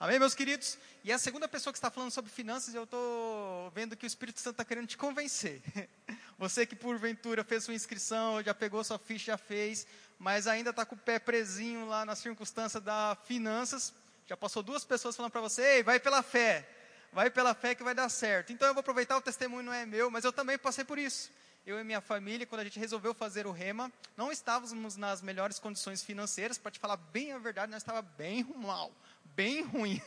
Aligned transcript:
Amém, 0.00 0.16
meus 0.16 0.32
queridos? 0.32 0.78
E 1.02 1.10
a 1.10 1.18
segunda 1.18 1.48
pessoa 1.48 1.72
que 1.72 1.76
está 1.76 1.90
falando 1.90 2.12
sobre 2.12 2.30
finanças, 2.30 2.72
eu 2.72 2.84
estou 2.84 3.68
vendo 3.74 3.96
que 3.96 4.06
o 4.06 4.06
Espírito 4.06 4.38
Santo 4.38 4.54
está 4.54 4.64
querendo 4.64 4.86
te 4.86 4.96
convencer. 4.96 5.60
Você 6.38 6.64
que 6.64 6.76
porventura 6.76 7.42
fez 7.42 7.64
sua 7.64 7.74
inscrição, 7.74 8.40
já 8.40 8.54
pegou 8.54 8.84
sua 8.84 8.96
ficha, 8.96 9.32
já 9.32 9.36
fez, 9.36 9.88
mas 10.16 10.46
ainda 10.46 10.70
está 10.70 10.86
com 10.86 10.94
o 10.94 10.98
pé 10.98 11.18
presinho 11.18 11.88
lá 11.88 12.04
na 12.04 12.14
circunstância 12.14 12.80
da 12.80 13.18
finanças, 13.24 13.92
já 14.24 14.36
passou 14.36 14.62
duas 14.62 14.84
pessoas 14.84 15.16
falando 15.16 15.32
para 15.32 15.40
você, 15.40 15.62
ei, 15.62 15.82
vai 15.82 15.98
pela 15.98 16.22
fé, 16.22 16.68
vai 17.12 17.28
pela 17.28 17.52
fé 17.52 17.74
que 17.74 17.82
vai 17.82 17.92
dar 17.92 18.08
certo. 18.08 18.52
Então 18.52 18.68
eu 18.68 18.74
vou 18.74 18.82
aproveitar, 18.82 19.16
o 19.16 19.20
testemunho 19.20 19.64
não 19.64 19.72
é 19.72 19.84
meu, 19.84 20.12
mas 20.12 20.22
eu 20.22 20.32
também 20.32 20.56
passei 20.56 20.84
por 20.84 20.96
isso. 20.96 21.28
Eu 21.66 21.78
e 21.78 21.84
minha 21.84 22.00
família, 22.00 22.46
quando 22.46 22.60
a 22.60 22.64
gente 22.64 22.78
resolveu 22.78 23.12
fazer 23.12 23.46
o 23.46 23.52
rema, 23.52 23.92
não 24.16 24.32
estávamos 24.32 24.96
nas 24.96 25.20
melhores 25.20 25.58
condições 25.58 26.02
financeiras, 26.02 26.56
para 26.56 26.70
te 26.70 26.78
falar 26.78 26.96
bem 26.96 27.32
a 27.32 27.38
verdade, 27.38 27.70
nós 27.70 27.82
estávamos 27.82 28.10
bem 28.16 28.42
mal, 28.56 28.90
bem 29.38 29.62
ruim, 29.70 30.02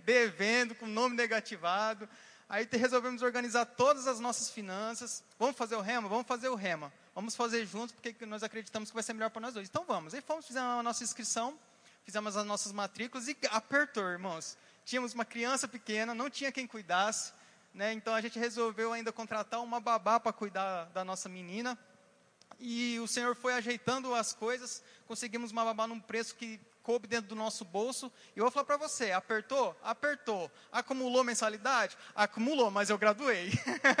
devendo, 0.00 0.74
com 0.74 0.84
nome 0.84 1.14
negativado. 1.14 2.08
Aí 2.48 2.68
resolvemos 2.72 3.22
organizar 3.22 3.64
todas 3.64 4.08
as 4.08 4.18
nossas 4.18 4.50
finanças. 4.50 5.22
Vamos 5.38 5.56
fazer 5.56 5.76
o 5.76 5.80
rema? 5.80 6.08
Vamos 6.08 6.26
fazer 6.26 6.48
o 6.48 6.56
rema. 6.56 6.92
Vamos 7.14 7.36
fazer 7.36 7.64
juntos, 7.66 7.94
porque 7.94 8.26
nós 8.26 8.42
acreditamos 8.42 8.90
que 8.90 8.94
vai 8.94 9.04
ser 9.04 9.12
melhor 9.12 9.30
para 9.30 9.42
nós 9.42 9.54
dois. 9.54 9.68
Então 9.68 9.84
vamos. 9.84 10.12
Aí 10.12 10.20
fomos, 10.20 10.44
fizemos 10.44 10.80
a 10.80 10.82
nossa 10.82 11.04
inscrição, 11.04 11.56
fizemos 12.04 12.36
as 12.36 12.44
nossas 12.44 12.72
matrículas 12.72 13.28
e 13.28 13.36
apertou, 13.48 14.08
irmãos. 14.08 14.58
Tínhamos 14.84 15.14
uma 15.14 15.24
criança 15.24 15.68
pequena, 15.68 16.12
não 16.12 16.28
tinha 16.28 16.50
quem 16.50 16.66
cuidasse. 16.66 17.32
Né? 17.72 17.92
Então 17.92 18.12
a 18.12 18.20
gente 18.20 18.40
resolveu 18.40 18.92
ainda 18.92 19.12
contratar 19.12 19.62
uma 19.62 19.78
babá 19.78 20.18
para 20.18 20.32
cuidar 20.32 20.86
da 20.86 21.04
nossa 21.04 21.28
menina. 21.28 21.78
E 22.58 22.98
o 22.98 23.06
Senhor 23.06 23.36
foi 23.36 23.54
ajeitando 23.54 24.12
as 24.16 24.32
coisas, 24.32 24.82
conseguimos 25.06 25.52
uma 25.52 25.64
babá 25.64 25.86
num 25.86 26.00
preço 26.00 26.34
que 26.34 26.60
coube 26.84 27.08
dentro 27.08 27.28
do 27.28 27.34
nosso 27.34 27.64
bolso. 27.64 28.12
E 28.36 28.38
eu 28.38 28.44
vou 28.44 28.52
falar 28.52 28.66
para 28.66 28.76
você: 28.76 29.10
apertou? 29.10 29.76
Apertou. 29.82 30.50
Acumulou 30.70 31.24
mensalidade? 31.24 31.96
Acumulou, 32.14 32.70
mas 32.70 32.90
eu 32.90 32.98
graduei. 32.98 33.50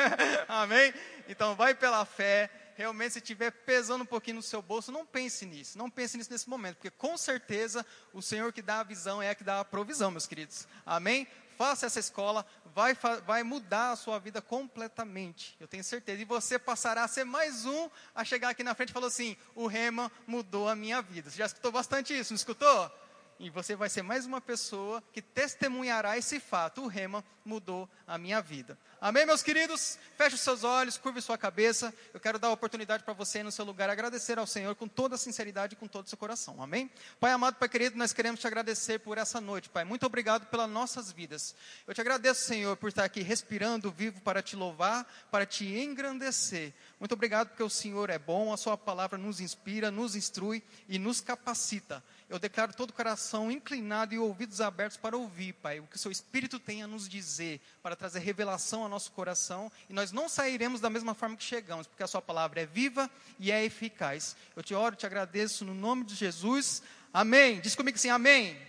Amém? 0.46 0.94
Então 1.28 1.56
vai 1.56 1.74
pela 1.74 2.04
fé. 2.04 2.50
Realmente, 2.76 3.12
se 3.12 3.18
estiver 3.20 3.52
pesando 3.52 4.02
um 4.02 4.06
pouquinho 4.06 4.36
no 4.36 4.42
seu 4.42 4.60
bolso, 4.60 4.90
não 4.90 5.06
pense 5.06 5.46
nisso. 5.46 5.78
Não 5.78 5.88
pense 5.88 6.16
nisso 6.16 6.30
nesse 6.30 6.48
momento, 6.48 6.76
porque 6.76 6.90
com 6.90 7.16
certeza 7.16 7.86
o 8.12 8.20
Senhor 8.20 8.52
que 8.52 8.60
dá 8.60 8.80
a 8.80 8.84
visão 8.84 9.22
é 9.22 9.34
que 9.34 9.44
dá 9.44 9.60
a 9.60 9.64
provisão, 9.64 10.10
meus 10.10 10.26
queridos. 10.26 10.66
Amém? 10.84 11.26
Faça 11.64 11.86
essa 11.86 11.98
escola, 11.98 12.44
vai, 12.74 12.94
vai 13.26 13.42
mudar 13.42 13.92
a 13.92 13.96
sua 13.96 14.18
vida 14.18 14.42
completamente. 14.42 15.56
Eu 15.58 15.66
tenho 15.66 15.82
certeza. 15.82 16.20
E 16.20 16.24
você 16.26 16.58
passará 16.58 17.02
a 17.02 17.08
ser 17.08 17.24
mais 17.24 17.64
um 17.64 17.88
a 18.14 18.22
chegar 18.22 18.50
aqui 18.50 18.62
na 18.62 18.74
frente 18.74 18.90
e 18.90 18.92
falar 18.92 19.06
assim: 19.06 19.34
o 19.54 19.66
Rema 19.66 20.12
mudou 20.26 20.68
a 20.68 20.76
minha 20.76 21.00
vida. 21.00 21.30
Você 21.30 21.38
já 21.38 21.46
escutou 21.46 21.72
bastante 21.72 22.12
isso, 22.12 22.34
não 22.34 22.36
escutou? 22.36 22.92
E 23.38 23.50
você 23.50 23.74
vai 23.74 23.88
ser 23.88 24.02
mais 24.02 24.26
uma 24.26 24.40
pessoa 24.40 25.02
que 25.12 25.20
testemunhará 25.20 26.16
esse 26.16 26.38
fato. 26.38 26.82
O 26.82 26.86
rema 26.86 27.24
mudou 27.44 27.88
a 28.06 28.16
minha 28.16 28.40
vida. 28.40 28.78
Amém, 29.00 29.26
meus 29.26 29.42
queridos? 29.42 29.98
Feche 30.16 30.36
os 30.36 30.40
seus 30.40 30.64
olhos, 30.64 30.96
curve 30.96 31.20
sua 31.20 31.36
cabeça. 31.36 31.92
Eu 32.14 32.20
quero 32.20 32.38
dar 32.38 32.48
a 32.48 32.52
oportunidade 32.52 33.02
para 33.02 33.12
você 33.12 33.42
no 33.42 33.52
seu 33.52 33.64
lugar 33.64 33.90
agradecer 33.90 34.38
ao 34.38 34.46
Senhor 34.46 34.74
com 34.76 34.88
toda 34.88 35.16
a 35.16 35.18
sinceridade 35.18 35.74
e 35.74 35.76
com 35.76 35.86
todo 35.86 36.06
o 36.06 36.08
seu 36.08 36.16
coração. 36.16 36.62
Amém? 36.62 36.90
Pai 37.20 37.32
amado, 37.32 37.56
Pai 37.56 37.68
querido, 37.68 37.98
nós 37.98 38.12
queremos 38.12 38.40
te 38.40 38.46
agradecer 38.46 39.00
por 39.00 39.18
essa 39.18 39.40
noite, 39.40 39.68
Pai. 39.68 39.84
Muito 39.84 40.06
obrigado 40.06 40.46
pelas 40.46 40.70
nossas 40.70 41.12
vidas. 41.12 41.54
Eu 41.86 41.92
te 41.92 42.00
agradeço, 42.00 42.44
Senhor, 42.46 42.76
por 42.76 42.88
estar 42.88 43.04
aqui 43.04 43.20
respirando 43.20 43.90
vivo 43.90 44.20
para 44.20 44.42
te 44.42 44.56
louvar, 44.56 45.06
para 45.30 45.44
te 45.44 45.66
engrandecer. 45.66 46.72
Muito 46.98 47.12
obrigado 47.12 47.48
porque 47.48 47.62
o 47.62 47.68
Senhor 47.68 48.08
é 48.08 48.18
bom, 48.18 48.52
a 48.52 48.56
sua 48.56 48.78
palavra 48.78 49.18
nos 49.18 49.40
inspira, 49.40 49.90
nos 49.90 50.16
instrui 50.16 50.62
e 50.88 50.98
nos 50.98 51.20
capacita 51.20 52.02
eu 52.34 52.40
declaro 52.40 52.72
todo 52.72 52.90
o 52.90 52.94
coração 52.94 53.50
inclinado 53.50 54.12
e 54.12 54.18
ouvidos 54.18 54.60
abertos 54.60 54.96
para 54.96 55.16
ouvir, 55.16 55.52
Pai, 55.52 55.78
o 55.78 55.86
que 55.86 55.94
o 55.94 55.98
Seu 55.98 56.10
Espírito 56.10 56.58
tem 56.58 56.82
a 56.82 56.86
nos 56.86 57.08
dizer, 57.08 57.60
para 57.80 57.94
trazer 57.94 58.18
revelação 58.18 58.82
ao 58.82 58.88
nosso 58.88 59.12
coração, 59.12 59.70
e 59.88 59.92
nós 59.92 60.10
não 60.10 60.28
sairemos 60.28 60.80
da 60.80 60.90
mesma 60.90 61.14
forma 61.14 61.36
que 61.36 61.44
chegamos, 61.44 61.86
porque 61.86 62.02
a 62.02 62.08
Sua 62.08 62.20
palavra 62.20 62.60
é 62.60 62.66
viva 62.66 63.08
e 63.38 63.52
é 63.52 63.64
eficaz. 63.64 64.34
Eu 64.56 64.64
te 64.64 64.74
oro, 64.74 64.96
te 64.96 65.06
agradeço 65.06 65.64
no 65.64 65.74
nome 65.74 66.04
de 66.04 66.16
Jesus. 66.16 66.82
Amém. 67.12 67.60
Diz 67.60 67.76
comigo 67.76 67.96
assim, 67.96 68.10
amém. 68.10 68.50
amém. 68.50 68.62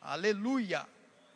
Aleluia. 0.00 0.86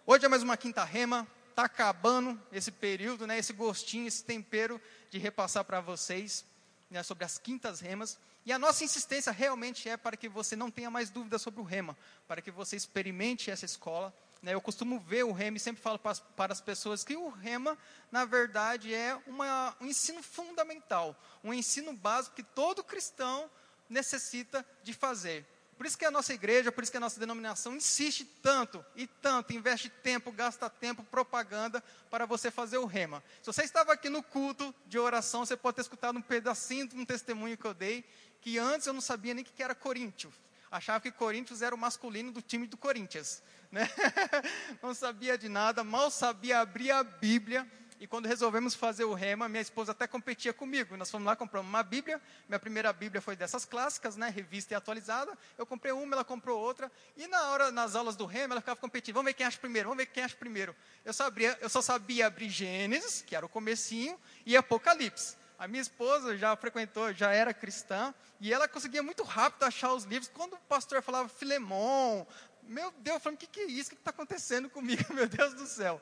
Hoje 0.04 0.24
é 0.26 0.28
mais 0.28 0.42
uma 0.42 0.56
quinta 0.56 0.82
rema, 0.82 1.28
está 1.50 1.64
acabando 1.64 2.40
esse 2.50 2.72
período, 2.72 3.24
né, 3.24 3.38
esse 3.38 3.52
gostinho, 3.52 4.08
esse 4.08 4.24
tempero 4.24 4.80
de 5.10 5.18
repassar 5.18 5.64
para 5.64 5.80
vocês 5.80 6.44
né, 6.90 7.04
sobre 7.04 7.24
as 7.24 7.38
quintas 7.38 7.78
remas. 7.78 8.18
E 8.50 8.52
a 8.52 8.58
nossa 8.58 8.82
insistência 8.82 9.30
realmente 9.30 9.88
é 9.88 9.96
para 9.96 10.16
que 10.16 10.28
você 10.28 10.56
não 10.56 10.72
tenha 10.72 10.90
mais 10.90 11.08
dúvida 11.08 11.38
sobre 11.38 11.60
o 11.60 11.62
rema, 11.62 11.96
para 12.26 12.42
que 12.42 12.50
você 12.50 12.74
experimente 12.74 13.48
essa 13.48 13.64
escola. 13.64 14.12
Né? 14.42 14.54
Eu 14.54 14.60
costumo 14.60 14.98
ver 14.98 15.22
o 15.22 15.30
rema 15.30 15.56
e 15.56 15.60
sempre 15.60 15.80
falo 15.80 16.00
para 16.00 16.10
as, 16.10 16.18
para 16.18 16.52
as 16.52 16.60
pessoas 16.60 17.04
que 17.04 17.16
o 17.16 17.28
rema, 17.28 17.78
na 18.10 18.24
verdade, 18.24 18.92
é 18.92 19.16
uma, 19.24 19.76
um 19.80 19.86
ensino 19.86 20.20
fundamental, 20.20 21.14
um 21.44 21.54
ensino 21.54 21.92
básico 21.92 22.34
que 22.34 22.42
todo 22.42 22.82
cristão 22.82 23.48
necessita 23.88 24.66
de 24.82 24.94
fazer. 24.94 25.46
Por 25.80 25.86
isso 25.86 25.96
que 25.96 26.04
a 26.04 26.10
nossa 26.10 26.34
igreja, 26.34 26.70
por 26.70 26.82
isso 26.82 26.90
que 26.90 26.98
a 26.98 27.00
nossa 27.00 27.18
denominação 27.18 27.74
insiste 27.74 28.22
tanto 28.42 28.84
e 28.94 29.06
tanto, 29.06 29.54
investe 29.54 29.88
tempo, 29.88 30.30
gasta 30.30 30.68
tempo, 30.68 31.02
propaganda 31.02 31.82
para 32.10 32.26
você 32.26 32.50
fazer 32.50 32.76
o 32.76 32.84
rema. 32.84 33.22
Se 33.40 33.46
você 33.46 33.62
estava 33.62 33.94
aqui 33.94 34.10
no 34.10 34.22
culto 34.22 34.74
de 34.86 34.98
oração, 34.98 35.46
você 35.46 35.56
pode 35.56 35.76
ter 35.76 35.80
escutado 35.80 36.18
um 36.18 36.20
pedacinho 36.20 36.86
de 36.86 36.94
um 36.94 37.06
testemunho 37.06 37.56
que 37.56 37.64
eu 37.64 37.72
dei, 37.72 38.04
que 38.40 38.58
antes 38.58 38.86
eu 38.86 38.92
não 38.92 39.00
sabia 39.00 39.34
nem 39.34 39.42
o 39.42 39.46
que 39.46 39.62
era 39.62 39.74
Corinthians. 39.74 40.34
Achava 40.70 41.00
que 41.00 41.10
Corinthians 41.10 41.62
era 41.62 41.74
o 41.74 41.78
masculino 41.78 42.30
do 42.30 42.40
time 42.40 42.66
do 42.66 42.76
Corinthians. 42.76 43.42
Né? 43.72 43.88
Não 44.80 44.94
sabia 44.94 45.36
de 45.36 45.48
nada, 45.48 45.82
mal 45.82 46.12
sabia 46.12 46.60
abrir 46.60 46.92
a 46.92 47.02
Bíblia 47.02 47.68
e 48.00 48.06
quando 48.06 48.24
resolvemos 48.24 48.74
fazer 48.74 49.04
o 49.04 49.12
rema, 49.12 49.46
minha 49.46 49.60
esposa 49.60 49.92
até 49.92 50.06
competia 50.06 50.54
comigo. 50.54 50.96
Nós 50.96 51.10
fomos 51.10 51.26
lá, 51.26 51.36
compramos 51.36 51.68
uma 51.68 51.82
Bíblia. 51.82 52.18
Minha 52.48 52.58
primeira 52.58 52.90
Bíblia 52.94 53.20
foi 53.20 53.36
dessas 53.36 53.66
clássicas, 53.66 54.16
né? 54.16 54.30
Revista 54.30 54.72
e 54.72 54.74
atualizada. 54.74 55.36
Eu 55.58 55.66
comprei 55.66 55.92
uma, 55.92 56.14
ela 56.14 56.24
comprou 56.24 56.58
outra. 56.58 56.90
E 57.14 57.26
na 57.26 57.50
hora, 57.50 57.70
nas 57.70 57.94
aulas 57.94 58.16
do 58.16 58.24
rema, 58.24 58.54
ela 58.54 58.62
ficava 58.62 58.80
competindo. 58.80 59.16
Vamos 59.16 59.28
ver 59.28 59.34
quem 59.34 59.44
acha 59.44 59.58
primeiro, 59.58 59.90
vamos 59.90 60.02
ver 60.02 60.10
quem 60.10 60.24
acha 60.24 60.34
primeiro. 60.34 60.74
Eu, 61.04 61.12
eu 61.60 61.68
só 61.68 61.82
sabia 61.82 62.26
abrir 62.26 62.48
Gênesis, 62.48 63.20
que 63.20 63.36
era 63.36 63.44
o 63.44 63.50
comecinho, 63.50 64.18
e 64.46 64.56
Apocalipse. 64.56 65.36
A 65.60 65.68
minha 65.68 65.82
esposa 65.82 66.38
já 66.38 66.56
frequentou, 66.56 67.12
já 67.12 67.32
era 67.32 67.52
cristã, 67.52 68.14
e 68.40 68.50
ela 68.50 68.66
conseguia 68.66 69.02
muito 69.02 69.22
rápido 69.22 69.64
achar 69.64 69.92
os 69.92 70.04
livros. 70.04 70.30
Quando 70.32 70.54
o 70.54 70.60
pastor 70.60 71.02
falava 71.02 71.28
Filemon, 71.28 72.24
meu 72.62 72.90
Deus, 72.92 73.16
eu 73.16 73.20
falei, 73.20 73.36
o 73.36 73.38
que, 73.38 73.46
que 73.46 73.60
é 73.60 73.64
isso? 73.66 73.90
O 73.90 73.92
que 73.92 74.00
está 74.00 74.08
acontecendo 74.08 74.70
comigo? 74.70 75.04
Meu 75.12 75.28
Deus 75.28 75.52
do 75.54 75.66
céu. 75.66 76.00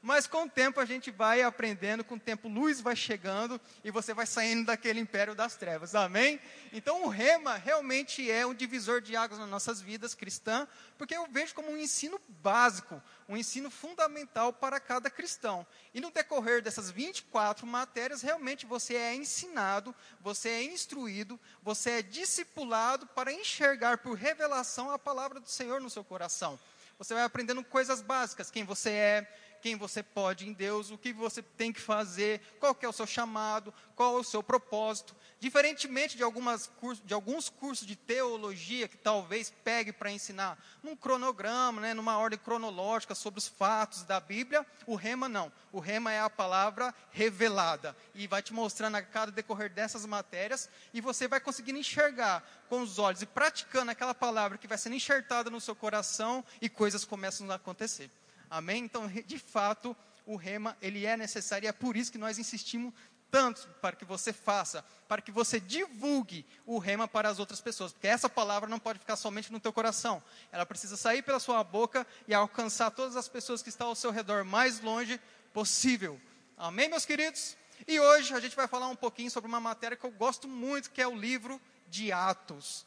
Mas 0.00 0.28
com 0.28 0.44
o 0.44 0.48
tempo 0.48 0.78
a 0.78 0.84
gente 0.84 1.10
vai 1.10 1.42
aprendendo, 1.42 2.04
com 2.04 2.14
o 2.14 2.20
tempo 2.20 2.48
luz 2.48 2.80
vai 2.80 2.94
chegando 2.94 3.60
e 3.82 3.90
você 3.90 4.14
vai 4.14 4.26
saindo 4.26 4.66
daquele 4.66 5.00
império 5.00 5.34
das 5.34 5.56
trevas. 5.56 5.94
Amém? 5.94 6.40
Então 6.72 7.04
o 7.04 7.08
rema 7.08 7.56
realmente 7.56 8.30
é 8.30 8.46
um 8.46 8.54
divisor 8.54 9.00
de 9.00 9.16
águas 9.16 9.40
nas 9.40 9.48
nossas 9.48 9.80
vidas 9.80 10.14
cristã, 10.14 10.68
porque 10.96 11.16
eu 11.16 11.26
vejo 11.26 11.52
como 11.52 11.70
um 11.72 11.76
ensino 11.76 12.20
básico, 12.28 13.02
um 13.28 13.36
ensino 13.36 13.70
fundamental 13.70 14.52
para 14.52 14.78
cada 14.78 15.10
cristão. 15.10 15.66
E 15.92 16.00
no 16.00 16.12
decorrer 16.12 16.62
dessas 16.62 16.92
24 16.92 17.66
matérias, 17.66 18.22
realmente 18.22 18.66
você 18.66 18.94
é 18.94 19.16
ensinado, 19.16 19.92
você 20.20 20.48
é 20.48 20.62
instruído, 20.62 21.40
você 21.60 21.90
é 21.90 22.02
discipulado 22.02 23.04
para 23.08 23.32
enxergar 23.32 23.98
por 23.98 24.14
revelação 24.14 24.92
a 24.92 24.98
palavra 24.98 25.40
do 25.40 25.48
Senhor 25.48 25.80
no 25.80 25.90
seu 25.90 26.04
coração. 26.04 26.58
Você 26.98 27.14
vai 27.14 27.22
aprendendo 27.22 27.62
coisas 27.62 28.02
básicas, 28.02 28.50
quem 28.50 28.64
você 28.64 28.90
é, 28.90 29.47
quem 29.68 29.76
você 29.76 30.02
pode 30.02 30.48
em 30.48 30.54
Deus, 30.54 30.90
o 30.90 30.96
que 30.96 31.12
você 31.12 31.42
tem 31.42 31.70
que 31.74 31.80
fazer, 31.80 32.40
qual 32.58 32.74
que 32.74 32.86
é 32.86 32.88
o 32.88 32.92
seu 32.92 33.06
chamado, 33.06 33.74
qual 33.94 34.16
é 34.16 34.20
o 34.20 34.24
seu 34.24 34.42
propósito. 34.42 35.14
Diferentemente 35.38 36.16
de, 36.16 36.22
algumas 36.22 36.70
de 37.04 37.12
alguns 37.12 37.50
cursos 37.50 37.86
de 37.86 37.94
teologia 37.94 38.88
que 38.88 38.96
talvez 38.96 39.52
pegue 39.62 39.92
para 39.92 40.10
ensinar 40.10 40.58
num 40.82 40.96
cronograma, 40.96 41.82
né, 41.82 41.92
numa 41.92 42.16
ordem 42.16 42.38
cronológica 42.38 43.14
sobre 43.14 43.36
os 43.36 43.46
fatos 43.46 44.04
da 44.04 44.18
Bíblia, 44.18 44.66
o 44.86 44.94
rema 44.94 45.28
não. 45.28 45.52
O 45.70 45.80
rema 45.80 46.10
é 46.10 46.18
a 46.18 46.30
palavra 46.30 46.94
revelada 47.10 47.94
e 48.14 48.26
vai 48.26 48.40
te 48.40 48.54
mostrando 48.54 48.94
a 48.94 49.02
cada 49.02 49.30
decorrer 49.30 49.70
dessas 49.70 50.06
matérias 50.06 50.70
e 50.94 51.00
você 51.02 51.28
vai 51.28 51.40
conseguindo 51.40 51.78
enxergar 51.78 52.42
com 52.70 52.80
os 52.80 52.98
olhos 52.98 53.20
e 53.20 53.26
praticando 53.26 53.90
aquela 53.90 54.14
palavra 54.14 54.56
que 54.56 54.66
vai 54.66 54.78
sendo 54.78 54.96
enxertada 54.96 55.50
no 55.50 55.60
seu 55.60 55.76
coração 55.76 56.42
e 56.58 56.70
coisas 56.70 57.04
começam 57.04 57.50
a 57.50 57.56
acontecer. 57.56 58.10
Amém? 58.50 58.84
Então, 58.84 59.06
de 59.08 59.38
fato, 59.38 59.96
o 60.26 60.36
rema, 60.36 60.76
ele 60.80 61.06
é 61.06 61.16
necessário 61.16 61.66
e 61.66 61.68
é 61.68 61.72
por 61.72 61.96
isso 61.96 62.12
que 62.12 62.18
nós 62.18 62.38
insistimos 62.38 62.92
tanto 63.30 63.68
para 63.80 63.94
que 63.94 64.04
você 64.04 64.32
faça, 64.32 64.84
para 65.06 65.20
que 65.20 65.30
você 65.30 65.60
divulgue 65.60 66.46
o 66.66 66.78
rema 66.78 67.06
para 67.06 67.28
as 67.28 67.38
outras 67.38 67.60
pessoas, 67.60 67.92
porque 67.92 68.06
essa 68.06 68.28
palavra 68.28 68.68
não 68.68 68.78
pode 68.78 68.98
ficar 68.98 69.16
somente 69.16 69.52
no 69.52 69.60
teu 69.60 69.72
coração, 69.72 70.22
ela 70.50 70.64
precisa 70.64 70.96
sair 70.96 71.22
pela 71.22 71.38
sua 71.38 71.62
boca 71.62 72.06
e 72.26 72.34
alcançar 72.34 72.90
todas 72.90 73.16
as 73.16 73.28
pessoas 73.28 73.62
que 73.62 73.68
estão 73.68 73.88
ao 73.88 73.94
seu 73.94 74.10
redor 74.10 74.44
mais 74.44 74.80
longe 74.80 75.20
possível. 75.52 76.20
Amém, 76.56 76.88
meus 76.88 77.04
queridos? 77.04 77.56
E 77.86 78.00
hoje 78.00 78.34
a 78.34 78.40
gente 78.40 78.56
vai 78.56 78.66
falar 78.66 78.88
um 78.88 78.96
pouquinho 78.96 79.30
sobre 79.30 79.48
uma 79.48 79.60
matéria 79.60 79.96
que 79.96 80.04
eu 80.04 80.10
gosto 80.10 80.48
muito, 80.48 80.90
que 80.90 81.00
é 81.00 81.06
o 81.06 81.14
livro 81.14 81.60
de 81.86 82.10
Atos. 82.10 82.86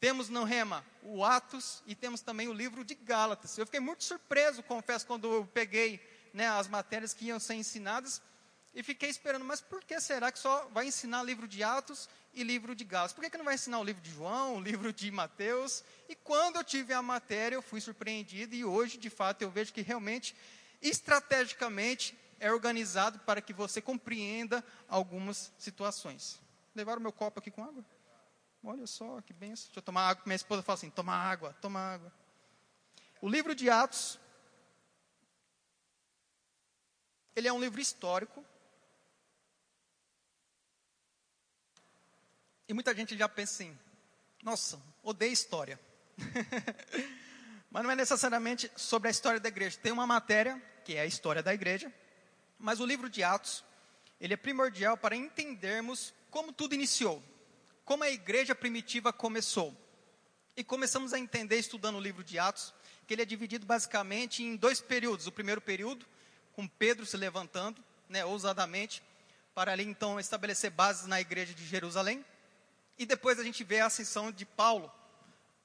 Temos 0.00 0.28
no 0.28 0.44
Rema 0.44 0.84
o 1.02 1.24
Atos 1.24 1.82
e 1.86 1.94
temos 1.94 2.20
também 2.20 2.46
o 2.46 2.52
livro 2.52 2.84
de 2.84 2.94
Gálatas. 2.94 3.58
Eu 3.58 3.66
fiquei 3.66 3.80
muito 3.80 4.04
surpreso, 4.04 4.62
confesso, 4.62 5.06
quando 5.06 5.32
eu 5.32 5.46
peguei 5.46 6.00
né, 6.32 6.48
as 6.48 6.68
matérias 6.68 7.12
que 7.12 7.26
iam 7.26 7.40
ser 7.40 7.54
ensinadas 7.54 8.22
e 8.74 8.82
fiquei 8.82 9.08
esperando, 9.08 9.44
mas 9.44 9.60
por 9.60 9.82
que 9.82 10.00
será 10.00 10.30
que 10.30 10.38
só 10.38 10.68
vai 10.72 10.86
ensinar 10.86 11.24
livro 11.24 11.48
de 11.48 11.64
Atos 11.64 12.08
e 12.32 12.44
livro 12.44 12.76
de 12.76 12.84
Gálatas? 12.84 13.12
Por 13.12 13.24
que, 13.24 13.30
que 13.30 13.38
não 13.38 13.44
vai 13.44 13.54
ensinar 13.54 13.80
o 13.80 13.84
livro 13.84 14.00
de 14.00 14.10
João, 14.10 14.56
o 14.56 14.60
livro 14.60 14.92
de 14.92 15.10
Mateus? 15.10 15.82
E 16.08 16.14
quando 16.14 16.56
eu 16.56 16.64
tive 16.64 16.92
a 16.92 17.02
matéria, 17.02 17.56
eu 17.56 17.62
fui 17.62 17.80
surpreendido 17.80 18.54
e 18.54 18.64
hoje, 18.64 18.98
de 18.98 19.10
fato, 19.10 19.42
eu 19.42 19.50
vejo 19.50 19.72
que 19.72 19.82
realmente, 19.82 20.36
estrategicamente, 20.80 22.16
é 22.38 22.52
organizado 22.52 23.18
para 23.20 23.40
que 23.40 23.52
você 23.52 23.80
compreenda 23.80 24.64
algumas 24.88 25.52
situações. 25.58 26.40
Levaram 26.72 27.00
meu 27.00 27.10
copo 27.10 27.40
aqui 27.40 27.50
com 27.50 27.64
água? 27.64 27.84
Olha 28.62 28.86
só, 28.86 29.20
que 29.22 29.32
benção. 29.32 29.66
Deixa 29.66 29.78
eu 29.78 29.82
tomar 29.82 30.08
água. 30.08 30.22
Minha 30.26 30.36
esposa 30.36 30.62
fala 30.62 30.74
assim: 30.74 30.90
toma 30.90 31.14
água, 31.14 31.54
toma 31.60 31.80
água. 31.80 32.12
O 33.20 33.28
livro 33.28 33.54
de 33.54 33.68
Atos, 33.68 34.18
ele 37.34 37.48
é 37.48 37.52
um 37.52 37.60
livro 37.60 37.80
histórico. 37.80 38.44
E 42.68 42.74
muita 42.74 42.94
gente 42.94 43.16
já 43.16 43.28
pensa 43.28 43.54
assim: 43.54 43.78
nossa, 44.42 44.80
odeio 45.02 45.32
história. 45.32 45.80
mas 47.70 47.82
não 47.82 47.90
é 47.90 47.96
necessariamente 47.96 48.70
sobre 48.76 49.08
a 49.08 49.10
história 49.10 49.40
da 49.40 49.48
igreja. 49.48 49.78
Tem 49.82 49.92
uma 49.92 50.06
matéria, 50.06 50.60
que 50.84 50.94
é 50.94 51.00
a 51.00 51.06
história 51.06 51.42
da 51.42 51.52
igreja, 51.52 51.92
mas 52.58 52.80
o 52.80 52.86
livro 52.86 53.08
de 53.08 53.22
Atos, 53.22 53.64
ele 54.20 54.34
é 54.34 54.36
primordial 54.36 54.96
para 54.96 55.14
entendermos 55.14 56.12
como 56.30 56.52
tudo 56.52 56.74
iniciou, 56.74 57.22
como 57.88 58.04
a 58.04 58.10
igreja 58.10 58.54
primitiva 58.54 59.14
começou. 59.14 59.74
E 60.54 60.62
começamos 60.62 61.14
a 61.14 61.18
entender, 61.18 61.56
estudando 61.56 61.96
o 61.96 62.00
livro 62.00 62.22
de 62.22 62.38
Atos, 62.38 62.74
que 63.06 63.14
ele 63.14 63.22
é 63.22 63.24
dividido 63.24 63.64
basicamente 63.64 64.42
em 64.42 64.56
dois 64.56 64.78
períodos. 64.78 65.26
O 65.26 65.32
primeiro 65.32 65.58
período, 65.58 66.04
com 66.52 66.68
Pedro 66.68 67.06
se 67.06 67.16
levantando, 67.16 67.82
né, 68.06 68.26
ousadamente, 68.26 69.02
para 69.54 69.72
ali 69.72 69.84
então 69.84 70.20
estabelecer 70.20 70.70
bases 70.70 71.06
na 71.06 71.18
igreja 71.18 71.54
de 71.54 71.66
Jerusalém. 71.66 72.22
E 72.98 73.06
depois 73.06 73.38
a 73.38 73.42
gente 73.42 73.64
vê 73.64 73.80
a 73.80 73.86
ascensão 73.86 74.30
de 74.30 74.44
Paulo, 74.44 74.92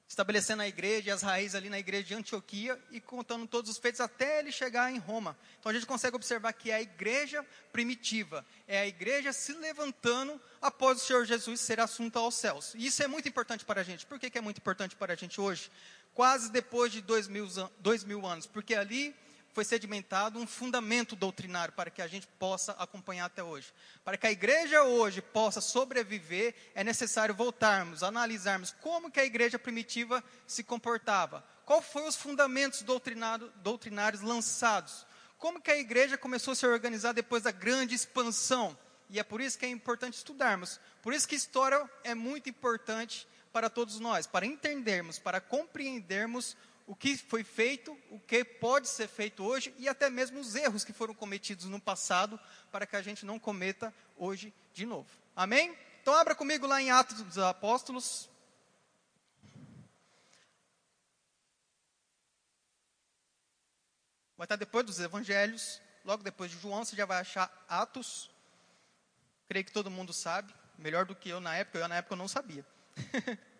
estabelecendo 0.06 0.62
a 0.62 0.68
igreja 0.68 1.08
e 1.08 1.10
as 1.10 1.22
raízes 1.22 1.54
ali 1.54 1.70
na 1.70 1.78
igreja 1.78 2.04
de 2.04 2.14
Antioquia 2.14 2.78
e 2.90 3.00
contando 3.00 3.46
todos 3.46 3.70
os 3.70 3.78
feitos 3.78 4.00
até 4.00 4.38
ele 4.38 4.52
chegar 4.52 4.92
em 4.92 4.98
Roma. 4.98 5.36
Então 5.58 5.70
a 5.70 5.74
gente 5.74 5.86
consegue 5.86 6.16
observar 6.16 6.52
que 6.52 6.70
é 6.70 6.74
a 6.74 6.82
igreja 6.82 7.44
primitiva, 7.72 8.44
é 8.68 8.80
a 8.80 8.86
igreja 8.86 9.32
se 9.32 9.52
levantando 9.54 10.40
após 10.60 11.02
o 11.02 11.04
Senhor 11.04 11.24
Jesus 11.24 11.60
ser 11.60 11.80
assunto 11.80 12.18
aos 12.18 12.34
céus. 12.34 12.74
E 12.74 12.86
isso 12.86 13.02
é 13.02 13.06
muito 13.06 13.28
importante 13.28 13.64
para 13.64 13.80
a 13.80 13.84
gente. 13.84 14.06
Por 14.06 14.18
que, 14.18 14.30
que 14.30 14.38
é 14.38 14.40
muito 14.40 14.58
importante 14.58 14.94
para 14.94 15.14
a 15.14 15.16
gente 15.16 15.40
hoje? 15.40 15.70
Quase 16.12 16.52
depois 16.52 16.92
de 16.92 17.00
dois 17.00 17.26
mil, 17.26 17.48
dois 17.80 18.04
mil 18.04 18.24
anos, 18.26 18.46
porque 18.46 18.74
ali 18.74 19.16
foi 19.54 19.64
sedimentado 19.64 20.40
um 20.40 20.46
fundamento 20.48 21.14
doutrinário 21.14 21.72
para 21.72 21.88
que 21.88 22.02
a 22.02 22.08
gente 22.08 22.26
possa 22.26 22.72
acompanhar 22.72 23.26
até 23.26 23.42
hoje. 23.42 23.72
Para 24.04 24.16
que 24.18 24.26
a 24.26 24.32
igreja 24.32 24.82
hoje 24.82 25.22
possa 25.22 25.60
sobreviver, 25.60 26.56
é 26.74 26.82
necessário 26.82 27.32
voltarmos, 27.32 28.02
analisarmos 28.02 28.74
como 28.80 29.12
que 29.12 29.20
a 29.20 29.24
igreja 29.24 29.56
primitiva 29.56 30.22
se 30.44 30.64
comportava. 30.64 31.44
Qual 31.64 31.80
foram 31.80 32.08
os 32.08 32.16
fundamentos 32.16 32.82
doutrinários 32.82 34.22
lançados? 34.22 35.06
Como 35.38 35.62
que 35.62 35.70
a 35.70 35.78
igreja 35.78 36.18
começou 36.18 36.50
a 36.50 36.56
se 36.56 36.66
organizar 36.66 37.12
depois 37.12 37.44
da 37.44 37.52
grande 37.52 37.94
expansão? 37.94 38.76
E 39.08 39.20
é 39.20 39.22
por 39.22 39.40
isso 39.40 39.56
que 39.56 39.64
é 39.64 39.68
importante 39.68 40.14
estudarmos. 40.14 40.80
Por 41.00 41.14
isso 41.14 41.28
que 41.28 41.36
história 41.36 41.88
é 42.02 42.12
muito 42.14 42.50
importante 42.50 43.28
para 43.52 43.70
todos 43.70 44.00
nós, 44.00 44.26
para 44.26 44.44
entendermos, 44.44 45.20
para 45.20 45.40
compreendermos 45.40 46.56
o 46.86 46.94
que 46.94 47.16
foi 47.16 47.42
feito, 47.42 47.96
o 48.10 48.18
que 48.18 48.44
pode 48.44 48.88
ser 48.88 49.08
feito 49.08 49.42
hoje 49.42 49.74
e 49.78 49.88
até 49.88 50.10
mesmo 50.10 50.40
os 50.40 50.54
erros 50.54 50.84
que 50.84 50.92
foram 50.92 51.14
cometidos 51.14 51.64
no 51.66 51.80
passado, 51.80 52.38
para 52.70 52.86
que 52.86 52.96
a 52.96 53.02
gente 53.02 53.24
não 53.24 53.38
cometa 53.38 53.92
hoje 54.16 54.52
de 54.72 54.84
novo. 54.84 55.08
Amém? 55.34 55.76
Então, 56.02 56.14
abra 56.14 56.34
comigo 56.34 56.66
lá 56.66 56.82
em 56.82 56.90
Atos 56.90 57.22
dos 57.22 57.38
Apóstolos. 57.38 58.28
Vai 64.36 64.44
estar 64.44 64.56
depois 64.56 64.84
dos 64.84 65.00
Evangelhos, 65.00 65.80
logo 66.04 66.22
depois 66.22 66.50
de 66.50 66.58
João, 66.58 66.84
você 66.84 66.94
já 66.94 67.06
vai 67.06 67.20
achar 67.20 67.50
Atos. 67.68 68.30
Creio 69.48 69.64
que 69.64 69.72
todo 69.72 69.90
mundo 69.90 70.12
sabe, 70.12 70.52
melhor 70.78 71.06
do 71.06 71.14
que 71.14 71.30
eu 71.30 71.40
na 71.40 71.54
época, 71.56 71.78
eu 71.78 71.88
na 71.88 71.96
época 71.96 72.14
eu 72.14 72.18
não 72.18 72.28
sabia. 72.28 72.66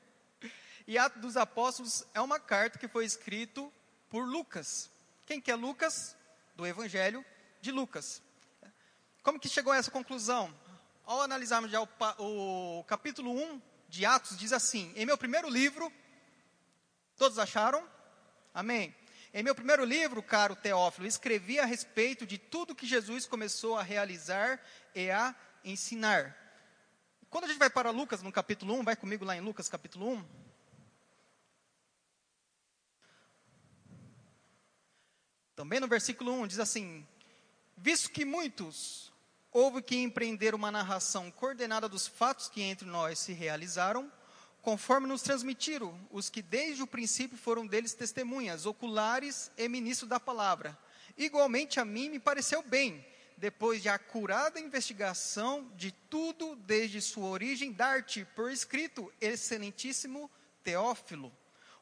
E 0.86 0.98
Atos 0.98 1.22
dos 1.22 1.36
Apóstolos 1.36 2.04
é 2.12 2.20
uma 2.20 2.38
carta 2.38 2.78
que 2.78 2.86
foi 2.86 3.06
escrito 3.06 3.72
por 4.10 4.26
Lucas. 4.26 4.90
Quem 5.24 5.40
que 5.40 5.50
é 5.50 5.54
Lucas? 5.54 6.14
Do 6.54 6.66
Evangelho 6.66 7.24
de 7.60 7.72
Lucas. 7.72 8.22
Como 9.22 9.40
que 9.40 9.48
chegou 9.48 9.72
a 9.72 9.76
essa 9.76 9.90
conclusão? 9.90 10.54
Ao 11.06 11.22
analisarmos 11.22 11.70
já 11.70 11.80
o, 11.80 11.88
o 12.18 12.84
capítulo 12.84 13.32
1 13.32 13.62
de 13.88 14.04
Atos, 14.04 14.36
diz 14.36 14.52
assim: 14.52 14.92
Em 14.94 15.06
meu 15.06 15.16
primeiro 15.16 15.48
livro, 15.48 15.90
todos 17.16 17.38
acharam? 17.38 17.88
Amém. 18.52 18.94
Em 19.32 19.42
meu 19.42 19.54
primeiro 19.54 19.84
livro, 19.84 20.22
caro 20.22 20.54
Teófilo, 20.54 21.06
escrevi 21.06 21.58
a 21.58 21.64
respeito 21.64 22.26
de 22.26 22.36
tudo 22.36 22.74
que 22.74 22.86
Jesus 22.86 23.26
começou 23.26 23.76
a 23.76 23.82
realizar 23.82 24.60
e 24.94 25.10
a 25.10 25.34
ensinar. 25.64 26.36
Quando 27.30 27.44
a 27.44 27.48
gente 27.48 27.58
vai 27.58 27.70
para 27.70 27.90
Lucas, 27.90 28.22
no 28.22 28.30
capítulo 28.30 28.74
1, 28.74 28.84
vai 28.84 28.94
comigo 28.94 29.24
lá 29.24 29.34
em 29.34 29.40
Lucas, 29.40 29.68
capítulo 29.68 30.08
1. 30.12 30.43
Também 35.56 35.78
no 35.78 35.86
versículo 35.86 36.32
1 36.32 36.48
diz 36.48 36.58
assim: 36.58 37.06
Visto 37.76 38.10
que 38.10 38.24
muitos 38.24 39.12
houve 39.52 39.80
que 39.80 39.96
empreender 39.96 40.52
uma 40.54 40.70
narração 40.70 41.30
coordenada 41.30 41.88
dos 41.88 42.08
fatos 42.08 42.48
que 42.48 42.60
entre 42.60 42.88
nós 42.88 43.20
se 43.20 43.32
realizaram, 43.32 44.10
conforme 44.60 45.06
nos 45.06 45.22
transmitiram 45.22 45.96
os 46.10 46.28
que 46.28 46.42
desde 46.42 46.82
o 46.82 46.86
princípio 46.88 47.38
foram 47.38 47.66
deles 47.66 47.94
testemunhas, 47.94 48.66
oculares 48.66 49.50
e 49.56 49.68
ministros 49.68 50.08
da 50.08 50.18
palavra. 50.18 50.76
Igualmente 51.16 51.78
a 51.78 51.84
mim 51.84 52.08
me 52.08 52.18
pareceu 52.18 52.60
bem, 52.60 53.06
depois 53.36 53.80
de 53.80 53.88
acurada 53.88 54.58
investigação 54.58 55.70
de 55.76 55.92
tudo 55.92 56.56
desde 56.56 57.00
sua 57.00 57.28
origem, 57.28 57.72
dar-te 57.72 58.24
por 58.34 58.50
escrito, 58.50 59.12
excelentíssimo 59.20 60.28
Teófilo, 60.64 61.32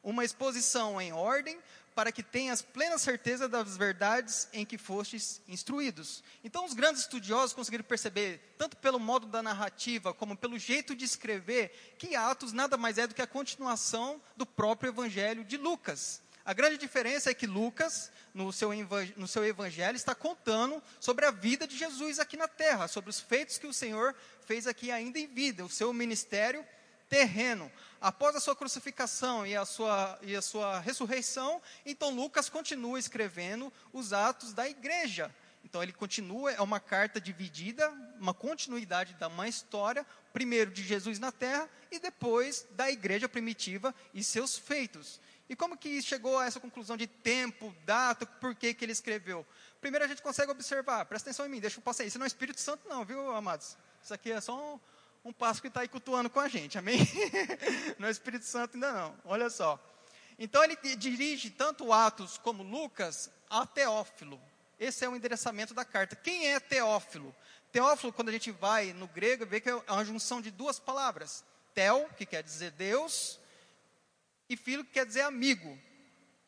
uma 0.03 0.25
exposição 0.25 1.01
em 1.01 1.13
ordem 1.13 1.57
para 1.95 2.11
que 2.11 2.23
tenhas 2.23 2.61
plena 2.61 2.97
certeza 2.97 3.47
das 3.47 3.77
verdades 3.77 4.47
em 4.51 4.65
que 4.65 4.77
fostes 4.77 5.41
instruídos. 5.47 6.23
Então, 6.43 6.65
os 6.65 6.73
grandes 6.73 7.01
estudiosos 7.01 7.53
conseguiram 7.53 7.83
perceber, 7.83 8.55
tanto 8.57 8.77
pelo 8.77 8.99
modo 8.99 9.27
da 9.27 9.41
narrativa, 9.41 10.13
como 10.13 10.35
pelo 10.35 10.57
jeito 10.57 10.95
de 10.95 11.05
escrever, 11.05 11.95
que 11.97 12.15
Atos 12.15 12.53
nada 12.53 12.77
mais 12.77 12.97
é 12.97 13.07
do 13.07 13.15
que 13.15 13.21
a 13.21 13.27
continuação 13.27 14.21
do 14.35 14.45
próprio 14.45 14.89
Evangelho 14.89 15.43
de 15.43 15.57
Lucas. 15.57 16.21
A 16.45 16.53
grande 16.53 16.77
diferença 16.77 17.31
é 17.31 17.33
que 17.33 17.47
Lucas, 17.47 18.11
no 18.33 18.51
seu, 18.51 18.69
no 19.15 19.27
seu 19.27 19.45
evangelho, 19.45 19.95
está 19.95 20.13
contando 20.13 20.83
sobre 20.99 21.25
a 21.25 21.31
vida 21.31 21.65
de 21.65 21.77
Jesus 21.77 22.19
aqui 22.19 22.35
na 22.35 22.49
terra, 22.49 22.89
sobre 22.89 23.09
os 23.09 23.19
feitos 23.19 23.57
que 23.57 23.67
o 23.67 23.73
Senhor 23.73 24.13
fez 24.45 24.67
aqui 24.67 24.91
ainda 24.91 25.17
em 25.17 25.27
vida, 25.27 25.63
o 25.63 25.69
seu 25.69 25.93
ministério 25.93 26.65
terreno. 27.07 27.71
Após 28.03 28.35
a 28.35 28.41
sua 28.41 28.53
crucificação 28.53 29.47
e 29.47 29.55
a 29.55 29.63
sua, 29.63 30.19
e 30.23 30.35
a 30.35 30.41
sua 30.41 30.77
ressurreição, 30.81 31.61
então 31.85 32.13
Lucas 32.13 32.49
continua 32.49 32.99
escrevendo 32.99 33.71
os 33.93 34.11
atos 34.11 34.51
da 34.51 34.67
igreja. 34.67 35.33
Então 35.63 35.81
ele 35.81 35.93
continua, 35.93 36.51
é 36.51 36.59
uma 36.59 36.81
carta 36.81 37.21
dividida, 37.21 37.89
uma 38.19 38.33
continuidade 38.33 39.13
da 39.13 39.29
uma 39.29 39.47
história, 39.47 40.05
primeiro 40.33 40.69
de 40.69 40.83
Jesus 40.83 41.17
na 41.17 41.31
terra 41.31 41.69
e 41.89 41.97
depois 41.97 42.67
da 42.71 42.91
igreja 42.91 43.29
primitiva 43.29 43.95
e 44.13 44.21
seus 44.21 44.57
feitos. 44.57 45.21
E 45.47 45.55
como 45.55 45.77
que 45.77 46.01
chegou 46.01 46.37
a 46.37 46.45
essa 46.45 46.59
conclusão 46.59 46.97
de 46.97 47.07
tempo, 47.07 47.73
data, 47.85 48.25
por 48.25 48.53
que, 48.53 48.73
que 48.73 48.83
ele 48.83 48.91
escreveu? 48.91 49.47
Primeiro 49.79 50.03
a 50.03 50.09
gente 50.09 50.21
consegue 50.21 50.51
observar, 50.51 51.05
presta 51.05 51.29
atenção 51.29 51.45
em 51.45 51.49
mim, 51.49 51.61
deixa 51.61 51.79
eu 51.79 51.81
passar 51.81 52.03
aí. 52.03 52.09
Isso 52.09 52.19
não 52.19 52.25
é 52.25 52.27
Espírito 52.27 52.59
Santo 52.59 52.85
não, 52.85 53.05
viu, 53.05 53.31
amados? 53.33 53.77
Isso 54.03 54.13
aqui 54.13 54.29
é 54.29 54.41
só 54.41 54.75
um, 54.75 54.79
um 55.23 55.31
passo 55.31 55.61
que 55.61 55.67
está 55.67 55.81
aí 55.81 55.87
cultuando 55.87 56.29
com 56.29 56.39
a 56.39 56.47
gente, 56.47 56.77
amém? 56.77 56.99
não 57.97 58.07
é 58.07 58.11
Espírito 58.11 58.45
Santo 58.45 58.75
ainda 58.75 58.91
não, 58.91 59.15
olha 59.23 59.49
só. 59.49 59.79
Então 60.37 60.63
ele 60.63 60.75
dirige 60.97 61.49
tanto 61.49 61.93
Atos 61.93 62.37
como 62.37 62.63
Lucas 62.63 63.29
a 63.49 63.65
Teófilo. 63.65 64.41
Esse 64.79 65.05
é 65.05 65.09
o 65.09 65.15
endereçamento 65.15 65.73
da 65.73 65.85
carta. 65.85 66.15
Quem 66.15 66.47
é 66.47 66.59
Teófilo? 66.59 67.33
Teófilo, 67.71 68.11
quando 68.11 68.29
a 68.29 68.31
gente 68.31 68.51
vai 68.51 68.93
no 68.93 69.07
grego, 69.07 69.45
vê 69.45 69.61
que 69.61 69.69
é 69.69 69.75
uma 69.75 70.03
junção 70.03 70.41
de 70.41 70.51
duas 70.51 70.79
palavras. 70.79 71.43
Teo, 71.73 72.07
que 72.17 72.25
quer 72.25 72.43
dizer 72.43 72.71
Deus, 72.71 73.39
e 74.49 74.57
filho, 74.57 74.83
que 74.83 74.91
quer 74.91 75.05
dizer 75.05 75.21
amigo. 75.21 75.79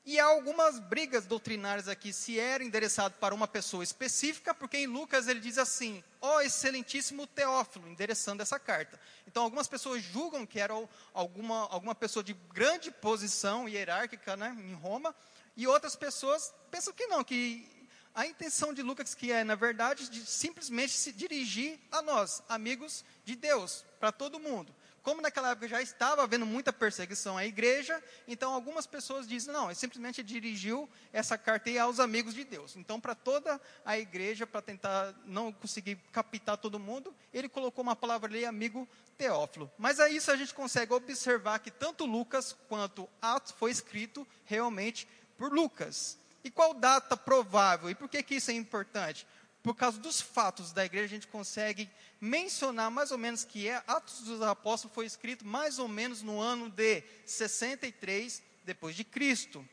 E 0.05 0.19
há 0.19 0.25
algumas 0.25 0.77
brigas 0.77 1.25
doutrinárias 1.25 1.87
aqui, 1.87 2.13
se 2.13 2.39
era 2.39 2.63
endereçado 2.63 3.15
para 3.15 3.33
uma 3.33 3.47
pessoa 3.47 3.83
específica, 3.83 4.53
porque 4.53 4.77
em 4.77 4.85
Lucas 4.85 5.27
ele 5.27 5.39
diz 5.39 5.57
assim, 5.57 6.03
ó 6.21 6.35
oh, 6.35 6.41
excelentíssimo 6.41 7.25
Teófilo, 7.25 7.87
endereçando 7.87 8.43
essa 8.43 8.59
carta. 8.59 8.99
Então 9.25 9.41
algumas 9.41 9.67
pessoas 9.67 10.03
julgam 10.03 10.45
que 10.45 10.59
era 10.59 10.75
alguma, 11.11 11.67
alguma 11.69 11.95
pessoa 11.95 12.23
de 12.23 12.33
grande 12.53 12.91
posição 12.91 13.67
hierárquica 13.67 14.37
né, 14.37 14.55
em 14.59 14.75
Roma, 14.75 15.15
e 15.57 15.65
outras 15.65 15.95
pessoas 15.95 16.53
pensam 16.69 16.93
que 16.93 17.07
não, 17.07 17.23
que 17.23 17.67
a 18.13 18.27
intenção 18.27 18.75
de 18.75 18.83
Lucas, 18.83 19.15
que 19.15 19.31
é, 19.31 19.43
na 19.43 19.55
verdade, 19.55 20.07
de 20.07 20.23
simplesmente 20.23 20.93
se 20.93 21.11
dirigir 21.11 21.79
a 21.91 22.03
nós, 22.03 22.43
amigos 22.47 23.03
de 23.23 23.35
Deus, 23.35 23.83
para 23.99 24.11
todo 24.11 24.39
mundo 24.39 24.71
como 25.05 25.21
naquela 25.21 25.51
época 25.51 25.67
já 25.67 25.83
estava 25.83 26.23
havendo 26.23 26.47
muita 26.47 26.73
perseguição 26.73 27.37
à 27.37 27.45
igreja, 27.45 28.03
então 28.27 28.51
algumas 28.51 28.87
pessoas 28.87 29.27
dizem, 29.27 29.53
não, 29.53 29.67
ele 29.67 29.75
simplesmente 29.75 30.23
dirigiu 30.23 30.89
essa 31.13 31.37
carta 31.37 31.69
aos 31.79 31.99
amigos 31.99 32.33
de 32.33 32.43
Deus. 32.43 32.75
Então, 32.75 32.99
para 32.99 33.13
toda 33.13 33.61
a 33.85 33.99
igreja, 33.99 34.47
para 34.47 34.63
tentar 34.63 35.13
não 35.23 35.51
conseguir 35.51 35.97
captar 36.11 36.57
todo 36.57 36.79
mundo, 36.79 37.15
ele 37.31 37.47
colocou 37.47 37.83
uma 37.83 37.95
palavra 37.95 38.31
ali, 38.31 38.45
amigo 38.45 38.89
Teófilo. 39.15 39.71
Mas 39.77 39.99
a 39.99 40.09
isso 40.09 40.31
a 40.31 40.35
gente 40.35 40.55
consegue 40.55 40.91
observar 40.91 41.59
que 41.59 41.69
tanto 41.69 42.03
Lucas 42.05 42.55
quanto 42.67 43.07
Atos 43.21 43.51
foi 43.51 43.69
escrito 43.69 44.27
realmente 44.43 45.07
por 45.37 45.53
Lucas. 45.53 46.17
E 46.43 46.49
qual 46.49 46.73
data 46.73 47.15
provável? 47.15 47.91
E 47.91 47.95
por 47.95 48.09
que, 48.09 48.23
que 48.23 48.35
isso 48.35 48.49
é 48.49 48.55
importante? 48.55 49.27
Por 49.65 49.75
causa 49.75 49.97
dos 49.97 50.21
fatos 50.21 50.71
da 50.71 50.85
igreja, 50.85 51.05
a 51.05 51.09
gente 51.09 51.25
consegue 51.25 51.89
mencionar 52.21 52.91
mais 52.91 53.09
ou 53.09 53.17
menos 53.17 53.43
que 53.43 53.67
é, 53.67 53.81
Atos 53.87 54.21
dos 54.21 54.39
Apóstolos 54.43 54.93
foi 54.93 55.07
escrito 55.07 55.43
mais 55.43 55.79
ou 55.79 55.87
menos 55.87 56.21
no 56.21 56.39
ano 56.39 56.69
de 56.69 57.01
63 57.25 58.43
depois 58.63 58.95
de 58.95 59.03
Cristo. 59.03 59.67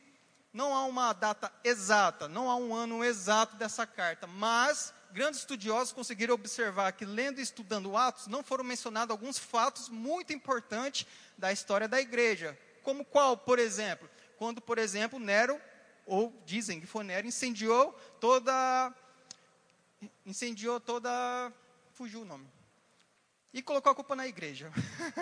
Não 0.51 0.73
há 0.73 0.83
uma 0.85 1.13
data 1.13 1.53
exata, 1.63 2.27
não 2.27 2.49
há 2.49 2.55
um 2.55 2.73
ano 2.73 3.03
exato 3.03 3.55
dessa 3.55 3.85
carta, 3.85 4.25
mas 4.25 4.91
grandes 5.11 5.41
estudiosos 5.41 5.93
conseguiram 5.93 6.33
observar 6.33 6.91
que 6.93 7.05
lendo 7.05 7.37
e 7.37 7.43
estudando 7.43 7.95
Atos, 7.95 8.25
não 8.25 8.41
foram 8.41 8.63
mencionados 8.63 9.11
alguns 9.11 9.37
fatos 9.37 9.89
muito 9.89 10.33
importantes 10.33 11.05
da 11.37 11.51
história 11.51 11.87
da 11.87 12.01
igreja. 12.01 12.57
Como 12.81 13.05
qual, 13.05 13.37
por 13.37 13.59
exemplo? 13.59 14.09
Quando, 14.39 14.59
por 14.59 14.79
exemplo, 14.79 15.19
Nero, 15.19 15.61
ou 16.03 16.33
dizem 16.47 16.81
que 16.81 16.87
foi 16.87 17.03
Nero, 17.03 17.27
incendiou 17.27 17.93
toda 18.19 18.91
incendiou 20.25 20.79
toda. 20.79 21.09
fugiu 21.91 22.21
o 22.21 22.25
nome. 22.25 22.47
E 23.53 23.61
colocou 23.61 23.91
a 23.91 23.95
culpa 23.95 24.15
na 24.15 24.27
igreja. 24.27 24.71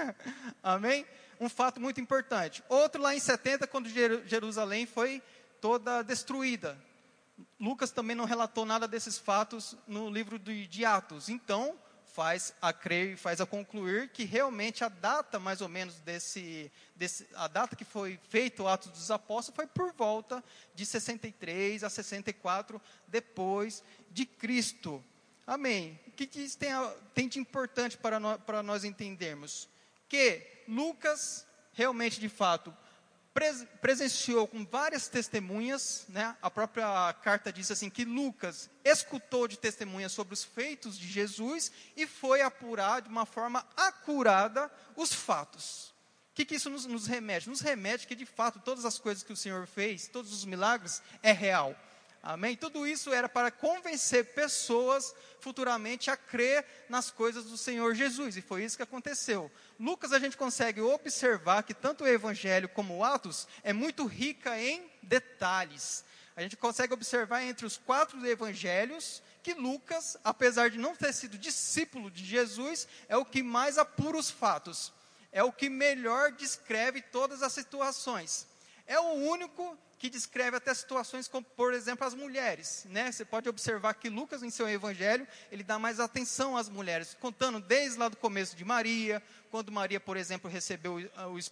Amém? 0.63 1.05
Um 1.39 1.49
fato 1.49 1.81
muito 1.81 1.99
importante. 1.99 2.63
Outro 2.69 3.01
lá 3.01 3.13
em 3.13 3.19
70, 3.19 3.67
quando 3.67 3.89
Jerusalém 3.89 4.85
foi 4.85 5.21
toda 5.59 6.01
destruída. 6.01 6.77
Lucas 7.59 7.91
também 7.91 8.15
não 8.15 8.25
relatou 8.25 8.65
nada 8.65 8.87
desses 8.87 9.17
fatos 9.17 9.75
no 9.85 10.09
livro 10.09 10.39
de 10.39 10.85
Atos. 10.85 11.27
Então, 11.27 11.77
faz 12.13 12.53
a 12.61 12.73
crer 12.73 13.13
e 13.13 13.15
faz 13.15 13.39
a 13.39 13.45
concluir 13.45 14.09
que 14.09 14.25
realmente 14.25 14.83
a 14.83 14.89
data 14.89 15.39
mais 15.39 15.61
ou 15.61 15.69
menos 15.69 15.95
desse, 16.01 16.71
desse, 16.95 17.27
a 17.35 17.47
data 17.47 17.75
que 17.75 17.85
foi 17.85 18.19
feito 18.29 18.63
o 18.63 18.67
Atos 18.67 18.91
dos 18.91 19.09
Apóstolos 19.09 19.55
foi 19.55 19.67
por 19.67 19.93
volta 19.93 20.43
de 20.75 20.85
63 20.85 21.83
a 21.83 21.89
64 21.89 22.81
depois 23.07 23.81
de 24.11 24.25
Cristo. 24.25 25.03
Amém. 25.45 25.99
O 26.07 26.11
que, 26.11 26.27
que 26.27 26.41
isso 26.41 26.57
tem, 26.57 26.71
tem 27.13 27.27
de 27.27 27.39
importante 27.39 27.97
para, 27.97 28.19
no, 28.19 28.37
para 28.39 28.61
nós 28.61 28.83
entendermos? 28.83 29.67
Que 30.07 30.63
Lucas 30.67 31.45
realmente 31.73 32.19
de 32.19 32.29
fato 32.29 32.75
presenciou 33.81 34.45
com 34.45 34.65
várias 34.65 35.07
testemunhas, 35.07 36.05
né? 36.09 36.35
A 36.41 36.51
própria 36.51 37.13
carta 37.23 37.51
diz 37.51 37.71
assim 37.71 37.89
que 37.89 38.03
Lucas 38.03 38.69
escutou 38.83 39.47
de 39.47 39.57
testemunhas 39.57 40.11
sobre 40.11 40.33
os 40.33 40.43
feitos 40.43 40.99
de 40.99 41.07
Jesus 41.07 41.71
e 41.95 42.05
foi 42.05 42.41
apurar 42.41 43.01
de 43.01 43.07
uma 43.07 43.25
forma 43.25 43.65
acurada 43.77 44.69
os 44.97 45.13
fatos. 45.13 45.93
O 46.31 46.33
que, 46.33 46.45
que 46.45 46.55
isso 46.55 46.69
nos, 46.69 46.85
nos 46.85 47.07
remete? 47.07 47.49
Nos 47.49 47.61
remete 47.61 48.05
que 48.05 48.15
de 48.15 48.25
fato 48.25 48.59
todas 48.59 48.83
as 48.83 48.99
coisas 48.99 49.23
que 49.23 49.33
o 49.33 49.37
Senhor 49.37 49.65
fez, 49.65 50.07
todos 50.07 50.33
os 50.33 50.43
milagres, 50.43 51.01
é 51.23 51.31
real. 51.31 51.75
Amém? 52.23 52.55
Tudo 52.55 52.85
isso 52.85 53.11
era 53.11 53.27
para 53.27 53.49
convencer 53.49 54.33
pessoas 54.33 55.15
futuramente 55.39 56.11
a 56.11 56.15
crer 56.15 56.63
nas 56.87 57.09
coisas 57.09 57.45
do 57.45 57.57
Senhor 57.57 57.95
Jesus, 57.95 58.37
e 58.37 58.41
foi 58.41 58.63
isso 58.63 58.77
que 58.77 58.83
aconteceu. 58.83 59.51
Lucas 59.79 60.13
a 60.13 60.19
gente 60.19 60.37
consegue 60.37 60.81
observar 60.81 61.63
que 61.63 61.73
tanto 61.73 62.03
o 62.03 62.07
Evangelho 62.07 62.69
como 62.69 62.97
o 62.97 63.03
Atos 63.03 63.47
é 63.63 63.73
muito 63.73 64.05
rica 64.05 64.59
em 64.59 64.87
detalhes. 65.01 66.05
A 66.35 66.41
gente 66.41 66.55
consegue 66.55 66.93
observar 66.93 67.43
entre 67.43 67.65
os 67.65 67.77
quatro 67.77 68.25
evangelhos 68.25 69.21
que 69.43 69.53
Lucas, 69.53 70.15
apesar 70.23 70.69
de 70.69 70.77
não 70.77 70.95
ter 70.95 71.13
sido 71.13 71.37
discípulo 71.37 72.09
de 72.09 72.23
Jesus, 72.23 72.87
é 73.09 73.17
o 73.17 73.25
que 73.25 73.43
mais 73.43 73.77
apura 73.77 74.17
os 74.17 74.29
fatos, 74.29 74.93
é 75.31 75.43
o 75.43 75.51
que 75.51 75.69
melhor 75.69 76.31
descreve 76.31 77.01
todas 77.01 77.43
as 77.43 77.51
situações. 77.51 78.47
É 78.87 78.99
o 78.99 79.13
único 79.13 79.77
que 80.01 80.09
descreve 80.09 80.57
até 80.57 80.73
situações 80.73 81.27
como, 81.27 81.45
por 81.45 81.75
exemplo, 81.75 82.07
as 82.07 82.15
mulheres. 82.15 82.87
Né? 82.89 83.11
Você 83.11 83.23
pode 83.23 83.47
observar 83.47 83.93
que 83.93 84.09
Lucas, 84.09 84.41
em 84.41 84.49
seu 84.49 84.67
evangelho, 84.67 85.27
ele 85.51 85.61
dá 85.61 85.77
mais 85.77 85.99
atenção 85.99 86.57
às 86.57 86.67
mulheres, 86.67 87.15
contando 87.21 87.59
desde 87.59 87.99
lá 87.99 88.09
do 88.09 88.17
começo 88.17 88.55
de 88.55 88.65
Maria, 88.65 89.21
quando 89.51 89.71
Maria, 89.71 89.99
por 89.99 90.17
exemplo, 90.17 90.49
recebeu 90.49 90.95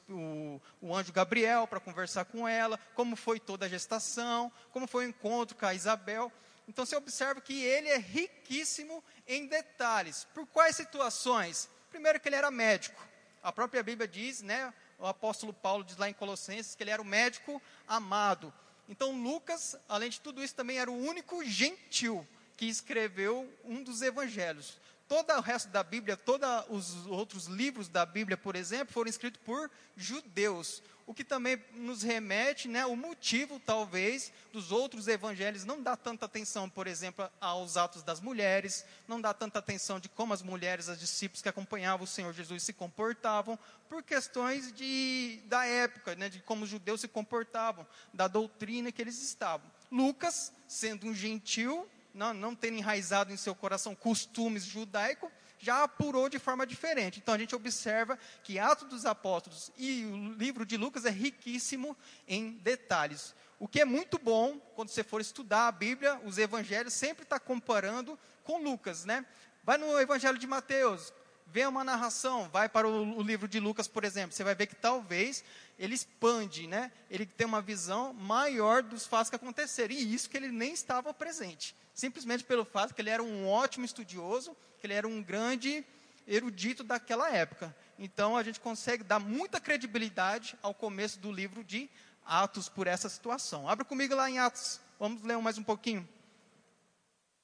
o, 0.10 0.12
o, 0.12 0.62
o 0.82 0.96
anjo 0.96 1.14
Gabriel 1.14 1.68
para 1.68 1.80
conversar 1.80 2.26
com 2.26 2.48
ela, 2.48 2.80
como 2.96 3.16
foi 3.16 3.40
toda 3.40 3.68
a 3.68 3.70
gestação, 3.70 4.52
como 4.72 4.88
foi 4.88 5.06
o 5.06 5.10
encontro 5.10 5.56
com 5.56 5.68
a 5.68 5.76
Isabel. 5.76 6.32
Então 6.68 6.88
você 6.88 6.96
observa 6.96 7.40
que 7.40 7.64
ele 7.64 7.90
é 7.90 8.00
riquíssimo 8.00 9.04
em 9.28 9.46
detalhes. 9.46 10.26
Por 10.34 10.48
quais 10.48 10.76
situações? 10.76 11.70
Primeiro 11.92 12.20
que 12.20 12.28
ele 12.28 12.36
era 12.36 12.50
médico. 12.50 13.00
A 13.44 13.52
própria 13.52 13.84
Bíblia 13.84 14.08
diz, 14.08 14.42
né, 14.42 14.74
o 15.00 15.08
apóstolo 15.08 15.54
Paulo 15.54 15.84
diz 15.84 15.98
lá 15.98 16.10
em 16.10 16.14
Colossenses 16.14 16.76
que 16.76 16.84
ele 16.84 16.92
era 16.92 17.02
o 17.02 17.06
médico 17.06 17.62
amado. 17.88 18.54
Então, 18.88 19.22
Lucas, 19.22 19.76
além 19.88 20.10
de 20.10 20.20
tudo 20.20 20.44
isso, 20.44 20.56
também 20.56 20.78
era 20.80 20.92
o 20.92 20.98
único 20.98 21.44
gentil 21.46 22.28
que 22.58 22.66
escreveu 22.66 23.52
um 23.64 23.82
dos 23.82 24.02
evangelhos. 24.02 24.78
Todo 25.08 25.32
o 25.32 25.42
resto 25.42 25.70
da 25.70 25.82
Bíblia, 25.82 26.18
todos 26.18 26.48
os 26.70 27.08
outros 27.08 27.46
livros 27.46 27.88
da 27.88 28.06
Bíblia, 28.06 28.38
por 28.38 28.56
exemplo, 28.56 28.94
foram 28.94 29.10
escritos 29.10 29.42
por 29.44 29.72
judeus 29.96 30.84
o 31.10 31.14
que 31.14 31.24
também 31.24 31.60
nos 31.74 32.04
remete, 32.04 32.68
né, 32.68 32.86
o 32.86 32.96
motivo, 32.96 33.60
talvez, 33.60 34.32
dos 34.54 34.72
outros 34.72 35.08
evangelhos 35.08 35.66
não 35.66 35.82
dá 35.82 35.98
tanta 35.98 36.28
atenção, 36.28 36.70
por 36.70 36.86
exemplo, 36.86 37.28
aos 37.42 37.78
atos 37.78 38.04
das 38.04 38.22
mulheres, 38.22 38.86
não 39.08 39.20
dá 39.20 39.34
tanta 39.34 39.58
atenção 39.58 40.00
de 40.00 40.08
como 40.08 40.36
as 40.36 40.44
mulheres, 40.44 40.88
as 40.88 41.00
discípulos 41.00 41.42
que 41.42 41.50
acompanhavam 41.50 42.04
o 42.04 42.08
Senhor 42.08 42.32
Jesus 42.32 42.62
se 42.62 42.74
comportavam, 42.74 43.58
por 43.90 44.04
questões 44.04 44.72
de, 44.72 45.42
da 45.46 45.66
época, 45.66 46.14
né, 46.14 46.30
de 46.30 46.42
como 46.42 46.66
os 46.66 46.70
judeus 46.70 47.02
se 47.02 47.08
comportavam, 47.08 47.88
da 48.14 48.28
doutrina 48.28 48.92
que 48.92 49.02
eles 49.02 49.20
estavam. 49.20 49.66
Lucas, 49.92 50.54
sendo 50.68 51.08
um 51.08 51.16
gentil, 51.16 51.90
não, 52.14 52.36
não 52.36 52.54
tendo 52.54 52.78
enraizado 52.78 53.34
em 53.34 53.38
seu 53.38 53.56
coração 53.56 53.96
costumes 53.96 54.64
judaicos, 54.64 55.32
já 55.60 55.84
apurou 55.84 56.30
de 56.30 56.40
forma 56.40 56.66
diferente. 56.66 57.20
Então 57.20 57.34
a 57.34 57.38
gente 57.38 57.56
observa 57.56 58.18
que 58.44 58.58
Atos 58.58 58.88
dos 58.88 59.06
Apóstolos 59.06 59.72
e 59.78 60.06
o 60.06 60.34
livro 60.34 60.66
de 60.66 60.78
Lucas 60.78 61.06
é 61.06 61.10
riquíssimo 61.10 61.96
em 62.28 62.54
detalhes. 62.54 63.36
O 63.60 63.68
que 63.68 63.82
é 63.82 63.86
muito 63.86 64.18
bom 64.18 64.58
quando 64.76 64.90
você 64.90 65.04
for 65.04 65.20
estudar 65.20 65.68
a 65.68 65.72
Bíblia, 65.72 66.20
os 66.24 66.38
evangelhos 66.38 66.94
sempre 66.94 67.24
está 67.24 67.38
comparando 67.38 68.18
com 68.44 68.64
Lucas, 68.64 69.04
né? 69.04 69.26
Vai 69.64 69.78
no 69.78 70.00
Evangelho 70.00 70.38
de 70.38 70.48
Mateus, 70.48 71.14
vê 71.52 71.66
uma 71.66 71.84
narração, 71.84 72.50
vai 72.50 72.70
para 72.70 72.88
o, 72.88 73.22
livro 73.22 73.48
de 73.48 73.60
Lucas, 73.60 73.88
por 73.88 74.04
exemplo, 74.04 74.36
você 74.36 74.44
vai 74.44 74.56
ver 74.56 74.68
que 74.68 74.76
talvez 74.76 75.44
ele 75.78 75.96
expande, 75.96 76.68
né? 76.68 76.92
Ele 77.10 77.26
tem 77.26 77.48
uma 77.48 77.62
visão 77.62 78.14
maior 78.14 78.84
dos 78.84 79.06
fatos 79.06 79.30
que 79.30 79.36
aconteceram, 79.36 79.94
e 79.94 80.14
isso 80.14 80.30
que 80.30 80.38
ele 80.38 80.50
nem 80.50 80.74
estava 80.74 81.14
presente. 81.14 81.76
Simplesmente 81.94 82.44
pelo 82.44 82.66
fato 82.66 82.94
que 82.94 83.02
ele 83.02 83.10
era 83.10 83.24
um 83.24 83.48
ótimo 83.48 83.86
estudioso, 83.86 84.56
que 84.80 84.88
ele 84.88 84.94
era 84.94 85.08
um 85.08 85.22
grande 85.22 85.86
erudito 86.28 86.84
daquela 86.84 87.30
época. 87.32 87.76
Então 87.98 88.38
a 88.38 88.44
gente 88.44 88.60
consegue 88.60 89.04
dar 89.04 89.20
muita 89.20 89.60
credibilidade 89.60 90.58
ao 90.62 90.74
começo 90.74 91.20
do 91.20 91.32
livro 91.32 91.64
de 91.64 91.90
Atos 92.26 92.70
por 92.70 92.86
essa 92.88 93.10
situação. 93.10 93.68
Abra 93.68 93.84
comigo 93.84 94.16
lá 94.16 94.30
em 94.30 94.38
Atos, 94.38 94.80
vamos 95.00 95.24
ler 95.24 95.38
mais 95.40 95.58
um 95.58 95.64
pouquinho. 95.64 96.08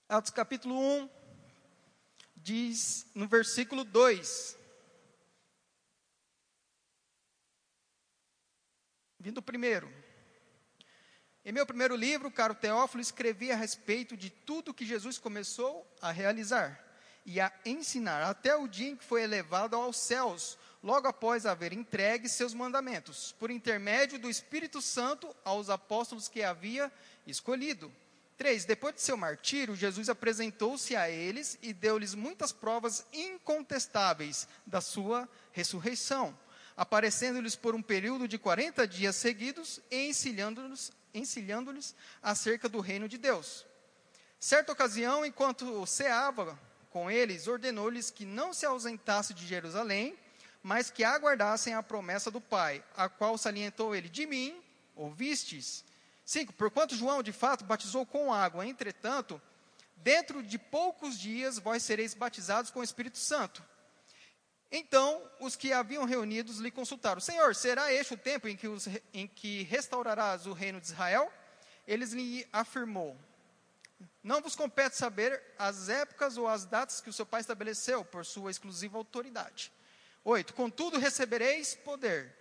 Atos 0.07 0.29
capítulo 0.29 0.79
1, 0.79 1.09
diz 2.45 3.07
no 3.15 3.27
versículo 3.27 3.83
2. 3.83 4.55
Vindo 9.19 9.41
primeiro. 9.41 9.91
Em 11.43 11.51
meu 11.51 11.65
primeiro 11.65 11.95
livro, 11.95 12.29
caro 12.29 12.53
Teófilo, 12.53 13.01
escrevi 13.01 13.51
a 13.51 13.55
respeito 13.55 14.15
de 14.15 14.29
tudo 14.29 14.75
que 14.75 14.85
Jesus 14.85 15.17
começou 15.17 15.91
a 15.99 16.11
realizar 16.11 16.79
e 17.25 17.41
a 17.41 17.51
ensinar, 17.65 18.21
até 18.21 18.55
o 18.55 18.67
dia 18.67 18.89
em 18.89 18.95
que 18.95 19.03
foi 19.03 19.23
elevado 19.23 19.75
aos 19.75 19.97
céus, 19.97 20.55
logo 20.83 21.07
após 21.07 21.47
haver 21.47 21.73
entregue 21.73 22.29
seus 22.29 22.53
mandamentos, 22.53 23.31
por 23.39 23.49
intermédio 23.49 24.19
do 24.19 24.29
Espírito 24.29 24.83
Santo 24.83 25.35
aos 25.43 25.71
apóstolos 25.71 26.27
que 26.27 26.43
havia 26.43 26.91
escolhido. 27.25 27.91
3. 28.37 28.65
Depois 28.65 28.95
de 28.95 29.01
seu 29.01 29.15
martírio, 29.15 29.75
Jesus 29.75 30.09
apresentou-se 30.09 30.95
a 30.95 31.09
eles 31.09 31.57
e 31.61 31.73
deu-lhes 31.73 32.13
muitas 32.13 32.51
provas 32.51 33.05
incontestáveis 33.13 34.47
da 34.65 34.81
sua 34.81 35.27
ressurreição, 35.51 36.37
aparecendo-lhes 36.75 37.55
por 37.55 37.75
um 37.75 37.81
período 37.81 38.27
de 38.27 38.37
40 38.37 38.87
dias 38.87 39.15
seguidos 39.15 39.79
e 39.89 40.09
ensinando-lhes 40.09 40.91
ensinando 41.13 41.73
acerca 42.21 42.67
do 42.67 42.81
reino 42.81 43.07
de 43.07 43.17
Deus. 43.17 43.65
Certa 44.39 44.73
ocasião, 44.73 45.25
enquanto 45.25 45.85
ceava 45.85 46.59
com 46.89 47.09
eles, 47.09 47.47
ordenou-lhes 47.47 48.11
que 48.11 48.25
não 48.25 48.53
se 48.53 48.65
ausentasse 48.65 49.33
de 49.33 49.47
Jerusalém, 49.47 50.17
mas 50.61 50.91
que 50.91 51.03
aguardassem 51.03 51.73
a 51.73 51.81
promessa 51.81 52.29
do 52.29 52.41
Pai, 52.41 52.83
a 52.95 53.07
qual 53.07 53.37
salientou 53.37 53.95
ele: 53.95 54.09
De 54.09 54.25
mim 54.25 54.61
ouvistes 54.95 55.85
5. 56.25 56.53
Porquanto 56.53 56.95
João, 56.95 57.21
de 57.21 57.31
fato, 57.31 57.63
batizou 57.63 58.05
com 58.05 58.33
água, 58.33 58.65
entretanto, 58.65 59.39
dentro 59.97 60.41
de 60.41 60.57
poucos 60.57 61.19
dias 61.19 61.59
vós 61.59 61.83
sereis 61.83 62.13
batizados 62.13 62.71
com 62.71 62.79
o 62.79 62.83
Espírito 62.83 63.19
Santo. 63.19 63.63
Então, 64.71 65.21
os 65.39 65.55
que 65.55 65.71
haviam 65.71 66.03
reunidos 66.03 66.57
lhe 66.57 66.71
consultaram: 66.71 67.21
Senhor, 67.21 67.55
será 67.55 67.93
este 67.93 68.15
o 68.15 68.17
tempo 68.17 68.47
em 68.47 68.57
que, 68.57 68.67
os, 68.67 68.87
em 69.13 69.27
que 69.27 69.63
restaurarás 69.63 70.47
o 70.47 70.53
reino 70.53 70.81
de 70.81 70.87
Israel? 70.87 71.31
Eles 71.87 72.11
lhe 72.11 72.47
afirmou: 72.51 73.15
Não 74.23 74.41
vos 74.41 74.55
compete 74.55 74.97
saber 74.97 75.41
as 75.57 75.87
épocas 75.87 76.37
ou 76.37 76.47
as 76.47 76.65
datas 76.65 76.99
que 76.99 77.09
o 77.09 77.13
seu 77.13 77.25
pai 77.25 77.41
estabeleceu 77.41 78.03
por 78.03 78.25
sua 78.25 78.49
exclusiva 78.49 78.97
autoridade. 78.97 79.71
8. 80.23 80.55
Contudo, 80.55 80.97
recebereis 80.97 81.75
poder 81.75 82.35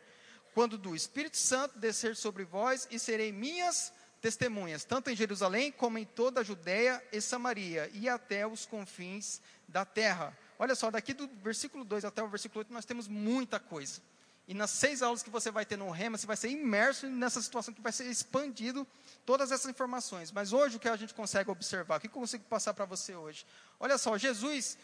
quando 0.55 0.79
do 0.79 0.95
Espírito 0.95 1.37
Santo 1.37 1.79
descer 1.79 2.15
sobre 2.15 2.45
vós 2.45 2.87
e 2.91 2.99
serei 2.99 3.33
minhas 3.33 3.93
testemunhas, 4.21 4.85
tanto 4.85 5.11
em 5.11 5.17
Jerusalém 5.17 5.71
como 5.71 5.99
em 5.99 6.05
toda 6.05 6.41
a 6.41 6.45
Judéia 6.45 7.03
e 7.13 7.21
Samaria 7.21 7.91
e 7.93 8.09
até 8.09 8.47
os 8.47 8.65
confins 8.65 9.41
da 9.69 9.85
terra. 9.85 10.35
Olha 10.59 10.75
só, 10.75 10.91
daqui 10.91 11.13
do 11.13 11.29
versículo 11.43 11.85
2 11.85 12.05
até 12.05 12.23
o 12.23 12.29
versículo 12.29 12.61
8 12.61 12.73
nós 12.73 12.85
temos 12.85 13.09
muita 13.09 13.59
coisa. 13.59 14.01
E 14.47 14.55
nas 14.55 14.71
seis 14.71 15.03
aulas 15.03 15.23
que 15.23 15.31
você 15.31 15.51
vai 15.51 15.65
ter 15.65 15.77
no 15.77 15.91
Rema, 15.91 16.17
você 16.17 16.27
vai 16.27 16.37
ser 16.37 16.49
imerso 16.51 17.07
nessa 17.07 17.43
situação 17.43 17.75
que 17.75 17.81
vai 17.81 17.93
ser 17.93 18.05
expandido 18.05 18.87
todas 19.27 19.51
essas 19.51 19.71
informações. 19.71 20.31
Mas 20.31 20.53
hoje 20.53 20.77
o 20.77 20.81
que 20.81 20.89
a 20.89 20.97
gente 20.97 21.15
consegue 21.15 21.51
observar, 21.51 21.97
o 21.97 22.01
que 22.01 22.07
eu 22.07 22.11
consigo 22.11 22.45
passar 22.45 22.75
para 22.75 22.85
você 22.85 23.15
hoje? 23.15 23.45
Olha 23.81 23.99
só, 23.99 24.17
Jesus 24.17 24.79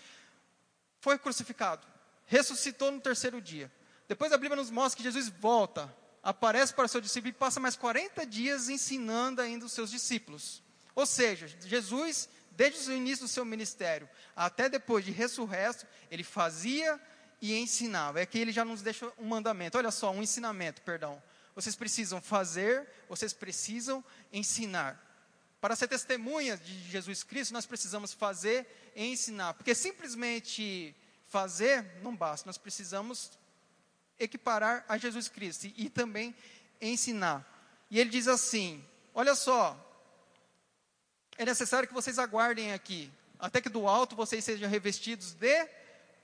foi 1.01 1.19
crucificado, 1.19 1.87
ressuscitou 2.27 2.91
no 2.91 3.01
terceiro 3.01 3.41
dia. 3.41 3.71
Depois 4.11 4.33
a 4.33 4.37
Bíblia 4.37 4.57
nos 4.57 4.73
mostra 4.73 4.97
que 4.97 5.05
Jesus 5.05 5.29
volta, 5.29 5.89
aparece 6.21 6.75
para 6.75 6.89
seu 6.89 7.01
discípulo 7.01 7.29
e 7.29 7.33
passa 7.33 7.61
mais 7.61 7.77
40 7.77 8.27
dias 8.27 8.69
ensinando 8.69 9.41
ainda 9.41 9.65
os 9.65 9.71
seus 9.71 9.89
discípulos. 9.89 10.61
Ou 10.97 11.07
seja, 11.07 11.47
Jesus, 11.65 12.29
desde 12.51 12.91
o 12.91 12.93
início 12.93 13.25
do 13.25 13.29
seu 13.29 13.45
ministério 13.45 14.09
até 14.35 14.69
depois 14.69 15.05
de 15.05 15.13
ressurresto, 15.13 15.87
ele 16.11 16.25
fazia 16.25 17.01
e 17.41 17.57
ensinava. 17.57 18.21
É 18.21 18.27
que 18.27 18.37
ele 18.37 18.51
já 18.51 18.65
nos 18.65 18.83
deixa 18.83 19.13
um 19.17 19.27
mandamento. 19.27 19.79
Olha 19.79 19.93
só, 19.93 20.11
um 20.11 20.21
ensinamento, 20.25 20.83
perdão. 20.83 21.23
Vocês 21.55 21.77
precisam 21.77 22.21
fazer, 22.21 22.89
vocês 23.09 23.33
precisam 23.33 24.05
ensinar. 24.33 25.01
Para 25.61 25.77
ser 25.77 25.87
testemunha 25.87 26.57
de 26.57 26.91
Jesus 26.91 27.23
Cristo, 27.23 27.53
nós 27.53 27.65
precisamos 27.65 28.13
fazer 28.13 28.67
e 28.97 29.05
ensinar. 29.05 29.55
Porque 29.55 29.73
simplesmente 29.73 30.97
fazer 31.29 31.87
não 32.03 32.17
basta, 32.17 32.49
nós 32.49 32.59
precisamos 32.59 33.39
equiparar 34.21 34.85
a 34.89 34.97
Jesus 34.97 35.29
Cristo 35.29 35.67
e, 35.75 35.89
também 35.89 36.35
ensinar. 36.81 37.45
E 37.91 37.99
ele 37.99 38.11
diz 38.11 38.29
assim: 38.29 38.85
Olha 39.15 39.35
só, 39.35 39.77
é 41.37 41.45
necessário 41.45 41.89
que 41.89 41.95
vocês 41.95 42.19
aguardem 42.19 42.73
aqui, 42.73 43.11
até 43.39 43.61
que 43.61 43.69
do 43.69 43.89
alto 43.89 44.15
vocês 44.15 44.45
sejam 44.45 44.69
revestidos 44.69 45.33
de 45.33 45.69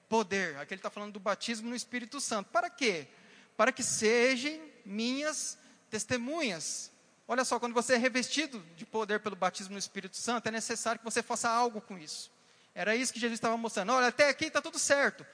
poder. 0.09 0.57
Aqui 0.59 0.75
ele 0.75 0.79
está 0.79 0.91
falando 0.91 1.13
do 1.13 1.21
batismo 1.21 1.69
no 1.69 1.75
Espírito 1.75 2.21
Santo. 2.21 2.51
Para 2.51 2.71
quê? 2.71 3.09
Para 3.57 3.73
que 3.73 3.83
sejam 3.83 4.61
minhas 4.85 5.59
testemunhas. 5.91 6.93
Olha 7.27 7.45
só, 7.45 7.59
quando 7.59 7.73
você 7.73 7.95
é 7.95 7.97
revestido 7.97 8.63
de 8.77 8.87
poder 8.87 9.19
pelo 9.19 9.35
batismo 9.35 9.73
no 9.73 9.79
Espírito 9.79 10.17
Santo, 10.17 10.47
é 10.47 10.53
necessário 10.53 11.01
que 11.01 11.05
você 11.05 11.23
faça 11.23 11.49
algo 11.49 11.81
com 11.81 11.99
isso. 11.99 12.31
Era 12.73 12.95
isso 12.95 13.13
que 13.13 13.19
Jesus 13.19 13.39
estava 13.39 13.57
mostrando. 13.57 13.93
Olha, 13.93 14.09
até 14.09 14.29
aqui 14.29 14.45
está 14.45 14.61
tudo 14.61 14.79
certo. 14.79 15.27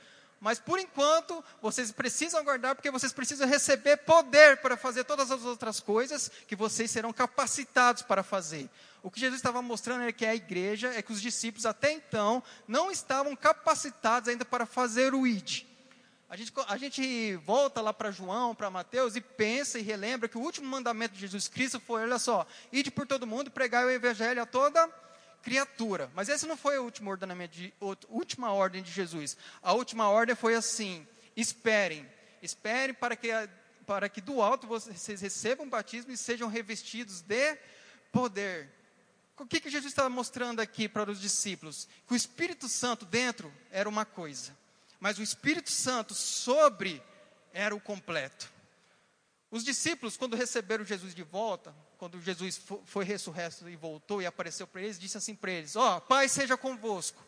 Mas 0.42 0.58
por 0.58 0.80
enquanto, 0.80 1.42
vocês 1.62 1.92
precisam 1.92 2.40
aguardar, 2.40 2.74
porque 2.74 2.90
vocês 2.90 3.12
precisam 3.12 3.46
receber 3.46 3.98
poder 3.98 4.56
para 4.56 4.76
fazer 4.76 5.04
todas 5.04 5.30
as 5.30 5.44
outras 5.44 5.78
coisas 5.78 6.28
que 6.48 6.56
vocês 6.56 6.90
serão 6.90 7.12
capacitados 7.12 8.02
para 8.02 8.24
fazer. 8.24 8.68
O 9.04 9.10
que 9.10 9.20
Jesus 9.20 9.38
estava 9.38 9.62
mostrando 9.62 10.02
é 10.02 10.10
que 10.10 10.26
a 10.26 10.34
igreja, 10.34 10.92
é 10.96 11.00
que 11.00 11.12
os 11.12 11.22
discípulos 11.22 11.64
até 11.64 11.92
então 11.92 12.42
não 12.66 12.90
estavam 12.90 13.36
capacitados 13.36 14.28
ainda 14.28 14.44
para 14.44 14.66
fazer 14.66 15.14
o 15.14 15.24
ID. 15.28 15.62
A 16.28 16.36
gente, 16.36 16.52
a 16.66 16.76
gente 16.76 17.36
volta 17.36 17.80
lá 17.80 17.92
para 17.92 18.10
João, 18.10 18.52
para 18.52 18.68
Mateus 18.68 19.14
e 19.14 19.20
pensa 19.20 19.78
e 19.78 19.82
relembra 19.82 20.28
que 20.28 20.38
o 20.38 20.40
último 20.40 20.66
mandamento 20.66 21.14
de 21.14 21.20
Jesus 21.20 21.46
Cristo 21.46 21.78
foi: 21.78 22.02
olha 22.02 22.18
só, 22.18 22.44
ide 22.72 22.90
por 22.90 23.06
todo 23.06 23.28
mundo, 23.28 23.48
pregar 23.48 23.86
o 23.86 23.90
evangelho 23.90 24.42
a 24.42 24.46
toda 24.46 24.90
criatura. 25.42 26.10
Mas 26.14 26.28
esse 26.28 26.46
não 26.46 26.56
foi 26.56 26.78
o 26.78 26.84
último 26.84 27.10
ordenamento, 27.10 27.54
de, 27.54 27.74
a 27.80 27.96
última 28.08 28.52
ordem 28.52 28.82
de 28.82 28.90
Jesus. 28.90 29.36
A 29.62 29.72
última 29.72 30.08
ordem 30.08 30.34
foi 30.34 30.54
assim: 30.54 31.06
esperem, 31.36 32.08
esperem 32.40 32.94
para 32.94 33.16
que, 33.16 33.28
para 33.86 34.08
que 34.08 34.20
do 34.20 34.40
alto 34.40 34.66
vocês 34.66 35.20
recebam 35.20 35.68
batismo 35.68 36.12
e 36.12 36.16
sejam 36.16 36.48
revestidos 36.48 37.20
de 37.20 37.58
poder. 38.10 38.70
O 39.38 39.46
que, 39.46 39.60
que 39.60 39.70
Jesus 39.70 39.92
estava 39.92 40.08
mostrando 40.08 40.60
aqui 40.60 40.88
para 40.88 41.10
os 41.10 41.20
discípulos? 41.20 41.88
Que 42.06 42.14
o 42.14 42.16
Espírito 42.16 42.68
Santo 42.68 43.04
dentro 43.04 43.52
era 43.70 43.88
uma 43.88 44.04
coisa, 44.04 44.56
mas 45.00 45.18
o 45.18 45.22
Espírito 45.22 45.70
Santo 45.70 46.14
sobre 46.14 47.02
era 47.52 47.74
o 47.74 47.80
completo. 47.80 48.52
Os 49.50 49.64
discípulos, 49.64 50.16
quando 50.16 50.36
receberam 50.36 50.84
Jesus 50.84 51.14
de 51.14 51.22
volta, 51.22 51.74
quando 52.02 52.20
Jesus 52.20 52.60
foi 52.84 53.04
ressurreto 53.04 53.68
e 53.68 53.76
voltou 53.76 54.20
e 54.20 54.26
apareceu 54.26 54.66
para 54.66 54.82
eles, 54.82 54.98
disse 54.98 55.16
assim 55.16 55.36
para 55.36 55.52
eles: 55.52 55.76
Ó, 55.76 55.98
oh, 55.98 56.00
Pai 56.00 56.28
seja 56.28 56.56
convosco. 56.56 57.24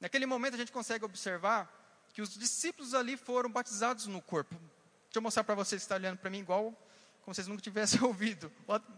Naquele 0.00 0.24
momento 0.24 0.54
a 0.54 0.56
gente 0.56 0.72
consegue 0.72 1.04
observar 1.04 1.70
que 2.14 2.22
os 2.22 2.32
discípulos 2.32 2.94
ali 2.94 3.14
foram 3.14 3.50
batizados 3.50 4.06
no 4.06 4.22
corpo. 4.22 4.54
Deixa 4.54 5.18
eu 5.18 5.20
mostrar 5.20 5.44
para 5.44 5.54
vocês 5.54 5.82
que 5.82 5.84
estão 5.84 5.98
olhando 5.98 6.16
para 6.16 6.30
mim 6.30 6.38
igual 6.38 6.74
como 7.20 7.34
vocês 7.34 7.46
nunca 7.46 7.60
tivessem 7.60 8.00
ouvido. 8.08 8.50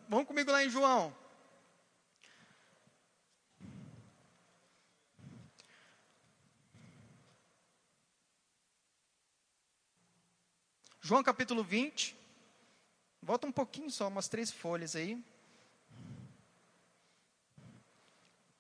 Vamos 0.09 0.29
comigo 0.29 0.53
lá 0.53 0.65
em 0.65 0.71
João. 0.71 1.13
João 11.01 11.25
capítulo 11.25 11.65
20. 11.65 12.26
Volta 13.27 13.45
um 13.45 13.51
pouquinho 13.51 13.91
só, 13.91 14.07
umas 14.07 14.29
três 14.29 14.53
folhas 14.53 14.95
aí. 14.95 15.21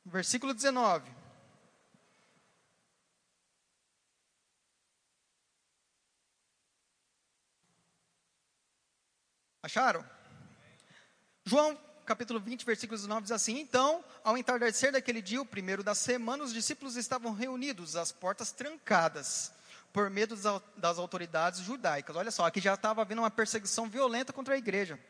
Versículo 0.05 0.53
19. 0.53 1.09
Acharam? 9.63 10.05
João 11.45 11.77
capítulo 12.05 12.41
20, 12.41 12.67
versículo 12.67 12.99
19 12.99 13.23
diz 13.23 13.31
assim: 13.31 13.61
Então, 13.61 14.05
ao 14.25 14.37
entardecer 14.37 14.91
daquele 14.91 15.23
dia, 15.23 15.41
o 15.41 15.47
primeiro 15.47 15.85
da 15.85 15.95
semana, 15.95 16.43
os 16.43 16.53
discípulos 16.53 16.97
estavam 16.97 17.33
reunidos, 17.33 17.95
as 17.95 18.11
portas 18.11 18.51
trancadas 18.51 19.53
por 19.97 20.11
medo 20.11 20.37
das 20.77 20.99
autoridades 20.99 21.61
judaicas. 21.61 22.15
Olha 22.15 22.31
só, 22.31 22.45
aqui 22.45 22.61
já 22.61 22.75
estava 22.75 23.01
havendo 23.01 23.23
uma 23.23 23.31
perseguição 23.31 23.89
violenta 23.89 24.31
contra 24.31 24.55
a 24.55 24.59
igreja. 24.59 25.01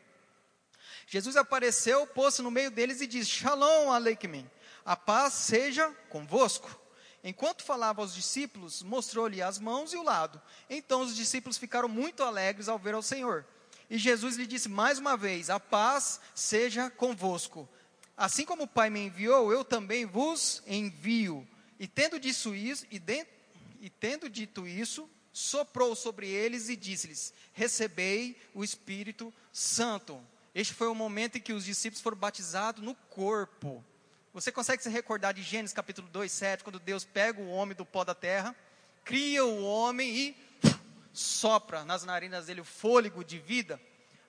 Jesus 1.05 1.35
apareceu, 1.35 2.07
pôs-se 2.07 2.41
no 2.41 2.49
meio 2.49 2.71
deles 2.71 3.01
e 3.01 3.05
disse: 3.05 3.31
Shalom 3.31 3.91
Aleichem, 3.91 4.49
a 4.85 4.95
paz 4.95 5.33
seja 5.33 5.89
convosco. 6.07 6.73
Enquanto 7.21 7.65
falava 7.65 8.01
aos 8.01 8.15
discípulos, 8.15 8.81
mostrou-lhe 8.81 9.41
as 9.41 9.59
mãos 9.59 9.91
e 9.91 9.97
o 9.97 10.03
lado. 10.03 10.41
Então 10.69 11.01
os 11.01 11.13
discípulos 11.13 11.57
ficaram 11.57 11.89
muito 11.89 12.23
alegres 12.23 12.69
ao 12.69 12.79
ver 12.79 12.93
ao 12.93 13.01
Senhor. 13.01 13.45
E 13.89 13.97
Jesus 13.97 14.37
lhe 14.37 14.47
disse 14.47 14.69
mais 14.69 14.99
uma 14.99 15.17
vez: 15.17 15.49
A 15.49 15.59
paz 15.59 16.21
seja 16.33 16.89
convosco. 16.89 17.67
Assim 18.15 18.45
como 18.45 18.63
o 18.63 18.67
Pai 18.67 18.89
me 18.89 19.01
enviou, 19.01 19.51
eu 19.51 19.65
também 19.65 20.05
vos 20.05 20.63
envio. 20.65 21.45
E 21.77 21.89
tendo 21.89 22.17
dito 22.17 22.55
isso, 22.55 22.87
e 22.89 22.97
dentro 22.97 23.36
e 23.81 23.89
tendo 23.89 24.29
dito 24.29 24.67
isso, 24.67 25.09
soprou 25.31 25.95
sobre 25.95 26.27
eles 26.27 26.69
e 26.69 26.75
disse-lhes: 26.75 27.33
Recebei 27.53 28.35
o 28.53 28.63
Espírito 28.63 29.33
Santo. 29.51 30.19
Este 30.53 30.73
foi 30.73 30.87
o 30.87 30.95
momento 30.95 31.37
em 31.37 31.41
que 31.41 31.53
os 31.53 31.65
discípulos 31.65 32.01
foram 32.01 32.17
batizados 32.17 32.83
no 32.83 32.95
corpo. 32.95 33.83
Você 34.33 34.51
consegue 34.51 34.81
se 34.81 34.89
recordar 34.89 35.33
de 35.33 35.41
Gênesis 35.41 35.73
capítulo 35.73 36.07
2, 36.09 36.31
7, 36.31 36.63
quando 36.63 36.79
Deus 36.79 37.03
pega 37.03 37.41
o 37.41 37.49
homem 37.49 37.75
do 37.75 37.85
pó 37.85 38.03
da 38.03 38.15
terra, 38.15 38.55
cria 39.03 39.45
o 39.45 39.63
homem 39.63 40.15
e 40.15 40.35
sopra 41.13 41.83
nas 41.85 42.03
narinas 42.03 42.45
dele 42.45 42.61
o 42.61 42.65
fôlego 42.65 43.23
de 43.23 43.39
vida. 43.39 43.79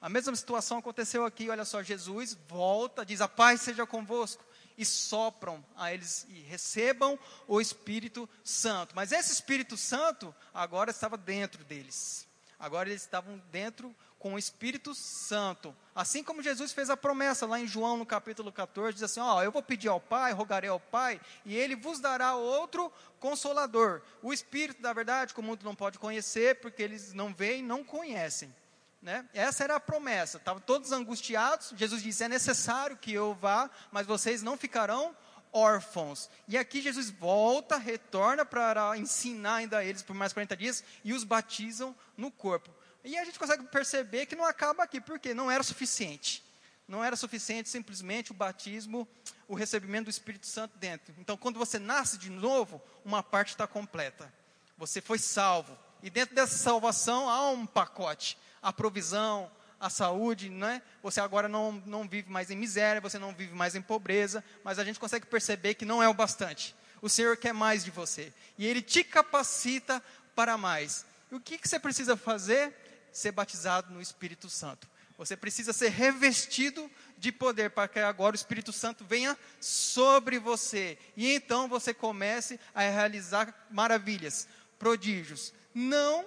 A 0.01 0.09
mesma 0.09 0.35
situação 0.37 0.79
aconteceu 0.79 1.25
aqui, 1.25 1.51
olha 1.51 1.65
só, 1.65 1.83
Jesus 1.83 2.39
volta, 2.49 3.05
diz: 3.05 3.21
A 3.21 3.29
paz 3.29 3.61
seja 3.61 3.87
convosco, 3.87 4.45
e 4.79 4.85
sopram 4.85 5.63
a 5.77 5.93
eles 5.93 6.25
e 6.31 6.41
recebam 6.43 7.19
o 7.49 7.61
Espírito 7.61 8.29
Santo. 8.45 8.95
Mas 8.95 9.11
esse 9.11 9.33
Espírito 9.33 9.77
Santo 9.77 10.33
agora 10.55 10.91
estava 10.91 11.17
dentro 11.17 11.65
deles. 11.65 12.27
Agora 12.59 12.89
eles 12.89 13.03
estavam 13.03 13.43
dentro 13.51 13.95
com 14.19 14.35
o 14.35 14.39
Espírito 14.39 14.95
Santo. 14.95 15.75
Assim 15.95 16.25
como 16.25 16.43
Jesus 16.43 16.73
fez 16.73 16.91
a 16.91 16.97
promessa 16.97 17.47
lá 17.47 17.61
em 17.61 17.67
João 17.67 17.97
no 17.97 18.07
capítulo 18.07 18.51
14, 18.53 18.95
diz 18.95 19.03
assim: 19.03 19.21
Ó, 19.21 19.43
eu 19.43 19.53
vou 19.53 19.63
pedir 19.63 19.89
ao 19.89 20.01
Pai, 20.01 20.33
rogarei 20.33 20.71
ao 20.71 20.81
Pai, 20.81 21.21
e 21.45 21.57
ele 21.57 21.77
vos 21.77 22.01
dará 22.01 22.35
outro 22.35 22.93
consolador. 23.21 24.03
O 24.23 24.33
Espírito 24.33 24.83
da 24.83 24.93
verdade, 24.93 25.35
que 25.35 25.41
o 25.41 25.43
mundo 25.43 25.65
não 25.65 25.75
pode 25.75 25.99
conhecer, 25.99 26.61
porque 26.61 26.83
eles 26.83 27.13
não 27.13 27.33
veem, 27.33 27.63
não 27.63 27.85
conhecem. 27.85 28.55
Né? 29.01 29.25
Essa 29.33 29.65
era 29.65 29.77
a 29.77 29.81
promessa. 29.81 30.39
Estavam 30.39 30.61
todos 30.61 30.93
angustiados. 30.93 31.73
Jesus 31.77 32.03
disse: 32.03 32.25
É 32.25 32.29
necessário 32.29 32.97
que 32.97 33.13
eu 33.13 33.35
vá, 33.35 33.71
mas 33.93 34.07
vocês 34.07 34.43
não 34.43 34.57
ficarão 34.57 35.17
órfãos. 35.53 36.29
E 36.47 36.59
aqui 36.59 36.81
Jesus 36.81 37.11
volta, 37.11 37.77
retorna 37.77 38.45
para 38.45 38.97
ensinar 38.97 39.57
ainda 39.57 39.85
eles 39.85 40.03
por 40.03 40.15
mais 40.15 40.33
40 40.33 40.57
dias 40.57 40.85
e 41.05 41.13
os 41.13 41.25
batizam 41.25 41.95
no 42.17 42.31
corpo. 42.31 42.71
E 43.05 43.17
a 43.17 43.25
gente 43.25 43.39
consegue 43.39 43.65
perceber 43.65 44.27
que 44.27 44.37
não 44.37 44.45
acaba 44.45 44.83
aqui, 44.83 45.01
porque 45.01 45.33
não 45.33 45.51
era 45.51 45.63
suficiente. 45.63 46.45
Não 46.87 47.05
era 47.05 47.17
suficiente 47.17 47.69
simplesmente 47.69 48.33
o 48.33 48.35
batismo, 48.35 49.07
o 49.47 49.55
recebimento 49.55 50.05
do 50.05 50.11
Espírito 50.11 50.47
Santo 50.47 50.77
dentro. 50.79 51.15
Então, 51.19 51.37
quando 51.37 51.59
você 51.59 51.79
nasce 51.79 52.17
de 52.17 52.31
novo, 52.31 52.83
uma 53.05 53.23
parte 53.23 53.51
está 53.51 53.67
completa. 53.67 54.33
Você 54.77 55.01
foi 55.01 55.19
salvo. 55.19 55.77
E 56.03 56.09
dentro 56.09 56.35
dessa 56.35 56.57
salvação 56.57 57.29
há 57.29 57.51
um 57.51 57.67
pacote: 57.67 58.39
a 58.63 58.73
provisão, 58.73 59.51
a 59.81 59.89
saúde, 59.89 60.49
né? 60.49 60.83
Você 61.03 61.21
agora 61.21 61.49
não, 61.49 61.73
não 61.87 62.09
vive 62.09 62.31
mais 62.31 62.51
em 62.51 62.57
miséria, 62.57 63.01
você 63.01 63.19
não 63.19 63.35
vive 63.35 63.55
mais 63.55 63.75
em 63.75 63.83
pobreza, 63.83 64.43
mas 64.65 64.79
a 64.79 64.85
gente 64.85 64.99
consegue 64.99 65.27
perceber 65.27 65.75
que 65.75 65.85
não 65.85 66.03
é 66.03 66.09
o 66.09 66.15
bastante. 66.15 66.75
O 67.01 67.09
Senhor 67.09 67.37
quer 67.37 67.55
mais 67.55 67.85
de 67.85 67.91
você. 67.91 68.33
E 68.57 68.67
Ele 68.67 68.83
te 68.83 69.05
capacita 69.05 70.03
para 70.35 70.57
mais. 70.57 71.07
E 71.31 71.35
o 71.35 71.41
que, 71.41 71.59
que 71.59 71.69
você 71.69 71.79
precisa 71.79 72.17
fazer? 72.17 72.75
ser 73.13 73.33
batizado 73.33 73.93
no 73.93 74.01
Espírito 74.01 74.49
Santo. 74.49 74.89
Você 75.17 75.37
precisa 75.37 75.73
ser 75.73 75.89
revestido 75.89 76.89
de 77.17 77.33
poder 77.33 77.71
para 77.71 77.89
que 77.89 77.99
agora 77.99 78.35
o 78.35 78.37
Espírito 78.37 78.73
Santo 78.73 79.05
venha 79.05 79.37
sobre 79.61 80.39
você. 80.39 80.97
E 81.17 81.33
então 81.35 81.69
você 81.69 81.93
comece 81.93 82.61
a 82.73 82.83
realizar 82.83 83.53
maravilhas, 83.71 84.47
prodígios. 84.79 85.53
Não 85.75 86.25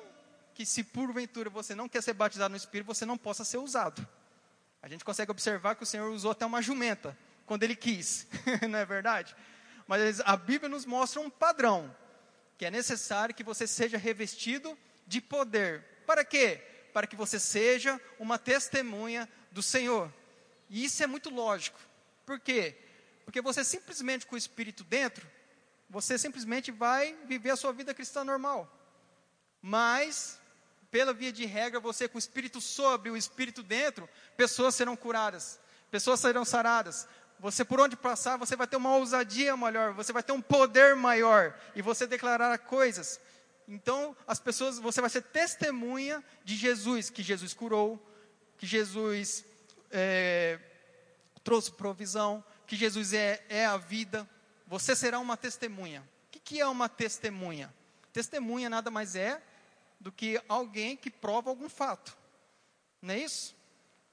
que 0.61 0.65
se 0.65 0.83
porventura 0.83 1.49
você 1.49 1.73
não 1.73 1.89
quer 1.89 2.03
ser 2.03 2.13
batizado 2.13 2.51
no 2.51 2.57
Espírito, 2.57 2.85
você 2.85 3.05
não 3.05 3.17
possa 3.17 3.43
ser 3.43 3.57
usado. 3.57 4.07
A 4.81 4.87
gente 4.87 5.03
consegue 5.03 5.31
observar 5.31 5.75
que 5.75 5.83
o 5.83 5.85
Senhor 5.85 6.11
usou 6.11 6.31
até 6.31 6.45
uma 6.45 6.61
jumenta, 6.61 7.17
quando 7.45 7.63
ele 7.63 7.75
quis, 7.75 8.27
não 8.69 8.77
é 8.77 8.85
verdade? 8.85 9.35
Mas 9.87 10.19
a 10.21 10.37
Bíblia 10.37 10.69
nos 10.69 10.85
mostra 10.85 11.19
um 11.19 11.29
padrão, 11.29 11.95
que 12.57 12.65
é 12.65 12.71
necessário 12.71 13.33
que 13.33 13.43
você 13.43 13.65
seja 13.65 13.97
revestido 13.97 14.77
de 15.07 15.19
poder. 15.19 15.83
Para 16.05 16.23
quê? 16.23 16.61
para 16.91 17.07
que 17.07 17.15
você 17.15 17.39
seja 17.39 17.99
uma 18.19 18.37
testemunha 18.37 19.27
do 19.51 19.63
Senhor. 19.63 20.13
E 20.69 20.83
isso 20.83 21.01
é 21.03 21.07
muito 21.07 21.29
lógico. 21.29 21.79
Por 22.25 22.39
quê? 22.39 22.77
Porque 23.25 23.41
você 23.41 23.63
simplesmente 23.63 24.25
com 24.25 24.35
o 24.35 24.37
Espírito 24.37 24.83
dentro, 24.83 25.25
você 25.89 26.17
simplesmente 26.17 26.71
vai 26.71 27.15
viver 27.25 27.51
a 27.51 27.55
sua 27.55 27.73
vida 27.73 27.93
cristã 27.93 28.23
normal. 28.23 28.69
Mas, 29.61 30.40
pela 30.91 31.13
via 31.13 31.31
de 31.31 31.45
regra, 31.45 31.79
você 31.79 32.07
com 32.07 32.17
o 32.17 32.19
Espírito 32.19 32.61
sobre, 32.61 33.09
o 33.09 33.17
Espírito 33.17 33.63
dentro, 33.63 34.07
pessoas 34.37 34.75
serão 34.75 34.95
curadas, 34.95 35.59
pessoas 35.89 36.19
serão 36.19 36.45
saradas. 36.45 37.07
Você, 37.39 37.65
por 37.65 37.79
onde 37.79 37.95
passar, 37.95 38.37
você 38.37 38.55
vai 38.55 38.67
ter 38.67 38.75
uma 38.75 38.95
ousadia 38.95 39.57
maior, 39.57 39.93
você 39.93 40.13
vai 40.13 40.21
ter 40.21 40.31
um 40.31 40.41
poder 40.41 40.95
maior, 40.95 41.57
e 41.75 41.81
você 41.81 42.05
declarará 42.05 42.57
coisas 42.57 43.19
então, 43.71 44.15
as 44.27 44.37
pessoas, 44.37 44.79
você 44.79 44.99
vai 44.99 45.09
ser 45.09 45.21
testemunha 45.21 46.21
de 46.43 46.57
Jesus, 46.57 47.09
que 47.09 47.23
Jesus 47.23 47.53
curou, 47.53 48.05
que 48.57 48.67
Jesus 48.67 49.45
é, 49.89 50.59
trouxe 51.41 51.71
provisão, 51.71 52.43
que 52.67 52.75
Jesus 52.75 53.13
é, 53.13 53.41
é 53.47 53.65
a 53.65 53.77
vida. 53.77 54.29
Você 54.67 54.93
será 54.93 55.19
uma 55.19 55.37
testemunha. 55.37 56.01
O 56.01 56.31
que, 56.31 56.39
que 56.39 56.59
é 56.59 56.67
uma 56.67 56.89
testemunha? 56.89 57.73
Testemunha 58.11 58.69
nada 58.69 58.91
mais 58.91 59.15
é 59.15 59.41
do 60.01 60.11
que 60.11 60.41
alguém 60.49 60.97
que 60.97 61.09
prova 61.09 61.49
algum 61.49 61.69
fato. 61.69 62.17
Não 63.01 63.13
é 63.13 63.19
isso? 63.19 63.55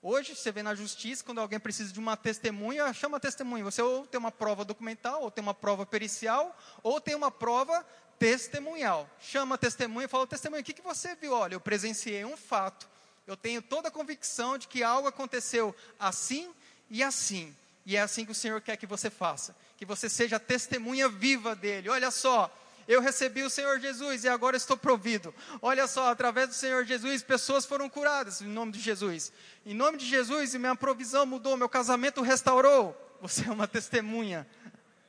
Hoje, 0.01 0.37
você 0.37 0.53
vê 0.53 0.62
na 0.62 0.74
justiça, 0.74 1.24
quando 1.24 1.40
alguém 1.40 1.59
precisa 1.59 1.92
de 1.92 1.98
uma 1.98 2.16
testemunha, 2.16 2.92
chama 2.92 3.18
testemunha. 3.18 3.64
Você 3.64 3.83
ou 3.83 4.07
tem 4.07 4.18
uma 4.18 4.31
prova 4.31 4.64
documental, 4.64 5.22
ou 5.22 5.31
tem 5.31 5.42
uma 5.42 5.55
prova 5.55 5.85
pericial, 5.85 6.57
ou 6.83 7.01
tem 7.01 7.16
uma 7.16 7.31
prova 7.31 7.85
testemunhal. 8.18 9.09
Chama 9.20 9.57
a 9.57 9.59
testemunha 9.59 10.05
e 10.05 10.09
fala: 10.09 10.27
Testemunha, 10.27 10.61
o 10.61 10.64
que, 10.64 10.72
que 10.72 10.83
você 10.83 11.16
viu? 11.16 11.33
Olha, 11.33 11.55
eu 11.55 11.61
presenciei 11.61 12.24
um 12.24 12.37
fato. 12.37 12.88
Eu 13.27 13.37
tenho 13.37 13.61
toda 13.61 13.88
a 13.88 13.90
convicção 13.90 14.57
de 14.57 14.68
que 14.68 14.83
algo 14.83 15.09
aconteceu 15.09 15.74
assim 15.98 16.55
e 16.88 17.03
assim. 17.03 17.55
E 17.85 17.96
é 17.96 18.01
assim 18.01 18.24
que 18.24 18.33
o 18.33 18.35
Senhor 18.35 18.61
quer 18.61 18.77
que 18.77 18.87
você 18.87 19.11
faça. 19.11 19.57
Que 19.77 19.85
você 19.85 20.09
seja 20.09 20.38
testemunha 20.38 21.09
viva 21.09 21.57
dele. 21.57 21.88
Olha 21.88 22.11
só, 22.11 22.51
eu 22.88 23.01
recebi 23.01 23.42
o 23.42 23.51
Senhor 23.51 23.79
Jesus 23.79 24.24
e 24.24 24.29
agora 24.29 24.57
estou 24.57 24.77
provido. 24.77 25.33
Olha 25.62 25.87
só, 25.87 26.11
através 26.11 26.48
do 26.48 26.55
Senhor 26.55 26.85
Jesus, 26.85 27.22
pessoas 27.22 27.64
foram 27.64 27.88
curadas 27.88 28.40
em 28.40 28.46
nome 28.46 28.72
de 28.72 28.81
Jesus. 28.81 29.33
Em 29.64 29.74
nome 29.74 29.98
de 29.98 30.07
Jesus, 30.07 30.55
minha 30.55 30.74
provisão 30.74 31.24
mudou, 31.27 31.57
meu 31.57 31.68
casamento 31.68 32.22
restaurou. 32.22 32.96
Você 33.20 33.46
é 33.46 33.51
uma 33.51 33.68
testemunha 33.68 34.46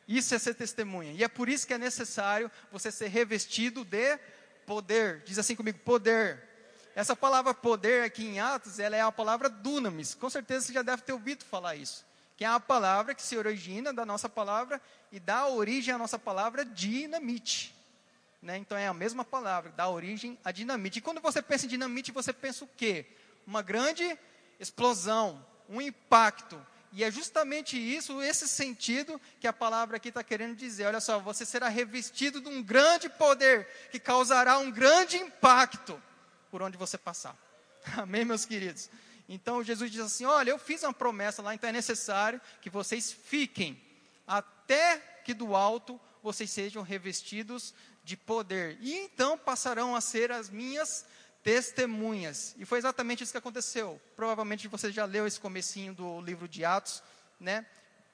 isso 0.09 0.33
é 0.33 0.39
ser 0.39 0.55
testemunha. 0.55 1.11
E 1.11 1.23
é 1.23 1.27
por 1.27 1.47
isso 1.47 1.67
que 1.67 1.73
é 1.73 1.77
necessário 1.77 2.49
você 2.71 2.91
ser 2.91 3.09
revestido 3.09 3.85
de 3.85 4.17
poder. 4.65 5.21
Diz 5.23 5.37
assim 5.37 5.55
comigo, 5.55 5.77
poder. 5.85 6.43
Essa 6.95 7.15
palavra 7.15 7.53
poder 7.53 8.03
aqui 8.03 8.25
em 8.25 8.39
Atos, 8.39 8.79
ela 8.79 8.95
é 8.95 9.01
a 9.01 9.11
palavra 9.11 9.47
dunamis. 9.47 10.15
Com 10.15 10.27
certeza 10.27 10.65
você 10.65 10.73
já 10.73 10.81
deve 10.81 11.03
ter 11.03 11.13
ouvido 11.13 11.45
falar 11.45 11.75
isso. 11.75 12.03
Que 12.39 12.45
é 12.45 12.47
a 12.47 12.57
palavra 12.57 13.13
que 13.13 13.21
se 13.21 13.35
origina 13.35 13.91
da 13.91 14.05
nossa 14.05 14.29
palavra 14.29 14.81
e 15.11 15.19
dá 15.19 15.47
origem 15.47 15.93
à 15.93 15.97
nossa 15.97 16.17
palavra 16.17 16.63
dinamite. 16.63 17.75
Né? 18.41 18.55
Então 18.55 18.77
é 18.77 18.87
a 18.87 18.93
mesma 18.93 19.25
palavra, 19.25 19.73
dá 19.75 19.89
origem 19.89 20.39
a 20.41 20.49
dinamite. 20.49 20.99
E 20.99 21.01
quando 21.01 21.19
você 21.19 21.41
pensa 21.41 21.65
em 21.65 21.67
dinamite, 21.67 22.13
você 22.13 22.31
pensa 22.31 22.63
o 22.63 22.69
quê? 22.77 23.05
Uma 23.45 23.61
grande 23.61 24.17
explosão, 24.57 25.45
um 25.67 25.81
impacto. 25.81 26.65
E 26.93 27.03
é 27.03 27.11
justamente 27.11 27.77
isso, 27.77 28.21
esse 28.21 28.47
sentido 28.47 29.19
que 29.41 29.45
a 29.45 29.51
palavra 29.51 29.97
aqui 29.97 30.07
está 30.07 30.23
querendo 30.23 30.55
dizer. 30.55 30.85
Olha 30.85 31.01
só, 31.01 31.19
você 31.19 31.45
será 31.45 31.67
revestido 31.67 32.39
de 32.39 32.47
um 32.47 32.63
grande 32.63 33.09
poder 33.09 33.67
que 33.91 33.99
causará 33.99 34.57
um 34.59 34.71
grande 34.71 35.17
impacto 35.17 36.01
por 36.49 36.61
onde 36.61 36.77
você 36.77 36.97
passar. 36.97 37.35
Amém, 37.97 38.23
meus 38.23 38.45
queridos? 38.45 38.89
Então 39.29 39.63
Jesus 39.63 39.91
diz 39.91 40.01
assim: 40.01 40.25
Olha, 40.25 40.49
eu 40.49 40.57
fiz 40.57 40.81
uma 40.81 40.91
promessa 40.91 41.41
lá, 41.41 41.53
então 41.53 41.69
é 41.69 41.73
necessário 41.73 42.41
que 42.61 42.69
vocês 42.69 43.11
fiquem 43.11 43.79
até 44.25 44.97
que 45.23 45.33
do 45.33 45.55
alto 45.55 46.01
vocês 46.23 46.49
sejam 46.49 46.81
revestidos 46.81 47.73
de 48.03 48.17
poder. 48.17 48.77
E 48.81 48.93
então 48.95 49.37
passarão 49.37 49.95
a 49.95 50.01
ser 50.01 50.31
as 50.31 50.49
minhas 50.49 51.05
testemunhas. 51.43 52.55
E 52.57 52.65
foi 52.65 52.79
exatamente 52.79 53.23
isso 53.23 53.31
que 53.31 53.37
aconteceu. 53.37 54.01
Provavelmente 54.15 54.67
você 54.67 54.91
já 54.91 55.05
leu 55.05 55.27
esse 55.27 55.39
comecinho 55.39 55.93
do 55.93 56.19
livro 56.21 56.47
de 56.47 56.65
Atos, 56.65 57.03
né? 57.39 57.65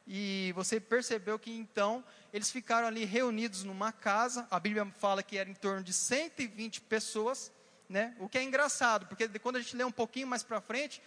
E 0.06 0.52
você 0.54 0.80
percebeu 0.80 1.40
que 1.40 1.52
então 1.52 2.04
eles 2.32 2.52
ficaram 2.52 2.88
ali 2.88 3.06
reunidos 3.06 3.64
numa 3.64 3.92
casa. 3.92 4.46
A 4.52 4.60
Bíblia 4.60 4.86
fala 5.00 5.24
que 5.24 5.38
era 5.38 5.50
em 5.50 5.56
torno 5.56 5.82
de 5.82 5.94
120 5.94 6.82
pessoas, 6.82 7.52
né? 7.90 8.16
O 8.20 8.28
que 8.28 8.38
é 8.38 8.44
engraçado, 8.44 9.06
porque 9.08 9.28
quando 9.40 9.58
a 9.58 9.62
gente 9.62 9.76
lê 9.76 9.84
um 9.84 9.92
pouquinho 9.92 10.28
mais 10.28 10.44
para 10.44 10.60
frente, 10.62 11.02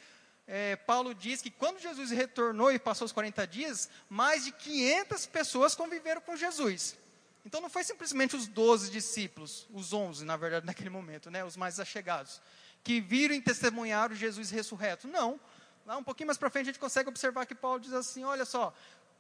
é, 0.47 0.77
Paulo 0.77 1.15
diz 1.15 1.43
que 1.43 1.51
quando 1.51 1.79
Jesus 1.79 2.11
retornou 2.11 2.73
e 2.73 2.79
passou 2.79 3.05
os 3.05 3.13
40 3.13 3.47
dias, 3.47 3.91
mais 4.09 4.45
de 4.45 4.53
500 4.53 5.27
pessoas 5.27 5.75
conviveram 5.75 6.21
com 6.21 6.35
Jesus. 6.37 6.97
Então 7.45 7.61
não 7.61 7.69
foi 7.69 7.85
simplesmente 7.85 8.35
os 8.35 8.47
doze 8.47 8.91
discípulos, 8.91 9.67
os 9.71 9.93
onze, 9.93 10.25
na 10.25 10.37
verdade, 10.37 10.65
naquele 10.67 10.91
momento, 10.91 11.31
né, 11.31 11.45
os 11.45 11.57
mais 11.57 11.79
achegados, 11.79 12.41
que 12.83 13.01
viram 13.01 13.35
e 13.35 13.43
testemunharam 13.43 14.15
Jesus 14.15 14.51
ressurreto. 14.51 15.07
Não. 15.07 15.39
Lá 15.85 15.97
um 15.97 16.05
pouquinho 16.05 16.29
mais 16.29 16.39
para 16.39 16.51
frente 16.51 16.65
a 16.65 16.73
gente 16.73 16.79
consegue 16.79 17.09
observar 17.09 17.45
que 17.47 17.55
Paulo 17.55 17.81
diz 17.81 17.93
assim: 17.93 18.25
olha 18.25 18.45
só, 18.45 18.75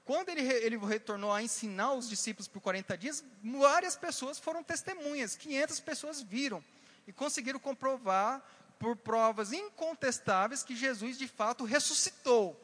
quando 0.05 0.31
ele, 0.31 0.41
ele 0.41 0.77
retornou 0.79 1.33
a 1.33 1.43
ensinar 1.43 1.93
os 1.93 2.09
discípulos 2.09 2.49
por 2.49 2.61
40 2.63 2.97
dias, 2.97 3.25
várias 3.43 3.97
pessoas 3.97 4.39
foram 4.39 4.63
testemunhas, 4.63 5.37
500 5.37 5.81
pessoas 5.81 6.23
viram 6.23 6.65
e 7.09 7.13
conseguiram 7.13 7.59
comprovar 7.59 8.45
por 8.79 8.95
provas 8.95 9.51
incontestáveis 9.51 10.63
que 10.63 10.77
Jesus 10.77 11.17
de 11.19 11.27
fato 11.27 11.65
ressuscitou. 11.65 12.55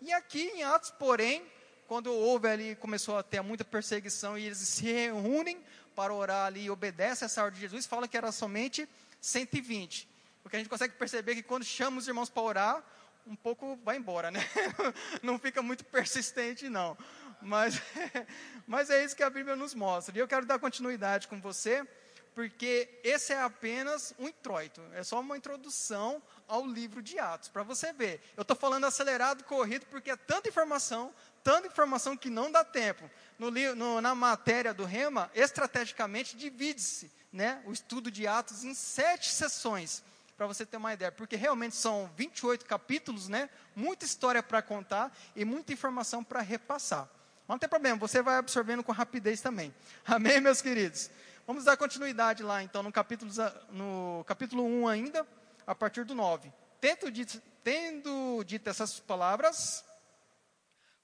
E 0.00 0.12
aqui 0.12 0.42
em 0.48 0.64
Atos, 0.64 0.90
porém, 0.90 1.46
quando 1.86 2.12
houve 2.12 2.48
ali, 2.48 2.74
começou 2.74 3.16
a 3.16 3.22
ter 3.22 3.40
muita 3.42 3.64
perseguição 3.64 4.36
e 4.36 4.44
eles 4.44 4.58
se 4.58 4.84
reúnem 4.84 5.64
para 5.94 6.12
orar 6.12 6.46
ali 6.46 6.64
e 6.64 6.70
obedecem 6.70 7.24
essa 7.24 7.44
ordem 7.44 7.60
de 7.60 7.68
Jesus, 7.68 7.86
fala 7.86 8.08
que 8.08 8.16
era 8.16 8.32
somente 8.32 8.88
120. 9.20 10.08
Porque 10.42 10.56
a 10.56 10.58
gente 10.58 10.68
consegue 10.68 10.94
perceber 10.94 11.36
que 11.36 11.42
quando 11.42 11.64
chama 11.64 11.98
os 11.98 12.08
irmãos 12.08 12.28
para 12.28 12.42
orar, 12.42 12.84
um 13.24 13.36
pouco 13.36 13.78
vai 13.84 13.96
embora, 13.96 14.32
né? 14.32 14.40
Não 15.22 15.38
fica 15.38 15.62
muito 15.62 15.84
persistente, 15.84 16.68
não. 16.68 16.98
Mas, 17.40 17.80
mas 18.66 18.90
é 18.90 19.04
isso 19.04 19.14
que 19.14 19.22
a 19.22 19.30
Bíblia 19.30 19.54
nos 19.54 19.74
mostra. 19.74 20.16
E 20.16 20.18
eu 20.18 20.26
quero 20.26 20.44
dar 20.44 20.58
continuidade 20.58 21.28
com 21.28 21.40
você, 21.40 21.86
porque 22.34 22.88
esse 23.04 23.32
é 23.32 23.40
apenas 23.40 24.14
um 24.18 24.28
introito, 24.28 24.80
é 24.94 25.02
só 25.02 25.20
uma 25.20 25.36
introdução 25.36 26.22
ao 26.48 26.66
livro 26.66 27.02
de 27.02 27.18
Atos, 27.18 27.48
para 27.48 27.62
você 27.62 27.92
ver. 27.92 28.20
Eu 28.36 28.42
estou 28.42 28.56
falando 28.56 28.84
acelerado, 28.84 29.44
corrido, 29.44 29.86
porque 29.86 30.10
é 30.10 30.16
tanta 30.16 30.48
informação, 30.48 31.14
tanta 31.42 31.66
informação 31.66 32.16
que 32.16 32.30
não 32.30 32.50
dá 32.50 32.64
tempo. 32.64 33.10
No, 33.38 33.50
no, 33.50 34.00
na 34.00 34.14
matéria 34.14 34.72
do 34.72 34.84
Rema, 34.84 35.30
estrategicamente 35.34 36.36
divide-se 36.36 37.10
né, 37.32 37.62
o 37.64 37.72
estudo 37.72 38.10
de 38.10 38.26
Atos 38.26 38.64
em 38.64 38.74
sete 38.74 39.30
sessões 39.30 40.02
para 40.36 40.46
você 40.46 40.66
ter 40.66 40.76
uma 40.76 40.92
ideia, 40.92 41.12
porque 41.12 41.36
realmente 41.36 41.76
são 41.76 42.10
28 42.16 42.64
capítulos, 42.64 43.28
né? 43.28 43.48
Muita 43.76 44.04
história 44.04 44.42
para 44.42 44.60
contar 44.60 45.16
e 45.36 45.44
muita 45.44 45.72
informação 45.72 46.24
para 46.24 46.40
repassar. 46.40 47.08
Mas 47.46 47.54
não 47.54 47.58
tem 47.58 47.68
problema, 47.68 47.96
você 47.96 48.20
vai 48.22 48.36
absorvendo 48.36 48.82
com 48.82 48.90
rapidez 48.90 49.40
também. 49.40 49.72
Amém, 50.04 50.40
meus 50.40 50.60
queridos? 50.60 51.10
Vamos 51.46 51.64
dar 51.64 51.76
continuidade 51.76 52.42
lá, 52.42 52.62
então, 52.62 52.82
no 52.82 52.92
capítulo, 52.92 53.30
no 53.70 54.24
capítulo 54.26 54.64
1 54.64 54.88
ainda, 54.88 55.26
a 55.66 55.74
partir 55.74 56.04
do 56.04 56.14
9. 56.14 56.52
Tendo 56.80 57.10
dito, 57.10 57.42
tendo 57.64 58.44
dito 58.44 58.70
essas 58.70 59.00
palavras, 59.00 59.84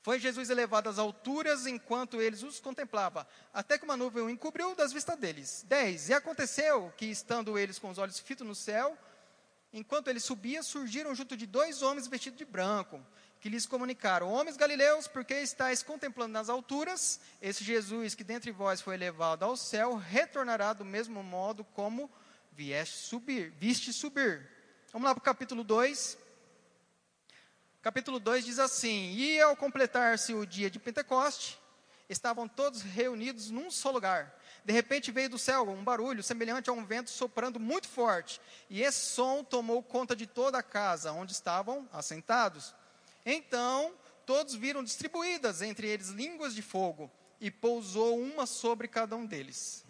foi 0.01 0.20
Jesus 0.20 0.48
elevado 0.48 0.88
às 0.88 0.98
alturas 0.98 1.66
enquanto 1.66 2.20
eles 2.20 2.44
os 2.44 2.61
contemplava, 2.61 3.27
até 3.53 3.77
que 3.77 3.85
uma 3.85 3.96
nuvem 3.96 4.22
o 4.22 4.31
encobriu 4.31 4.77
das 4.77 4.92
vistas 4.92 5.18
deles. 5.18 5.64
10. 5.68 6.11
E 6.11 6.14
aconteceu 6.14 6.92
que, 6.96 7.07
estando 7.07 7.59
eles 7.59 7.79
com 7.79 7.90
os 7.90 7.98
olhos 7.98 8.20
fitos 8.20 8.46
no 8.46 8.55
céu, 8.55 8.96
Enquanto 9.72 10.09
ele 10.09 10.20
subia, 10.20 10.62
surgiram 10.62 11.14
junto 11.14 11.37
de 11.37 11.46
dois 11.46 11.83
homens 11.83 12.07
vestidos 12.07 12.38
de 12.38 12.44
branco, 12.44 13.05
que 13.40 13.48
lhes 13.48 13.66
comunicaram: 13.66 14.31
Homens 14.31 14.57
galileus, 14.57 15.07
por 15.07 15.24
que 15.24 15.35
estáis 15.35 15.83
contemplando 15.83 16.33
nas 16.33 16.48
alturas? 16.48 17.20
Esse 17.40 17.64
Jesus 17.64 18.14
que 18.14 18.24
dentre 18.24 18.51
vós 18.51 18.81
foi 18.81 18.94
elevado 18.94 19.44
ao 19.44 19.57
céu, 19.57 19.94
retornará 19.94 20.72
do 20.72 20.85
mesmo 20.85 21.22
modo 21.22 21.64
como 21.64 22.11
vieste 22.53 22.98
subir, 22.98 23.51
viste 23.59 23.92
subir. 23.92 24.48
Vamos 24.92 25.07
lá 25.07 25.14
para 25.14 25.20
o 25.20 25.24
capítulo 25.24 25.62
2. 25.62 26.18
Capítulo 27.81 28.18
2 28.18 28.44
diz 28.44 28.59
assim: 28.59 29.12
E 29.14 29.40
ao 29.40 29.57
completar-se 29.57 30.35
o 30.35 30.44
dia 30.44 30.70
de 30.70 30.79
Pentecoste, 30.79 31.59
estavam 32.09 32.48
todos 32.48 32.83
reunidos 32.83 33.51
num 33.51 33.70
só 33.70 33.90
lugar. 33.90 34.35
De 34.64 34.72
repente 34.72 35.12
veio 35.12 35.31
do 35.31 35.38
céu 35.38 35.68
um 35.68 35.85
barulho 35.85 36.22
semelhante 36.22 36.68
a 36.68 36.72
um 36.72 36.85
vento 36.85 37.11
soprando 37.11 37.61
muito 37.61 37.88
forte, 37.88 38.40
e 38.68 38.83
esse 38.83 39.07
som 39.14 39.44
tomou 39.44 39.83
conta 39.83 40.16
de 40.16 40.27
toda 40.27 40.59
a 40.59 40.62
casa 40.62 41.12
onde 41.12 41.33
estavam 41.33 41.88
assentados. 41.92 42.74
Então 43.31 43.95
todos 44.25 44.55
viram 44.55 44.83
distribuídas 44.83 45.62
entre 45.62 45.87
eles 45.88 46.09
línguas 46.09 46.55
de 46.55 46.62
fogo, 46.62 47.11
e 47.41 47.51
pousou 47.51 48.21
uma 48.21 48.47
sobre 48.47 48.88
cada 48.88 49.14
um 49.14 49.25
deles. 49.25 49.85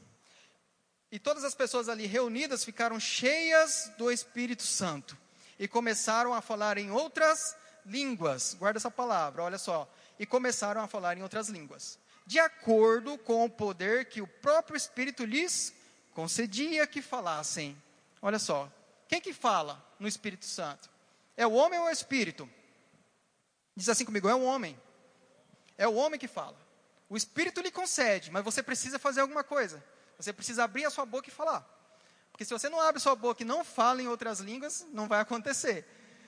E 1.10 1.18
todas 1.18 1.44
as 1.44 1.54
pessoas 1.54 1.88
ali 1.88 2.06
reunidas 2.06 2.64
ficaram 2.64 3.00
cheias 3.00 3.90
do 3.96 4.10
Espírito 4.10 4.62
Santo 4.62 5.16
e 5.58 5.66
começaram 5.66 6.34
a 6.34 6.42
falar 6.42 6.76
em 6.76 6.90
outras 6.90 7.56
línguas. 7.86 8.52
Guarda 8.52 8.78
essa 8.78 8.90
palavra, 8.90 9.42
olha 9.42 9.56
só. 9.56 9.90
E 10.18 10.26
começaram 10.26 10.82
a 10.82 10.86
falar 10.86 11.16
em 11.16 11.22
outras 11.22 11.48
línguas 11.48 11.98
de 12.28 12.38
acordo 12.38 13.16
com 13.16 13.46
o 13.46 13.48
poder 13.48 14.04
que 14.04 14.20
o 14.20 14.26
próprio 14.26 14.76
Espírito 14.76 15.24
lhes 15.24 15.72
concedia 16.12 16.86
que 16.86 17.00
falassem. 17.00 17.74
Olha 18.20 18.38
só, 18.38 18.70
quem 19.08 19.18
que 19.18 19.32
fala 19.32 19.82
no 19.98 20.06
Espírito 20.06 20.44
Santo? 20.44 20.90
É 21.38 21.46
o 21.46 21.54
homem 21.54 21.80
ou 21.80 21.86
é 21.86 21.88
o 21.88 21.92
Espírito? 21.92 22.46
Diz 23.78 23.88
assim 23.88 24.04
comigo, 24.04 24.28
é 24.28 24.34
o 24.34 24.42
homem. 24.42 24.76
É 25.76 25.86
o 25.86 25.94
homem 25.94 26.18
que 26.18 26.26
fala. 26.26 26.56
O 27.08 27.16
Espírito 27.16 27.60
lhe 27.60 27.70
concede, 27.70 28.28
mas 28.28 28.42
você 28.42 28.60
precisa 28.60 28.98
fazer 28.98 29.20
alguma 29.20 29.44
coisa. 29.44 29.82
Você 30.18 30.32
precisa 30.32 30.64
abrir 30.64 30.84
a 30.84 30.90
sua 30.90 31.06
boca 31.06 31.28
e 31.28 31.32
falar. 31.32 31.64
Porque 32.32 32.44
se 32.44 32.52
você 32.52 32.68
não 32.68 32.80
abre 32.80 33.00
sua 33.00 33.14
boca 33.14 33.40
e 33.40 33.46
não 33.46 33.64
fala 33.64 34.02
em 34.02 34.08
outras 34.08 34.40
línguas, 34.40 34.84
não 34.92 35.06
vai 35.06 35.20
acontecer. 35.20 35.86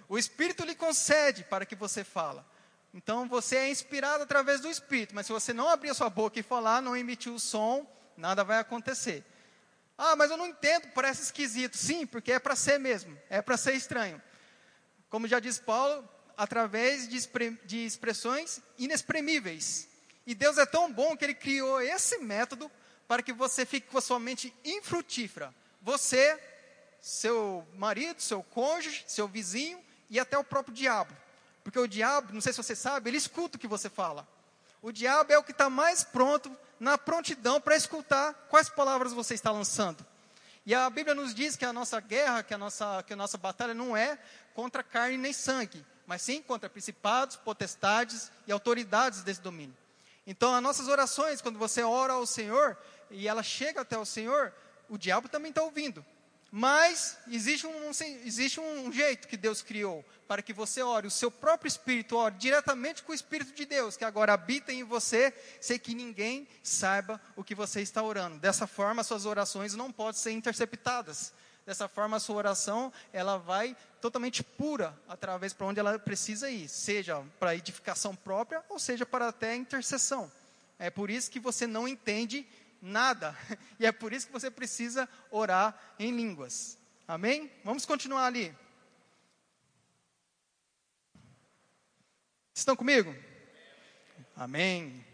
O 0.08 0.16
Espírito 0.16 0.64
lhe 0.64 0.76
concede 0.76 1.42
para 1.42 1.66
que 1.66 1.74
você 1.74 2.04
fala. 2.04 2.46
Então 2.94 3.28
você 3.28 3.56
é 3.56 3.68
inspirado 3.68 4.22
através 4.22 4.60
do 4.60 4.70
Espírito, 4.70 5.12
mas 5.12 5.26
se 5.26 5.32
você 5.32 5.52
não 5.52 5.68
abrir 5.68 5.90
a 5.90 5.94
sua 5.94 6.08
boca 6.08 6.38
e 6.38 6.44
falar, 6.44 6.80
não 6.80 6.96
emitir 6.96 7.32
o 7.32 7.40
som, 7.40 7.84
nada 8.16 8.44
vai 8.44 8.60
acontecer. 8.60 9.24
Ah, 9.98 10.14
mas 10.14 10.30
eu 10.30 10.36
não 10.36 10.46
entendo, 10.46 10.86
parece 10.94 11.22
esquisito. 11.22 11.76
Sim, 11.76 12.06
porque 12.06 12.30
é 12.30 12.38
para 12.38 12.54
ser 12.54 12.78
mesmo, 12.78 13.18
é 13.28 13.42
para 13.42 13.56
ser 13.56 13.74
estranho. 13.74 14.22
Como 15.08 15.26
já 15.26 15.40
diz 15.40 15.58
Paulo, 15.58 16.08
através 16.40 17.07
de, 17.07 17.20
de 17.66 17.85
expressões 17.85 18.62
inexprimíveis. 18.79 19.87
E 20.26 20.35
Deus 20.35 20.57
é 20.57 20.64
tão 20.64 20.90
bom 20.90 21.14
que 21.14 21.22
Ele 21.22 21.35
criou 21.35 21.83
esse 21.83 22.16
método 22.16 22.70
para 23.07 23.22
que 23.22 23.31
você 23.31 23.66
fique 23.66 23.90
com 23.90 23.98
a 23.98 24.00
sua 24.00 24.18
mente 24.18 24.50
infrutífera. 24.64 25.55
Você, 25.83 26.40
seu 26.98 27.68
marido, 27.76 28.22
seu 28.22 28.42
cônjuge, 28.42 29.05
seu 29.07 29.29
vizinho 29.29 29.85
e 30.09 30.18
até 30.18 30.38
o 30.38 30.42
próprio 30.42 30.74
diabo. 30.74 31.14
Porque 31.62 31.79
o 31.79 31.87
diabo, 31.87 32.33
não 32.33 32.40
sei 32.40 32.55
se 32.55 32.62
você 32.62 32.74
sabe, 32.74 33.11
ele 33.11 33.18
escuta 33.18 33.59
o 33.59 33.61
que 33.61 33.68
você 33.68 33.90
fala. 33.90 34.26
O 34.81 34.90
diabo 34.90 35.31
é 35.31 35.37
o 35.37 35.44
que 35.44 35.53
está 35.53 35.68
mais 35.68 36.03
pronto, 36.05 36.50
na 36.79 36.96
prontidão, 36.96 37.61
para 37.61 37.76
escutar 37.76 38.33
quais 38.48 38.70
palavras 38.70 39.12
você 39.12 39.35
está 39.35 39.50
lançando. 39.50 40.07
E 40.64 40.74
a 40.74 40.88
Bíblia 40.88 41.14
nos 41.14 41.35
diz 41.35 41.55
que 41.55 41.66
a 41.66 41.72
nossa 41.72 42.00
guerra, 42.00 42.42
que 42.42 42.55
a 42.55 42.59
nossa, 42.59 43.03
que 43.07 43.12
a 43.12 43.16
nossa 43.16 43.37
batalha 43.37 43.74
não 43.74 43.94
é 43.94 44.18
contra 44.55 44.83
carne 44.83 45.18
nem 45.18 45.35
sangue, 45.35 45.85
mas 46.11 46.23
sim 46.23 46.42
contra 46.42 46.68
principados, 46.68 47.37
potestades 47.37 48.33
e 48.44 48.51
autoridades 48.51 49.23
desse 49.23 49.40
domínio. 49.40 49.77
Então, 50.27 50.53
as 50.53 50.61
nossas 50.61 50.88
orações, 50.88 51.40
quando 51.40 51.57
você 51.57 51.85
ora 51.85 52.14
ao 52.14 52.27
Senhor 52.27 52.77
e 53.12 53.29
ela 53.29 53.44
chega 53.44 53.83
até 53.83 53.96
o 53.96 54.05
Senhor, 54.05 54.53
o 54.88 54.99
diabo 54.99 55.29
também 55.29 55.51
está 55.51 55.62
ouvindo. 55.62 56.05
Mas 56.51 57.16
existe 57.29 57.64
um, 57.64 57.90
existe 58.25 58.59
um 58.59 58.92
jeito 58.92 59.29
que 59.29 59.37
Deus 59.37 59.62
criou 59.62 60.05
para 60.27 60.42
que 60.42 60.53
você 60.53 60.83
ore, 60.83 61.07
o 61.07 61.12
seu 61.12 61.31
próprio 61.31 61.68
espírito 61.68 62.16
ore 62.16 62.35
diretamente 62.37 63.05
com 63.05 63.12
o 63.12 63.14
Espírito 63.14 63.53
de 63.53 63.64
Deus, 63.64 63.96
que 63.96 64.05
agora 64.05 64.33
habita 64.33 64.73
em 64.73 64.83
você, 64.83 65.33
sem 65.61 65.79
que 65.79 65.94
ninguém 65.94 66.49
saiba 66.61 67.20
o 67.37 67.44
que 67.44 67.55
você 67.55 67.83
está 67.83 68.03
orando. 68.03 68.37
Dessa 68.40 68.66
forma, 68.66 69.05
suas 69.05 69.27
orações 69.27 69.75
não 69.75 69.92
podem 69.92 70.20
ser 70.20 70.33
interceptadas. 70.33 71.33
Dessa 71.70 71.87
forma, 71.87 72.16
a 72.16 72.18
sua 72.18 72.35
oração 72.35 72.92
ela 73.12 73.37
vai 73.37 73.76
totalmente 74.00 74.42
pura 74.42 74.92
através 75.06 75.52
para 75.52 75.68
onde 75.68 75.78
ela 75.78 75.96
precisa 76.00 76.50
ir, 76.50 76.68
seja 76.68 77.22
para 77.38 77.54
edificação 77.54 78.16
própria 78.16 78.61
ou 78.68 78.76
seja 78.76 79.06
para 79.06 79.28
até 79.28 79.54
intercessão. 79.54 80.33
É 80.80 80.90
por 80.90 81.09
isso 81.09 81.30
que 81.30 81.38
você 81.38 81.68
não 81.68 81.87
entende 81.87 82.44
nada. 82.83 83.38
E 83.78 83.87
é 83.87 83.92
por 83.92 84.12
isso 84.12 84.26
que 84.26 84.33
você 84.33 84.50
precisa 84.50 85.09
orar 85.30 85.78
em 85.96 86.11
línguas. 86.11 86.76
Amém? 87.06 87.48
Vamos 87.62 87.87
continuar 87.87 88.26
ali. 88.26 88.52
Estão 92.52 92.74
comigo? 92.74 93.14
Amém. 94.35 95.06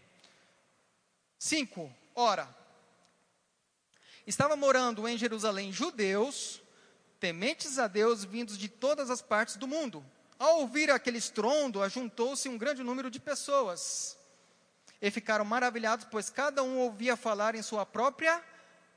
Cinco. 1.39 1.95
Ora, 2.15 2.49
estava 4.27 4.57
morando 4.57 5.07
em 5.07 5.17
Jerusalém 5.17 5.73
judeus, 5.73 6.61
tementes 7.21 7.79
a 7.79 7.87
Deus, 7.87 8.25
vindos 8.25 8.59
de 8.59 8.69
todas 8.69 9.11
as 9.11 9.23
partes 9.23 9.57
do 9.57 9.67
mundo. 9.67 10.05
Ao 10.39 10.61
ouvir 10.61 10.91
aquele 10.91 11.19
estrondo, 11.19 11.83
ajuntou-se 11.83 12.49
um 12.49 12.59
grande 12.59 12.83
número 12.83 13.11
de 13.11 13.19
pessoas 13.19 14.19
e 15.01 15.11
ficaram 15.11 15.45
maravilhados, 15.45 16.07
pois 16.11 16.29
cada 16.29 16.63
um 16.63 16.79
ouvia 16.79 17.17
falar 17.17 17.55
em 17.55 17.63
sua 17.63 17.87
própria 17.87 18.43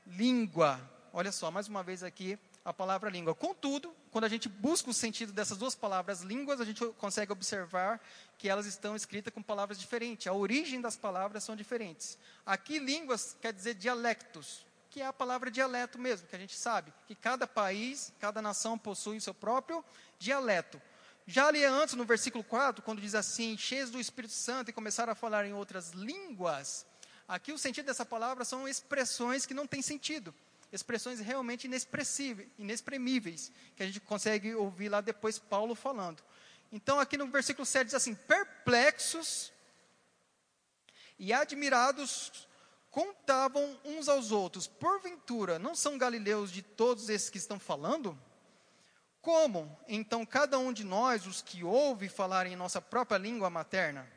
língua. 0.06 0.80
Olha 1.12 1.32
só, 1.32 1.50
mais 1.50 1.68
uma 1.68 1.82
vez 1.82 2.02
aqui 2.02 2.38
a 2.64 2.72
palavra 2.72 3.08
língua. 3.08 3.34
Contudo, 3.34 3.94
quando 4.10 4.24
a 4.24 4.28
gente 4.28 4.48
busca 4.48 4.90
o 4.90 4.94
sentido 4.94 5.32
dessas 5.32 5.56
duas 5.56 5.74
palavras 5.74 6.20
línguas, 6.20 6.60
a 6.60 6.64
gente 6.64 6.84
consegue 6.98 7.32
observar 7.32 8.00
que 8.36 8.48
elas 8.48 8.66
estão 8.66 8.94
escritas 8.94 9.32
com 9.32 9.42
palavras 9.42 9.78
diferentes. 9.78 10.26
A 10.26 10.32
origem 10.32 10.80
das 10.80 10.96
palavras 10.96 11.42
são 11.42 11.56
diferentes. 11.56 12.18
Aqui, 12.44 12.78
línguas 12.78 13.36
quer 13.40 13.52
dizer 13.52 13.74
dialectos, 13.74 14.66
que 14.90 15.00
é 15.00 15.06
a 15.06 15.12
palavra 15.12 15.50
dialeto 15.50 15.98
mesmo, 15.98 16.26
que 16.26 16.34
a 16.34 16.38
gente 16.38 16.56
sabe 16.56 16.92
que 17.06 17.14
cada 17.14 17.46
país, 17.46 18.12
cada 18.18 18.42
nação 18.42 18.76
possui 18.76 19.18
o 19.18 19.20
seu 19.20 19.32
próprio 19.32 19.84
dialeto. 20.18 20.82
Já 21.26 21.46
ali 21.46 21.64
antes, 21.64 21.94
no 21.94 22.04
versículo 22.04 22.42
4, 22.42 22.82
quando 22.82 23.00
diz 23.00 23.14
assim, 23.14 23.56
cheios 23.56 23.88
do 23.88 24.00
Espírito 24.00 24.34
Santo 24.34 24.68
e 24.70 24.72
começaram 24.72 25.12
a 25.12 25.14
falar 25.14 25.46
em 25.46 25.52
outras 25.52 25.90
línguas, 25.90 26.84
aqui 27.28 27.52
o 27.52 27.58
sentido 27.58 27.86
dessa 27.86 28.04
palavra 28.04 28.44
são 28.44 28.66
expressões 28.66 29.46
que 29.46 29.54
não 29.54 29.64
têm 29.64 29.80
sentido, 29.80 30.34
expressões 30.72 31.20
realmente 31.20 31.70
inexprimíveis, 32.58 33.52
que 33.76 33.84
a 33.84 33.86
gente 33.86 34.00
consegue 34.00 34.56
ouvir 34.56 34.88
lá 34.88 35.00
depois 35.00 35.38
Paulo 35.38 35.76
falando. 35.76 36.20
Então, 36.72 36.98
aqui 36.98 37.16
no 37.16 37.28
versículo 37.28 37.64
7 37.64 37.86
diz 37.86 37.94
assim: 37.94 38.14
perplexos 38.14 39.52
e 41.18 41.32
admirados 41.32 42.48
contavam 42.90 43.78
uns 43.84 44.08
aos 44.08 44.32
outros: 44.32 44.66
Porventura, 44.66 45.58
não 45.58 45.74
são 45.74 45.96
galileus 45.96 46.50
de 46.50 46.62
todos 46.62 47.08
esses 47.08 47.30
que 47.30 47.38
estão 47.38 47.58
falando? 47.58 48.18
Como, 49.22 49.78
então, 49.86 50.24
cada 50.24 50.58
um 50.58 50.72
de 50.72 50.82
nós, 50.82 51.26
os 51.26 51.42
que 51.42 51.62
ouve 51.62 52.08
falar 52.08 52.46
em 52.46 52.56
nossa 52.56 52.80
própria 52.80 53.18
língua 53.18 53.50
materna? 53.50 54.08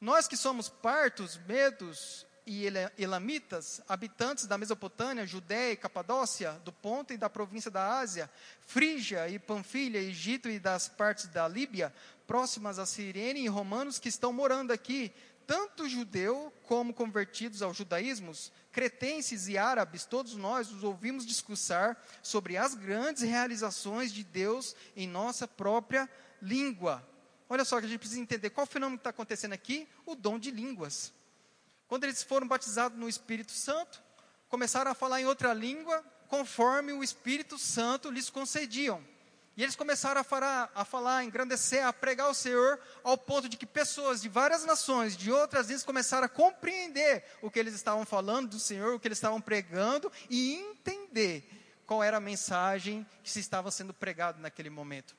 Nós 0.00 0.26
que 0.26 0.36
somos 0.36 0.68
partos, 0.68 1.38
medos 1.46 2.26
e 2.46 2.66
elamitas, 2.98 3.80
habitantes 3.88 4.46
da 4.46 4.58
Mesopotâmia, 4.58 5.26
Judéia 5.26 5.72
e 5.72 5.76
Capadócia, 5.76 6.60
do 6.64 6.72
Ponto 6.72 7.12
e 7.12 7.16
da 7.16 7.30
província 7.30 7.70
da 7.70 7.98
Ásia, 7.98 8.30
Frígia 8.60 9.28
e 9.28 9.38
Panfilha, 9.38 9.98
Egito 9.98 10.50
e 10.50 10.58
das 10.58 10.88
partes 10.88 11.26
da 11.28 11.48
Líbia, 11.48 11.94
próximas 12.26 12.78
a 12.78 12.84
Sirene 12.84 13.40
e 13.40 13.48
romanos 13.48 13.98
que 13.98 14.08
estão 14.08 14.32
morando 14.32 14.72
aqui, 14.72 15.12
tanto 15.46 15.88
judeu 15.88 16.52
como 16.66 16.94
convertidos 16.94 17.62
ao 17.62 17.74
judaísmo, 17.74 18.32
cretenses 18.72 19.48
e 19.48 19.56
árabes, 19.56 20.04
todos 20.04 20.34
nós 20.34 20.70
os 20.70 20.82
ouvimos 20.82 21.26
discursar 21.26 21.96
sobre 22.22 22.56
as 22.56 22.74
grandes 22.74 23.22
realizações 23.22 24.12
de 24.12 24.24
Deus 24.24 24.74
em 24.96 25.06
nossa 25.06 25.46
própria 25.46 26.08
língua. 26.40 27.06
Olha 27.48 27.64
só 27.64 27.78
que 27.78 27.86
a 27.86 27.88
gente 27.88 27.98
precisa 27.98 28.20
entender 28.20 28.50
qual 28.50 28.66
fenômeno 28.66 28.96
está 28.96 29.10
acontecendo 29.10 29.52
aqui: 29.52 29.88
o 30.04 30.14
dom 30.14 30.38
de 30.38 30.50
línguas. 30.50 31.12
Quando 31.86 32.04
eles 32.04 32.22
foram 32.22 32.48
batizados 32.48 32.98
no 32.98 33.08
Espírito 33.08 33.52
Santo, 33.52 34.02
começaram 34.48 34.90
a 34.90 34.94
falar 34.94 35.20
em 35.20 35.26
outra 35.26 35.52
língua, 35.52 36.04
conforme 36.28 36.92
o 36.92 37.04
Espírito 37.04 37.58
Santo 37.58 38.10
lhes 38.10 38.30
concediam. 38.30 39.04
E 39.56 39.62
eles 39.62 39.76
começaram 39.76 40.20
a 40.20 40.24
falar, 40.24 40.70
a 40.74 40.84
falar, 40.84 41.18
a 41.18 41.24
engrandecer, 41.24 41.84
a 41.86 41.92
pregar 41.92 42.28
o 42.28 42.34
Senhor, 42.34 42.80
ao 43.04 43.16
ponto 43.16 43.48
de 43.48 43.56
que 43.56 43.66
pessoas 43.66 44.20
de 44.20 44.28
várias 44.28 44.64
nações, 44.64 45.16
de 45.16 45.30
outras 45.30 45.68
vezes, 45.68 45.84
começaram 45.84 46.26
a 46.26 46.28
compreender 46.28 47.24
o 47.40 47.50
que 47.50 47.58
eles 47.58 47.74
estavam 47.74 48.04
falando 48.04 48.50
do 48.50 48.58
Senhor, 48.58 48.94
o 48.94 49.00
que 49.00 49.06
eles 49.06 49.18
estavam 49.18 49.40
pregando 49.40 50.10
e 50.28 50.54
entender 50.54 51.48
qual 51.86 52.02
era 52.02 52.16
a 52.16 52.20
mensagem 52.20 53.06
que 53.22 53.30
se 53.30 53.38
estava 53.38 53.70
sendo 53.70 53.94
pregado 53.94 54.40
naquele 54.40 54.70
momento. 54.70 55.14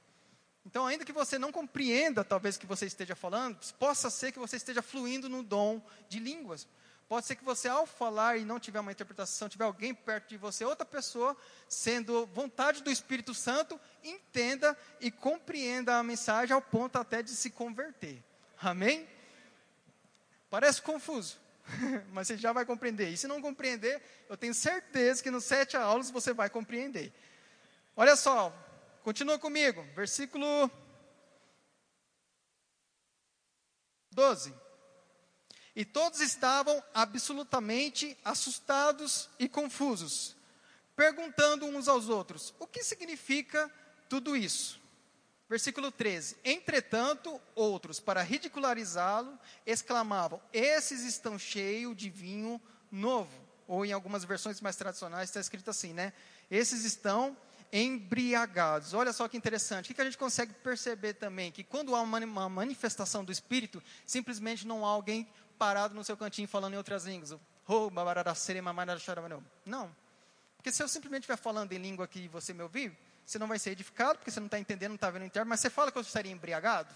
Então, 0.65 0.85
ainda 0.85 1.05
que 1.05 1.13
você 1.13 1.37
não 1.37 1.51
compreenda, 1.51 2.23
talvez, 2.23 2.55
o 2.55 2.59
que 2.59 2.65
você 2.65 2.87
esteja 2.87 3.15
falando, 3.15 3.57
possa 3.79 4.09
ser 4.09 4.31
que 4.31 4.39
você 4.39 4.57
esteja 4.57 4.81
fluindo 4.81 5.29
no 5.29 5.43
dom 5.43 5.81
de 6.09 6.19
línguas. 6.19 6.67
Pode 7.07 7.27
ser 7.27 7.35
que 7.35 7.43
você, 7.43 7.67
ao 7.67 7.85
falar 7.85 8.37
e 8.37 8.45
não 8.45 8.59
tiver 8.59 8.79
uma 8.79 8.91
interpretação, 8.91 9.47
tiver 9.47 9.63
alguém 9.63 9.93
perto 9.93 10.29
de 10.29 10.37
você, 10.37 10.65
outra 10.65 10.85
pessoa, 10.85 11.37
sendo 11.69 12.25
vontade 12.27 12.81
do 12.81 12.89
Espírito 12.89 13.33
Santo, 13.33 13.79
entenda 14.03 14.75
e 14.99 15.11
compreenda 15.11 15.97
a 15.97 16.03
mensagem 16.03 16.53
ao 16.53 16.61
ponto 16.61 16.97
até 16.97 17.21
de 17.21 17.29
se 17.29 17.51
converter. 17.51 18.23
Amém? 18.59 19.07
Parece 20.49 20.81
confuso, 20.81 21.37
mas 22.11 22.27
você 22.27 22.37
já 22.37 22.51
vai 22.51 22.65
compreender. 22.65 23.09
E 23.09 23.17
se 23.17 23.27
não 23.27 23.39
compreender, 23.39 24.01
eu 24.27 24.35
tenho 24.35 24.53
certeza 24.55 25.21
que 25.21 25.29
nos 25.29 25.43
sete 25.43 25.77
aulas 25.77 26.09
você 26.09 26.33
vai 26.33 26.49
compreender. 26.49 27.13
Olha 27.95 28.15
só, 28.15 28.51
continua 29.03 29.37
comigo, 29.37 29.83
versículo 29.95 30.71
12. 34.09 34.64
E 35.75 35.83
todos 35.83 36.21
estavam 36.21 36.81
absolutamente 36.93 38.17
assustados 38.23 39.29
e 39.37 39.49
confusos, 39.49 40.35
perguntando 40.95 41.65
uns 41.65 41.87
aos 41.87 42.07
outros: 42.07 42.53
o 42.59 42.65
que 42.65 42.83
significa 42.83 43.69
tudo 44.07 44.37
isso? 44.37 44.79
Versículo 45.49 45.91
13: 45.91 46.37
Entretanto, 46.43 47.39
outros, 47.53 47.99
para 47.99 48.21
ridicularizá-lo, 48.21 49.37
exclamavam: 49.65 50.41
Esses 50.53 51.01
estão 51.03 51.37
cheios 51.37 51.95
de 51.95 52.09
vinho 52.09 52.61
novo. 52.91 53.45
Ou 53.67 53.85
em 53.85 53.91
algumas 53.91 54.23
versões 54.23 54.61
mais 54.61 54.75
tradicionais 54.75 55.29
está 55.29 55.39
escrito 55.39 55.69
assim, 55.69 55.91
né? 55.91 56.13
Esses 56.49 56.85
estão 56.85 57.35
embriagados. 57.71 58.93
Olha 58.93 59.11
só 59.11 59.27
que 59.27 59.35
interessante. 59.35 59.91
O 59.91 59.95
que 59.95 60.01
a 60.01 60.05
gente 60.05 60.17
consegue 60.17 60.53
perceber 60.53 61.13
também? 61.13 61.51
Que 61.51 61.63
quando 61.63 61.95
há 61.95 62.01
uma 62.01 62.49
manifestação 62.49 63.25
do 63.25 63.31
Espírito, 63.31 63.83
simplesmente 64.05 64.67
não 64.67 64.85
há 64.85 64.89
alguém 64.89 65.27
parado 65.57 65.93
no 65.93 66.03
seu 66.03 66.15
cantinho 66.15 66.47
falando 66.47 66.73
em 66.73 66.77
outras 66.77 67.05
línguas. 67.05 67.35
Não. 69.65 69.95
Porque 70.57 70.71
se 70.71 70.81
eu 70.81 70.87
simplesmente 70.87 71.21
estiver 71.21 71.37
falando 71.37 71.73
em 71.73 71.77
língua 71.77 72.07
que 72.07 72.27
você 72.27 72.53
me 72.53 72.63
ouvir, 72.63 72.97
você 73.25 73.39
não 73.39 73.47
vai 73.47 73.57
ser 73.57 73.71
edificado, 73.71 74.19
porque 74.19 74.31
você 74.31 74.39
não 74.39 74.47
está 74.47 74.59
entendendo, 74.59 74.89
não 74.89 74.95
está 74.95 75.09
vendo 75.09 75.23
o 75.23 75.25
interno, 75.25 75.49
mas 75.49 75.59
você 75.59 75.69
fala 75.69 75.91
que 75.91 75.97
eu 75.97 76.01
estaria 76.01 76.31
embriagado? 76.31 76.93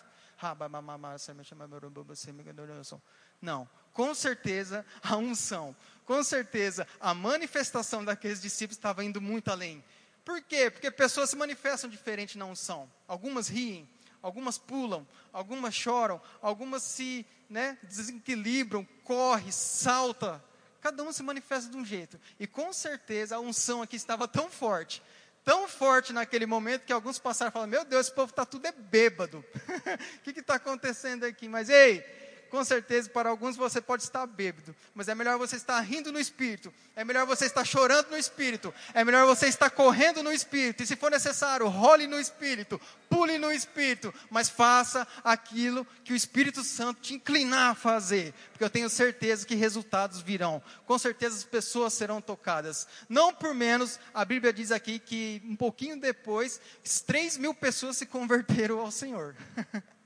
Não. 3.42 3.68
Com 3.94 4.16
certeza 4.16 4.86
a 5.04 5.18
unção, 5.18 5.76
com 6.06 6.24
certeza 6.24 6.88
a 7.00 7.14
manifestação 7.14 8.06
daqueles 8.06 8.42
discípulos 8.42 8.78
estava 8.78 9.04
indo 9.04 9.20
muito 9.20 9.52
além. 9.52 9.84
Por 10.24 10.42
quê? 10.42 10.70
Porque 10.70 10.92
pessoas 10.92 11.32
se 11.32 11.36
manifestam 11.36 11.90
diferente 11.90 12.38
na 12.38 12.46
unção. 12.46 12.90
Algumas 13.08 13.48
riem, 13.48 13.90
algumas 14.22 14.58
pulam, 14.58 15.08
algumas 15.32 15.74
choram, 15.74 16.22
algumas 16.42 16.84
se 16.84 17.26
né, 17.50 17.78
desequilibram, 17.84 18.88
corre, 19.04 19.52
salta. 19.52 20.44
Cada 20.82 21.04
um 21.04 21.12
se 21.12 21.24
manifesta 21.24 21.70
de 21.70 21.78
um 21.78 21.84
jeito. 21.84 22.20
E 22.40 22.48
com 22.48 22.72
certeza 22.72 23.36
a 23.36 23.40
unção 23.40 23.82
aqui 23.82 23.96
estava 23.96 24.28
tão 24.28 24.50
forte, 24.50 25.02
tão 25.44 25.68
forte 25.68 26.14
naquele 26.14 26.46
momento, 26.46 26.86
que 26.86 26.94
alguns 26.94 27.20
passaram 27.20 27.50
e 27.50 27.54
falaram: 27.54 27.72
Meu 27.72 27.84
Deus, 27.84 28.08
esse 28.08 28.16
povo 28.16 28.30
está 28.30 28.46
tudo 28.46 28.66
é 28.66 28.72
bêbado. 28.72 29.44
O 30.20 30.32
que 30.32 30.40
está 30.40 30.56
acontecendo 30.56 31.24
aqui? 31.26 31.48
Mas 31.48 31.70
ei, 31.70 32.04
com 32.50 32.64
certeza 32.64 33.10
para 33.10 33.30
alguns 33.30 33.56
você 33.56 33.80
pode 33.80 34.04
estar 34.04 34.26
bêbado, 34.26 34.76
mas 34.94 35.08
é 35.08 35.16
melhor 35.16 35.38
você 35.38 35.56
estar 35.56 35.80
rindo 35.80 36.12
no 36.12 36.20
espírito, 36.20 36.74
é 36.96 37.04
melhor 37.04 37.26
você 37.26 37.46
estar 37.46 37.64
chorando 37.64 38.10
no 38.10 38.18
espírito, 38.18 38.74
é 38.94 39.04
melhor 39.04 39.26
você 39.26 39.48
estar 39.48 39.70
correndo 39.70 40.24
no 40.24 40.32
espírito, 40.32 40.84
e 40.84 40.88
se 40.88 40.96
for 40.96 41.12
necessário, 41.12 41.68
role 41.68 42.08
no 42.08 42.20
espírito, 42.20 42.80
pule 43.10 43.38
no 43.38 43.52
espírito, 43.52 44.14
mas 44.30 44.50
faça 44.50 45.08
aquilo 45.24 45.86
que 46.04 46.14
o 46.14 46.16
Espírito 46.16 46.64
Santo 46.64 47.02
te 47.02 47.14
inclinar 47.14 47.72
a 47.72 47.76
fazer, 47.76 48.34
porque 48.52 48.64
eu 48.64 48.70
tenho 48.70 48.90
certeza 48.90 49.46
que 49.46 49.56
resultados 49.56 50.22
virão, 50.22 50.62
com 50.86 50.98
certeza 50.98 51.36
as 51.38 51.44
pessoas 51.44 51.94
serão 51.94 52.22
tocadas, 52.22 52.88
não 53.08 53.34
por 53.34 53.54
menos, 53.54 54.00
a 54.14 54.26
Bíblia 54.26 54.52
diz 54.52 54.72
aqui 54.72 55.00
que 55.00 55.42
um 55.46 55.56
pouquinho 55.56 56.00
depois, 56.00 56.60
3 57.06 57.38
mil 57.38 57.54
pessoas 57.54 57.98
se 57.98 58.06
converteram 58.06 58.80
ao 58.80 58.92
Senhor. 58.92 59.36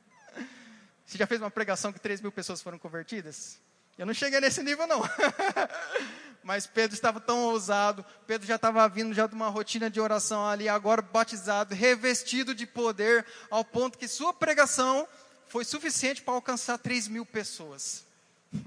Você 1.14 1.20
já 1.20 1.28
fez 1.28 1.40
uma 1.40 1.52
pregação 1.52 1.94
que 1.94 2.00
3 2.00 2.22
mil 2.22 2.32
pessoas 2.32 2.60
foram 2.60 2.80
convertidas? 2.80 3.60
Eu 4.00 4.04
não 4.08 4.16
cheguei 4.16 4.40
nesse 4.40 4.64
nível, 4.64 4.88
não. 4.88 5.00
Mas 6.44 6.66
Pedro 6.66 6.96
estava 6.96 7.20
tão 7.20 7.44
ousado, 7.44 8.04
Pedro 8.26 8.48
já 8.48 8.56
estava 8.56 8.90
vindo 8.90 9.14
já 9.14 9.28
de 9.28 9.36
uma 9.36 9.48
rotina 9.48 9.92
de 9.92 10.02
oração 10.02 10.44
ali, 10.44 10.68
agora 10.68 11.04
batizado, 11.04 11.76
revestido 11.76 12.56
de 12.56 12.66
poder, 12.66 13.24
ao 13.52 13.64
ponto 13.64 14.00
que 14.00 14.08
sua 14.08 14.34
pregação 14.34 15.08
foi 15.48 15.64
suficiente 15.64 16.24
para 16.24 16.34
alcançar 16.34 16.80
3 16.80 17.08
mil 17.10 17.28
pessoas. 17.28 18.04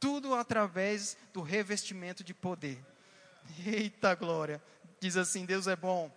Tudo 0.00 0.34
através 0.34 1.18
do 1.34 1.42
revestimento 1.42 2.24
de 2.24 2.32
poder. 2.32 2.82
Eita 3.66 4.14
glória! 4.14 4.62
Diz 4.98 5.18
assim: 5.18 5.44
Deus 5.44 5.66
é 5.66 5.76
bom. 5.76 6.10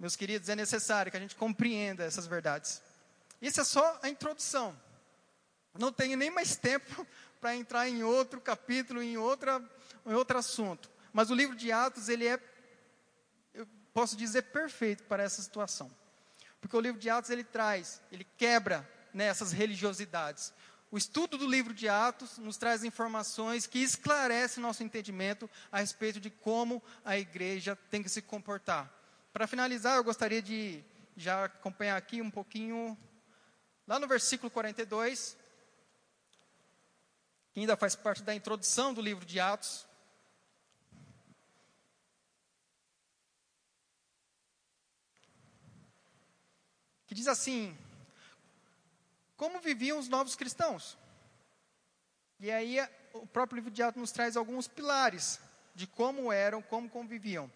Meus 0.00 0.16
queridos, 0.16 0.48
é 0.48 0.56
necessário 0.56 1.12
que 1.12 1.16
a 1.16 1.20
gente 1.20 1.36
compreenda 1.36 2.02
essas 2.02 2.26
verdades. 2.26 2.82
Isso 3.44 3.60
é 3.60 3.64
só 3.64 4.00
a 4.02 4.08
introdução. 4.08 4.74
Não 5.78 5.92
tenho 5.92 6.16
nem 6.16 6.30
mais 6.30 6.56
tempo 6.56 7.06
para 7.38 7.54
entrar 7.54 7.86
em 7.86 8.02
outro 8.02 8.40
capítulo, 8.40 9.02
em, 9.02 9.18
outra, 9.18 9.62
em 10.06 10.14
outro 10.14 10.38
assunto. 10.38 10.90
Mas 11.12 11.30
o 11.30 11.34
livro 11.34 11.54
de 11.54 11.70
Atos, 11.70 12.08
ele 12.08 12.26
é, 12.26 12.40
eu 13.52 13.68
posso 13.92 14.16
dizer, 14.16 14.44
perfeito 14.44 15.02
para 15.02 15.22
essa 15.22 15.42
situação. 15.42 15.90
Porque 16.58 16.74
o 16.74 16.80
livro 16.80 16.98
de 16.98 17.10
Atos, 17.10 17.28
ele 17.28 17.44
traz, 17.44 18.00
ele 18.10 18.26
quebra 18.38 18.88
né, 19.12 19.26
essas 19.26 19.52
religiosidades. 19.52 20.50
O 20.90 20.96
estudo 20.96 21.36
do 21.36 21.46
livro 21.46 21.74
de 21.74 21.86
Atos 21.86 22.38
nos 22.38 22.56
traz 22.56 22.82
informações 22.82 23.66
que 23.66 23.80
esclarecem 23.80 24.62
nosso 24.62 24.82
entendimento 24.82 25.50
a 25.70 25.80
respeito 25.80 26.18
de 26.18 26.30
como 26.30 26.82
a 27.04 27.18
igreja 27.18 27.76
tem 27.90 28.02
que 28.02 28.08
se 28.08 28.22
comportar. 28.22 28.90
Para 29.34 29.46
finalizar, 29.46 29.98
eu 29.98 30.04
gostaria 30.04 30.40
de 30.40 30.82
já 31.14 31.44
acompanhar 31.44 31.98
aqui 31.98 32.22
um 32.22 32.30
pouquinho 32.30 32.96
Lá 33.86 33.98
no 33.98 34.08
versículo 34.08 34.50
42, 34.50 35.36
que 37.52 37.60
ainda 37.60 37.76
faz 37.76 37.94
parte 37.94 38.22
da 38.22 38.34
introdução 38.34 38.94
do 38.94 39.02
livro 39.02 39.26
de 39.26 39.38
Atos, 39.38 39.86
que 47.06 47.14
diz 47.14 47.28
assim: 47.28 47.76
Como 49.36 49.60
viviam 49.60 49.98
os 49.98 50.08
novos 50.08 50.34
cristãos? 50.34 50.96
E 52.40 52.50
aí 52.50 52.78
o 53.12 53.26
próprio 53.26 53.56
livro 53.56 53.70
de 53.70 53.82
Atos 53.82 54.00
nos 54.00 54.12
traz 54.12 54.36
alguns 54.36 54.66
pilares 54.66 55.38
de 55.74 55.86
como 55.86 56.32
eram, 56.32 56.62
como 56.62 56.88
conviviam. 56.88 57.52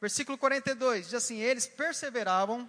Versículo 0.00 0.38
42 0.38 1.06
diz 1.06 1.14
assim: 1.14 1.38
Eles 1.38 1.66
perseveravam 1.66 2.68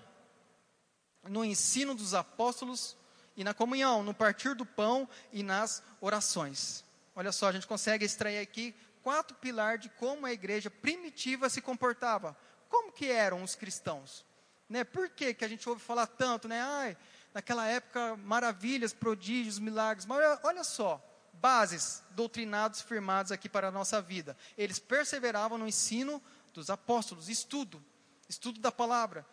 no 1.24 1.45
ensino 1.45 1.93
dos 1.93 2.13
apóstolos 2.13 2.95
e 3.36 3.43
na 3.43 3.53
comunhão, 3.53 4.03
no 4.03 4.13
partir 4.13 4.55
do 4.55 4.65
pão 4.65 5.07
e 5.32 5.43
nas 5.43 5.82
orações. 5.99 6.84
olha 7.15 7.32
só, 7.32 7.47
a 7.47 7.51
gente 7.51 7.67
consegue 7.67 8.05
extrair 8.05 8.39
aqui 8.39 8.76
quatro 9.01 9.36
pilares 9.38 9.82
de 9.82 9.89
como 9.89 10.26
a 10.26 10.32
igreja 10.32 10.69
primitiva 10.69 11.49
se 11.49 11.61
comportava. 11.61 12.38
Como 12.69 12.91
que 12.91 13.07
eram 13.07 13.43
os 13.43 13.55
cristãos? 13.55 14.26
Né? 14.69 14.84
Por 14.84 15.09
que, 15.09 15.34
que 15.34 15.43
a 15.43 15.47
gente 15.47 15.67
ouve 15.67 15.82
falar 15.82 16.07
tanto, 16.07 16.47
né? 16.47 16.61
Ai, 16.61 16.97
naquela 17.34 17.67
época, 17.67 18.15
maravilhas, 18.17 18.93
prodígios, 18.93 19.59
milagres. 19.59 20.05
Mas 20.05 20.17
olha, 20.17 20.39
olha 20.43 20.63
só, 20.63 21.03
bases 21.34 22.03
doutrinados 22.11 22.82
firmados 22.82 23.32
aqui 23.32 23.49
para 23.49 23.67
a 23.67 23.72
nossa 23.72 24.01
vida. 24.01 24.38
Eles 24.57 24.80
perseveravam 24.80 25.57
no 25.57 25.67
ensino 25.67 26.22
dos 26.53 26.69
apóstolos, 26.69 27.30
estudo, 27.30 27.84
estudo 28.30 28.59
da 28.59 28.72
palavra. 28.72 29.26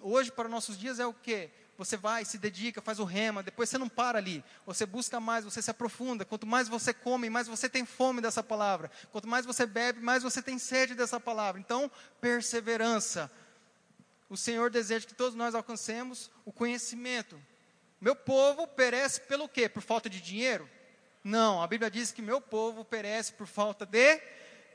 Hoje, 0.00 0.32
para 0.32 0.48
nossos 0.48 0.78
dias, 0.78 0.98
é 0.98 1.06
o 1.06 1.12
que? 1.12 1.50
Você 1.76 1.96
vai, 1.96 2.24
se 2.24 2.38
dedica, 2.38 2.80
faz 2.80 2.98
o 2.98 3.04
rema, 3.04 3.42
depois 3.42 3.68
você 3.68 3.76
não 3.76 3.88
para 3.88 4.18
ali. 4.18 4.42
Você 4.64 4.86
busca 4.86 5.20
mais, 5.20 5.44
você 5.44 5.60
se 5.60 5.70
aprofunda. 5.70 6.24
Quanto 6.24 6.46
mais 6.46 6.68
você 6.68 6.94
come, 6.94 7.28
mais 7.28 7.46
você 7.46 7.68
tem 7.68 7.84
fome 7.84 8.22
dessa 8.22 8.42
palavra. 8.42 8.90
Quanto 9.12 9.28
mais 9.28 9.44
você 9.44 9.66
bebe, 9.66 10.00
mais 10.00 10.22
você 10.22 10.40
tem 10.40 10.58
sede 10.58 10.94
dessa 10.94 11.20
palavra. 11.20 11.60
Então, 11.60 11.90
perseverança. 12.20 13.30
O 14.30 14.36
Senhor 14.36 14.70
deseja 14.70 15.06
que 15.06 15.14
todos 15.14 15.34
nós 15.34 15.54
alcancemos 15.54 16.30
o 16.44 16.52
conhecimento. 16.52 17.38
Meu 18.00 18.16
povo 18.16 18.66
perece 18.66 19.20
pelo 19.20 19.48
quê? 19.48 19.68
Por 19.68 19.82
falta 19.82 20.08
de 20.08 20.20
dinheiro? 20.20 20.68
Não, 21.22 21.62
a 21.62 21.66
Bíblia 21.66 21.90
diz 21.90 22.10
que 22.10 22.22
meu 22.22 22.40
povo 22.40 22.84
perece 22.84 23.32
por 23.32 23.46
falta 23.46 23.84
de 23.84 24.20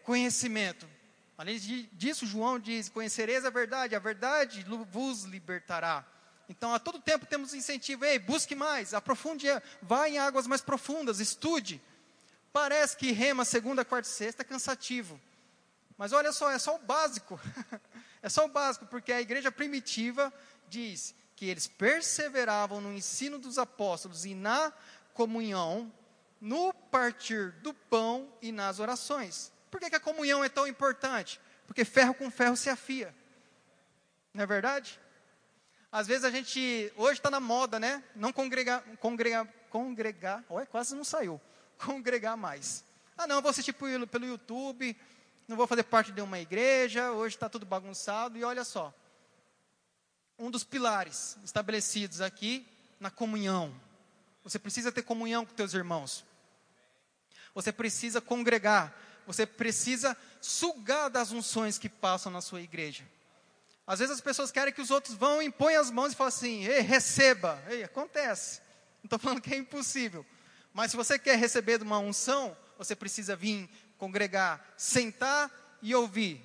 conhecimento. 0.03 0.87
Além 1.41 1.57
disso, 1.93 2.27
João 2.27 2.59
diz: 2.59 2.87
Conhecereis 2.87 3.43
a 3.45 3.49
verdade, 3.49 3.95
a 3.95 3.99
verdade 3.99 4.63
vos 4.91 5.23
libertará. 5.23 6.05
Então, 6.47 6.71
a 6.71 6.77
todo 6.77 7.01
tempo 7.01 7.25
temos 7.25 7.55
incentivo, 7.55 8.05
ei, 8.05 8.19
busque 8.19 8.53
mais, 8.53 8.93
aprofunde, 8.93 9.47
vá 9.81 10.07
em 10.07 10.19
águas 10.19 10.45
mais 10.45 10.61
profundas, 10.61 11.19
estude. 11.19 11.81
Parece 12.53 12.95
que 12.95 13.11
rema 13.11 13.43
segunda, 13.43 13.83
quarta 13.83 14.07
e 14.07 14.11
sexta 14.11 14.43
é 14.43 14.45
cansativo. 14.45 15.19
Mas 15.97 16.13
olha 16.13 16.31
só, 16.31 16.51
é 16.51 16.59
só 16.59 16.75
o 16.75 16.79
básico. 16.79 17.41
é 18.21 18.29
só 18.29 18.45
o 18.45 18.49
básico, 18.49 18.85
porque 18.85 19.11
a 19.11 19.19
igreja 19.19 19.51
primitiva 19.51 20.31
diz 20.69 21.15
que 21.35 21.47
eles 21.47 21.65
perseveravam 21.65 22.79
no 22.79 22.93
ensino 22.93 23.39
dos 23.39 23.57
apóstolos 23.57 24.25
e 24.25 24.35
na 24.35 24.71
comunhão, 25.15 25.91
no 26.39 26.71
partir 26.71 27.49
do 27.63 27.73
pão 27.73 28.31
e 28.43 28.51
nas 28.51 28.77
orações. 28.77 29.51
Por 29.71 29.79
que, 29.79 29.89
que 29.89 29.95
a 29.95 29.99
comunhão 29.99 30.43
é 30.43 30.49
tão 30.49 30.67
importante? 30.67 31.39
Porque 31.65 31.85
ferro 31.85 32.13
com 32.13 32.29
ferro 32.29 32.57
se 32.57 32.69
afia. 32.69 33.15
Não 34.33 34.43
é 34.43 34.45
verdade? 34.45 34.99
Às 35.91 36.07
vezes 36.07 36.25
a 36.25 36.29
gente, 36.29 36.91
hoje 36.95 37.19
está 37.19 37.31
na 37.31 37.39
moda, 37.39 37.79
né? 37.79 38.03
Não 38.15 38.31
congregar, 38.31 38.83
congregar, 38.99 39.47
congregar, 39.69 40.43
olha, 40.49 40.65
quase 40.65 40.93
não 40.95 41.03
saiu. 41.03 41.39
Congregar 41.77 42.37
mais. 42.37 42.83
Ah, 43.17 43.25
não, 43.25 43.41
vou 43.41 43.49
assistir 43.49 43.73
pelo, 43.73 44.05
pelo 44.05 44.25
YouTube, 44.25 44.95
não 45.47 45.57
vou 45.57 45.67
fazer 45.67 45.83
parte 45.83 46.11
de 46.11 46.21
uma 46.21 46.39
igreja, 46.39 47.11
hoje 47.11 47.35
está 47.35 47.49
tudo 47.49 47.65
bagunçado. 47.65 48.37
E 48.37 48.43
olha 48.43 48.63
só, 48.63 48.93
um 50.37 50.49
dos 50.49 50.63
pilares 50.63 51.37
estabelecidos 51.43 52.21
aqui 52.21 52.65
na 52.99 53.09
comunhão. 53.09 53.73
Você 54.43 54.57
precisa 54.57 54.91
ter 54.91 55.03
comunhão 55.03 55.45
com 55.45 55.53
teus 55.53 55.73
irmãos. 55.73 56.25
Você 57.53 57.71
precisa 57.71 58.21
congregar. 58.21 58.95
Você 59.27 59.45
precisa 59.45 60.15
sugar 60.41 61.09
das 61.09 61.31
unções 61.31 61.77
que 61.77 61.89
passam 61.89 62.31
na 62.31 62.41
sua 62.41 62.61
igreja. 62.61 63.03
Às 63.85 63.99
vezes 63.99 64.15
as 64.15 64.21
pessoas 64.21 64.51
querem 64.51 64.73
que 64.73 64.81
os 64.81 64.91
outros 64.91 65.15
vão, 65.15 65.41
impõem 65.41 65.75
as 65.75 65.91
mãos 65.91 66.13
e 66.13 66.15
falam 66.15 66.29
assim: 66.29 66.65
Ei, 66.65 66.81
receba. 66.81 67.61
Ei, 67.67 67.83
acontece. 67.83 68.61
Não 69.03 69.05
estou 69.05 69.19
falando 69.19 69.41
que 69.41 69.53
é 69.53 69.57
impossível. 69.57 70.25
Mas 70.73 70.91
se 70.91 70.97
você 70.97 71.19
quer 71.19 71.37
receber 71.37 71.77
de 71.77 71.83
uma 71.83 71.99
unção, 71.99 72.55
você 72.77 72.95
precisa 72.95 73.35
vir, 73.35 73.69
congregar, 73.97 74.73
sentar 74.77 75.51
e 75.81 75.93
ouvir. 75.93 76.41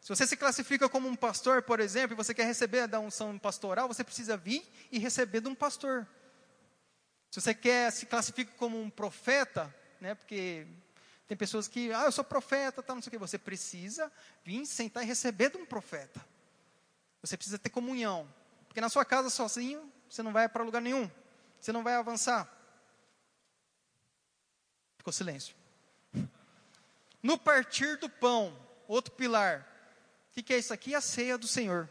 Se 0.00 0.08
você 0.08 0.26
se 0.26 0.36
classifica 0.36 0.88
como 0.88 1.08
um 1.08 1.14
pastor, 1.14 1.62
por 1.62 1.78
exemplo, 1.78 2.14
e 2.14 2.16
você 2.16 2.34
quer 2.34 2.44
receber 2.44 2.88
da 2.88 2.98
unção 2.98 3.38
pastoral, 3.38 3.86
você 3.86 4.02
precisa 4.02 4.36
vir 4.36 4.66
e 4.90 4.98
receber 4.98 5.40
de 5.40 5.48
um 5.48 5.54
pastor. 5.54 6.08
Se 7.30 7.40
você 7.40 7.54
quer 7.54 7.90
se 7.92 8.06
classifica 8.06 8.52
como 8.56 8.80
um 8.80 8.90
profeta, 8.90 9.72
né, 10.00 10.14
porque 10.14 10.66
tem 11.32 11.36
pessoas 11.38 11.66
que, 11.66 11.90
ah, 11.94 12.04
eu 12.04 12.12
sou 12.12 12.22
profeta, 12.22 12.82
tá, 12.82 12.94
não 12.94 13.00
sei 13.00 13.08
o 13.08 13.12
que, 13.12 13.16
você 13.16 13.38
precisa 13.38 14.12
vir 14.44 14.66
sentar 14.66 15.02
e 15.02 15.06
receber 15.06 15.48
de 15.50 15.56
um 15.56 15.64
profeta. 15.64 16.22
Você 17.22 17.38
precisa 17.38 17.58
ter 17.58 17.70
comunhão. 17.70 18.28
Porque 18.68 18.82
na 18.82 18.90
sua 18.90 19.02
casa 19.02 19.30
sozinho, 19.30 19.90
você 20.10 20.22
não 20.22 20.30
vai 20.30 20.46
para 20.46 20.62
lugar 20.62 20.82
nenhum. 20.82 21.10
Você 21.58 21.72
não 21.72 21.82
vai 21.82 21.94
avançar. 21.94 22.46
Ficou 24.98 25.12
silêncio. 25.12 25.56
No 27.22 27.38
partir 27.38 27.96
do 27.98 28.10
pão, 28.10 28.54
outro 28.88 29.14
pilar. 29.14 29.60
O 30.28 30.34
que, 30.34 30.42
que 30.42 30.52
é 30.52 30.58
isso 30.58 30.74
aqui? 30.74 30.92
A 30.92 31.00
ceia 31.00 31.38
do 31.38 31.46
Senhor. 31.46 31.88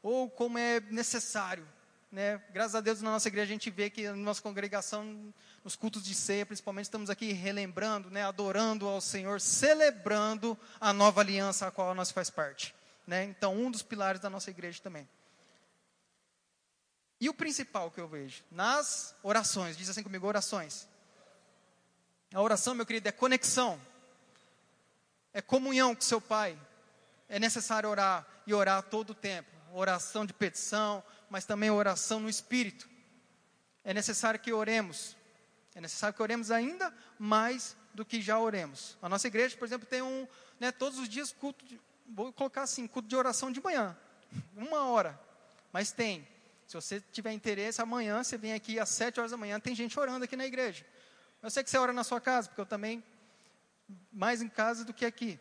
Ou 0.00 0.30
como 0.30 0.56
é 0.56 0.78
necessário. 0.80 1.68
Né? 2.12 2.40
Graças 2.52 2.76
a 2.76 2.80
Deus 2.80 3.02
na 3.02 3.10
nossa 3.10 3.26
igreja 3.26 3.50
a 3.50 3.54
gente 3.54 3.68
vê 3.70 3.90
que 3.90 4.08
na 4.08 4.14
nossa 4.14 4.40
congregação, 4.40 5.34
nos 5.66 5.74
cultos 5.74 6.04
de 6.04 6.14
ceia, 6.14 6.46
principalmente, 6.46 6.84
estamos 6.84 7.10
aqui 7.10 7.32
relembrando, 7.32 8.08
né? 8.08 8.22
adorando 8.22 8.86
ao 8.86 9.00
Senhor, 9.00 9.40
celebrando 9.40 10.56
a 10.80 10.92
nova 10.92 11.20
aliança 11.22 11.66
a 11.66 11.72
qual 11.72 11.92
nós 11.92 12.12
faz 12.12 12.30
parte. 12.30 12.72
Né? 13.04 13.24
Então, 13.24 13.52
um 13.52 13.68
dos 13.68 13.82
pilares 13.82 14.20
da 14.20 14.30
nossa 14.30 14.48
igreja 14.48 14.80
também. 14.80 15.08
E 17.20 17.28
o 17.28 17.34
principal 17.34 17.90
que 17.90 18.00
eu 18.00 18.06
vejo? 18.06 18.44
Nas 18.48 19.12
orações, 19.24 19.76
diz 19.76 19.88
assim 19.88 20.04
comigo: 20.04 20.24
orações. 20.24 20.86
A 22.32 22.40
oração, 22.40 22.72
meu 22.72 22.86
querido, 22.86 23.08
é 23.08 23.12
conexão, 23.12 23.80
é 25.34 25.42
comunhão 25.42 25.96
com 25.96 26.00
seu 26.00 26.20
Pai. 26.20 26.56
É 27.28 27.40
necessário 27.40 27.88
orar 27.88 28.24
e 28.46 28.54
orar 28.54 28.84
todo 28.84 29.10
o 29.10 29.14
tempo. 29.16 29.50
Oração 29.72 30.24
de 30.24 30.32
petição, 30.32 31.02
mas 31.28 31.44
também 31.44 31.72
oração 31.72 32.20
no 32.20 32.28
Espírito. 32.28 32.88
É 33.82 33.92
necessário 33.92 34.38
que 34.38 34.52
oremos. 34.52 35.16
É 35.76 35.80
necessário 35.80 36.16
que 36.16 36.22
oremos 36.22 36.50
ainda 36.50 36.92
mais 37.18 37.76
do 37.92 38.02
que 38.02 38.22
já 38.22 38.38
oremos. 38.40 38.96
A 39.02 39.10
nossa 39.10 39.26
igreja, 39.26 39.54
por 39.58 39.66
exemplo, 39.66 39.86
tem 39.86 40.00
um, 40.00 40.26
né, 40.58 40.72
todos 40.72 40.98
os 40.98 41.06
dias 41.06 41.32
culto 41.32 41.62
de, 41.66 41.78
vou 42.08 42.32
colocar 42.32 42.62
assim, 42.62 42.86
culto 42.86 43.06
de 43.06 43.14
oração 43.14 43.52
de 43.52 43.62
manhã, 43.62 43.94
uma 44.56 44.86
hora, 44.86 45.20
mas 45.70 45.92
tem. 45.92 46.26
Se 46.66 46.74
você 46.74 46.98
tiver 47.12 47.30
interesse, 47.32 47.82
amanhã 47.82 48.24
você 48.24 48.38
vem 48.38 48.54
aqui 48.54 48.80
às 48.80 48.88
sete 48.88 49.20
horas 49.20 49.32
da 49.32 49.36
manhã, 49.36 49.60
tem 49.60 49.74
gente 49.74 50.00
orando 50.00 50.24
aqui 50.24 50.34
na 50.34 50.46
igreja. 50.46 50.84
Eu 51.42 51.50
sei 51.50 51.62
que 51.62 51.68
você 51.68 51.76
ora 51.76 51.92
na 51.92 52.02
sua 52.02 52.22
casa, 52.22 52.48
porque 52.48 52.62
eu 52.62 52.66
também, 52.66 53.04
mais 54.10 54.40
em 54.40 54.48
casa 54.48 54.82
do 54.82 54.94
que 54.94 55.04
aqui. 55.04 55.38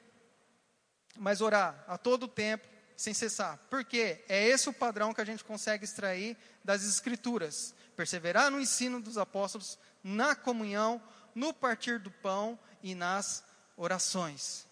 Mas 1.17 1.39
orar 1.39 1.81
a 1.87 1.97
todo 1.97 2.27
tempo, 2.27 2.67
sem 2.97 3.13
cessar. 3.13 3.57
Porque 3.69 4.23
é 4.27 4.47
esse 4.49 4.67
o 4.67 4.73
padrão 4.73 5.13
que 5.13 5.21
a 5.21 5.25
gente 5.25 5.45
consegue 5.45 5.85
extrair 5.85 6.37
das 6.61 6.83
Escrituras. 6.83 7.73
Perseverar 7.95 8.51
no 8.51 8.59
ensino 8.59 9.01
dos 9.01 9.17
apóstolos, 9.17 9.79
na 10.05 10.35
comunhão, 10.35 11.01
no 11.33 11.51
partir 11.51 11.97
do 11.97 12.11
pão 12.11 12.59
e 12.83 12.93
nas 12.93 13.43
orações. 13.75 14.67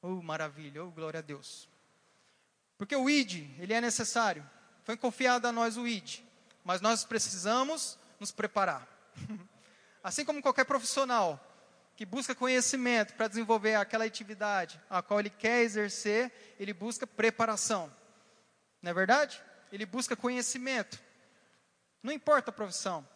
Oh, 0.00 0.22
maravilha, 0.22 0.84
oh, 0.84 0.92
glória 0.92 1.18
a 1.18 1.22
Deus. 1.22 1.68
Porque 2.78 2.94
o 2.94 3.10
ID, 3.10 3.50
ele 3.58 3.74
é 3.74 3.80
necessário. 3.80 4.48
Foi 4.84 4.96
confiado 4.96 5.46
a 5.48 5.52
nós 5.52 5.76
o 5.76 5.88
ID. 5.88 6.20
Mas 6.64 6.80
nós 6.80 7.04
precisamos 7.04 7.98
nos 8.20 8.30
preparar. 8.30 8.86
Assim 10.04 10.24
como 10.24 10.40
qualquer 10.40 10.66
profissional 10.66 11.40
que 11.96 12.06
busca 12.06 12.32
conhecimento 12.32 13.14
para 13.14 13.26
desenvolver 13.26 13.74
aquela 13.74 14.04
atividade 14.04 14.80
a 14.88 15.02
qual 15.02 15.18
ele 15.18 15.30
quer 15.30 15.62
exercer, 15.62 16.32
ele 16.60 16.72
busca 16.72 17.08
preparação. 17.08 17.92
Não 18.80 18.92
é 18.92 18.94
verdade? 18.94 19.42
Ele 19.72 19.84
busca 19.84 20.14
conhecimento. 20.14 21.00
Não 22.02 22.12
importa 22.12 22.50
a 22.50 22.52
profissão. 22.52 23.06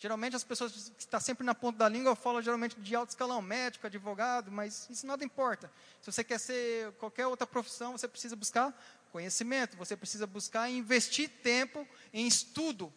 Geralmente 0.00 0.36
as 0.36 0.44
pessoas 0.44 0.92
que 0.96 1.02
estão 1.02 1.18
sempre 1.18 1.44
na 1.44 1.54
ponta 1.54 1.78
da 1.78 1.88
língua 1.88 2.14
falam 2.14 2.40
geralmente 2.40 2.78
de 2.78 2.94
alto 2.94 3.10
escalão, 3.10 3.42
médico, 3.42 3.86
advogado, 3.86 4.50
mas 4.50 4.88
isso 4.88 5.04
nada 5.04 5.24
importa. 5.24 5.70
Se 6.00 6.12
você 6.12 6.22
quer 6.22 6.38
ser 6.38 6.92
qualquer 6.92 7.26
outra 7.26 7.46
profissão, 7.46 7.92
você 7.92 8.06
precisa 8.06 8.36
buscar 8.36 8.72
conhecimento, 9.10 9.76
você 9.76 9.96
precisa 9.96 10.24
buscar 10.24 10.70
investir 10.70 11.28
tempo 11.42 11.86
em 12.12 12.28
estudo. 12.28 12.92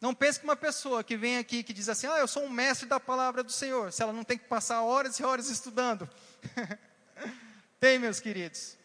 Não 0.00 0.14
pense 0.14 0.38
que 0.38 0.44
uma 0.44 0.54
pessoa 0.54 1.02
que 1.02 1.16
vem 1.16 1.38
aqui 1.38 1.64
que 1.64 1.72
diz 1.72 1.88
assim, 1.88 2.06
ah, 2.06 2.18
eu 2.18 2.28
sou 2.28 2.44
um 2.44 2.50
mestre 2.50 2.86
da 2.86 3.00
palavra 3.00 3.42
do 3.42 3.50
Senhor, 3.50 3.92
se 3.92 4.00
ela 4.00 4.12
não 4.12 4.22
tem 4.22 4.38
que 4.38 4.46
passar 4.46 4.82
horas 4.82 5.18
e 5.18 5.24
horas 5.24 5.48
estudando. 5.48 6.08
tem, 7.80 7.98
meus 7.98 8.20
queridos. 8.20 8.76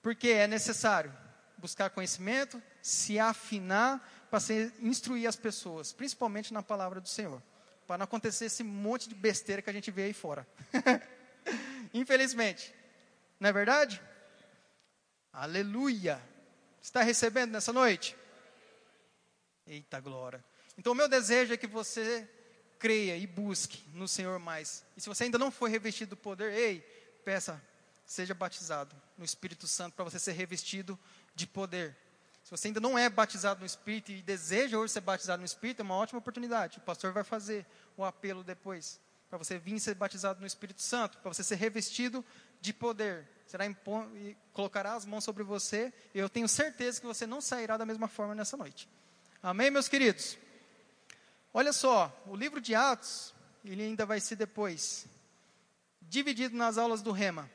Porque 0.00 0.28
é 0.28 0.46
necessário 0.46 1.12
buscar 1.58 1.90
conhecimento, 1.90 2.62
se 2.80 3.18
afinar 3.18 4.00
para 4.30 4.40
instruir 4.80 5.28
as 5.28 5.36
pessoas, 5.36 5.92
principalmente 5.92 6.52
na 6.52 6.62
palavra 6.62 7.00
do 7.00 7.08
Senhor, 7.08 7.42
para 7.86 7.98
não 7.98 8.04
acontecer 8.04 8.46
esse 8.46 8.62
monte 8.62 9.08
de 9.08 9.14
besteira 9.14 9.60
que 9.60 9.70
a 9.70 9.72
gente 9.72 9.90
vê 9.90 10.04
aí 10.04 10.12
fora. 10.12 10.46
Infelizmente, 11.92 12.72
não 13.38 13.48
é 13.48 13.52
verdade? 13.52 14.00
Aleluia! 15.32 16.20
Está 16.80 17.02
recebendo 17.02 17.50
nessa 17.50 17.72
noite? 17.72 18.16
Eita 19.66 20.00
glória! 20.00 20.44
Então, 20.78 20.92
o 20.92 20.96
meu 20.96 21.08
desejo 21.08 21.52
é 21.52 21.56
que 21.56 21.66
você 21.66 22.28
creia 22.78 23.16
e 23.16 23.26
busque 23.26 23.84
no 23.92 24.08
Senhor 24.08 24.38
mais. 24.38 24.84
E 24.96 25.00
se 25.00 25.08
você 25.08 25.24
ainda 25.24 25.38
não 25.38 25.50
foi 25.50 25.68
revestido 25.68 26.10
do 26.10 26.16
poder, 26.16 26.52
ei, 26.52 26.80
peça, 27.24 27.62
seja 28.06 28.34
batizado 28.34 28.96
no 29.18 29.24
Espírito 29.24 29.68
Santo 29.68 29.94
para 29.94 30.04
você 30.04 30.18
ser 30.18 30.32
revestido 30.32 30.98
de 31.34 31.46
poder. 31.46 31.96
Se 32.50 32.56
você 32.56 32.66
ainda 32.66 32.80
não 32.80 32.98
é 32.98 33.08
batizado 33.08 33.60
no 33.60 33.66
Espírito 33.66 34.10
e 34.10 34.22
deseja 34.22 34.76
hoje 34.76 34.92
ser 34.92 35.02
batizado 35.02 35.38
no 35.38 35.46
Espírito, 35.46 35.82
é 35.82 35.84
uma 35.84 35.94
ótima 35.94 36.18
oportunidade. 36.18 36.78
O 36.78 36.80
pastor 36.80 37.12
vai 37.12 37.22
fazer 37.22 37.64
o 37.96 38.04
apelo 38.04 38.42
depois 38.42 38.98
para 39.28 39.38
você 39.38 39.56
vir 39.56 39.78
ser 39.78 39.94
batizado 39.94 40.40
no 40.40 40.46
Espírito 40.48 40.82
Santo, 40.82 41.16
para 41.18 41.32
você 41.32 41.44
ser 41.44 41.54
revestido 41.54 42.24
de 42.60 42.72
poder. 42.72 43.28
Será 43.46 43.64
e 43.68 44.36
colocará 44.52 44.94
as 44.94 45.06
mãos 45.06 45.22
sobre 45.22 45.44
você, 45.44 45.92
e 46.12 46.18
eu 46.18 46.28
tenho 46.28 46.48
certeza 46.48 47.00
que 47.00 47.06
você 47.06 47.24
não 47.24 47.40
sairá 47.40 47.76
da 47.76 47.86
mesma 47.86 48.08
forma 48.08 48.34
nessa 48.34 48.56
noite. 48.56 48.88
Amém, 49.40 49.70
meus 49.70 49.86
queridos? 49.86 50.36
Olha 51.54 51.72
só, 51.72 52.12
o 52.26 52.34
livro 52.34 52.60
de 52.60 52.74
Atos, 52.74 53.32
ele 53.64 53.84
ainda 53.84 54.04
vai 54.04 54.18
ser 54.18 54.34
depois 54.34 55.06
dividido 56.02 56.56
nas 56.56 56.78
aulas 56.78 57.00
do 57.00 57.12
Rema. 57.12 57.48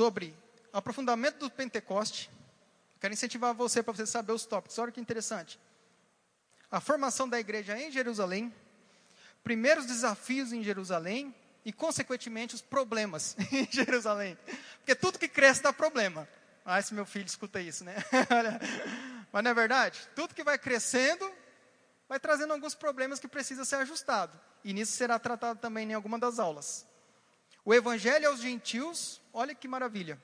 Sobre 0.00 0.34
aprofundamento 0.72 1.40
do 1.40 1.50
Pentecoste. 1.50 2.30
Quero 2.98 3.12
incentivar 3.12 3.52
você 3.52 3.82
para 3.82 3.92
você 3.92 4.06
saber 4.06 4.32
os 4.32 4.46
tópicos. 4.46 4.78
Olha 4.78 4.90
que 4.90 4.98
interessante. 4.98 5.60
A 6.70 6.80
formação 6.80 7.28
da 7.28 7.38
igreja 7.38 7.78
em 7.78 7.92
Jerusalém, 7.92 8.50
primeiros 9.44 9.84
desafios 9.84 10.54
em 10.54 10.62
Jerusalém 10.62 11.34
e, 11.66 11.70
consequentemente, 11.70 12.54
os 12.54 12.62
problemas 12.62 13.36
em 13.52 13.70
Jerusalém. 13.70 14.38
Porque 14.78 14.94
tudo 14.94 15.18
que 15.18 15.28
cresce 15.28 15.62
dá 15.62 15.70
problema. 15.70 16.26
Ah, 16.64 16.80
se 16.80 16.94
meu 16.94 17.04
filho 17.04 17.26
escuta 17.26 17.60
isso, 17.60 17.84
né? 17.84 17.94
Mas 19.30 19.44
não 19.44 19.50
é 19.50 19.54
verdade? 19.54 20.00
Tudo 20.16 20.34
que 20.34 20.42
vai 20.42 20.56
crescendo 20.56 21.30
vai 22.08 22.18
trazendo 22.18 22.54
alguns 22.54 22.74
problemas 22.74 23.20
que 23.20 23.28
precisa 23.28 23.66
ser 23.66 23.76
ajustado. 23.76 24.40
E 24.64 24.72
nisso 24.72 24.92
será 24.92 25.18
tratado 25.18 25.60
também 25.60 25.90
em 25.90 25.92
alguma 25.92 26.18
das 26.18 26.38
aulas. 26.38 26.88
O 27.64 27.74
evangelho 27.74 28.28
aos 28.28 28.40
gentios, 28.40 29.20
olha 29.32 29.54
que 29.54 29.68
maravilha 29.68 30.20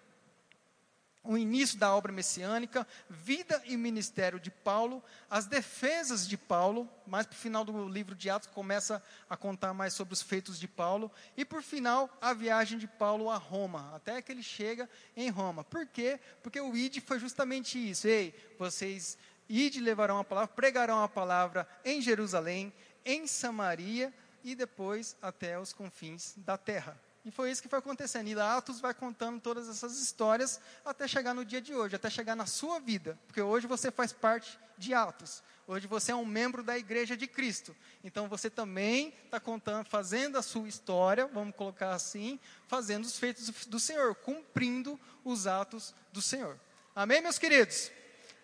o 1.29 1.37
início 1.37 1.79
da 1.79 1.95
obra 1.95 2.13
messiânica, 2.13 2.87
vida 3.09 3.61
e 3.67 3.77
ministério 3.77 4.39
de 4.39 4.51
Paulo, 4.51 5.03
as 5.29 5.47
defesas 5.47 6.27
de 6.27 6.37
Paulo, 6.37 6.89
mais 7.07 7.27
para 7.27 7.35
o 7.35 7.39
final 7.39 7.65
do 7.65 7.89
livro 7.89 8.15
de 8.15 8.31
Atos 8.31 8.49
começa 8.49 9.03
a 9.29 9.37
contar 9.37 9.75
mais 9.75 9.93
sobre 9.93 10.15
os 10.15 10.23
feitos 10.23 10.59
de 10.59 10.69
Paulo, 10.69 11.11
e 11.37 11.45
por 11.45 11.63
final 11.63 12.09
a 12.21 12.33
viagem 12.33 12.79
de 12.79 12.87
Paulo 12.87 13.29
a 13.29 13.37
Roma, 13.37 13.95
até 13.95 14.23
que 14.23 14.33
ele 14.33 14.43
chega 14.43 14.89
em 15.17 15.29
Roma. 15.29 15.65
Por 15.65 15.87
quê? 15.87 16.19
Porque 16.43 16.61
o 16.61 16.77
ID 16.77 17.01
foi 17.05 17.19
justamente 17.19 17.79
isso. 17.79 18.07
Ei, 18.07 18.35
vocês 18.59 19.19
ide 19.49 19.81
levarão 19.81 20.19
a 20.19 20.25
palavra, 20.25 20.55
pregarão 20.55 21.03
a 21.03 21.09
palavra 21.09 21.69
em 21.85 22.01
Jerusalém, 22.01 22.73
em 23.05 23.27
Samaria 23.27 24.13
e 24.43 24.55
depois 24.55 25.17
até 25.21 25.59
os 25.59 25.73
confins 25.73 26.35
da 26.37 26.57
terra. 26.57 27.06
E 27.27 27.31
foi 27.33 27.51
isso 27.51 27.61
que 27.61 27.69
foi 27.69 27.81
acontecendo. 27.81 28.29
E 28.29 28.39
Atos 28.39 28.79
vai 28.79 28.95
contando 28.95 29.41
todas 29.41 29.69
essas 29.69 30.01
histórias 30.01 30.61
até 30.85 31.09
chegar 31.09 31.35
no 31.35 31.45
dia 31.45 31.61
de 31.61 31.75
hoje, 31.75 31.97
até 31.97 32.09
chegar 32.09 32.37
na 32.37 32.47
sua 32.47 32.79
vida. 32.79 33.19
Porque 33.27 33.43
hoje 33.43 33.67
você 33.67 33.91
faz 33.91 34.13
parte 34.13 34.57
de 34.79 34.95
Atos. 34.95 35.43
Hoje 35.67 35.89
você 35.89 36.13
é 36.13 36.15
um 36.15 36.25
membro 36.25 36.63
da 36.63 36.79
igreja 36.79 37.17
de 37.17 37.27
Cristo. 37.27 37.75
Então 38.05 38.29
você 38.29 38.49
também 38.49 39.13
está 39.25 39.41
contando, 39.41 39.89
fazendo 39.89 40.39
a 40.39 40.43
sua 40.43 40.69
história, 40.69 41.27
vamos 41.27 41.57
colocar 41.57 41.93
assim, 41.93 42.39
fazendo 42.69 43.05
os 43.05 43.19
feitos 43.19 43.67
do 43.67 43.81
Senhor, 43.81 44.15
cumprindo 44.15 44.99
os 45.25 45.49
atos 45.49 45.93
do 46.13 46.23
Senhor. 46.23 46.57
Amém, 46.95 47.21
meus 47.21 47.41
queridos? 47.41 47.91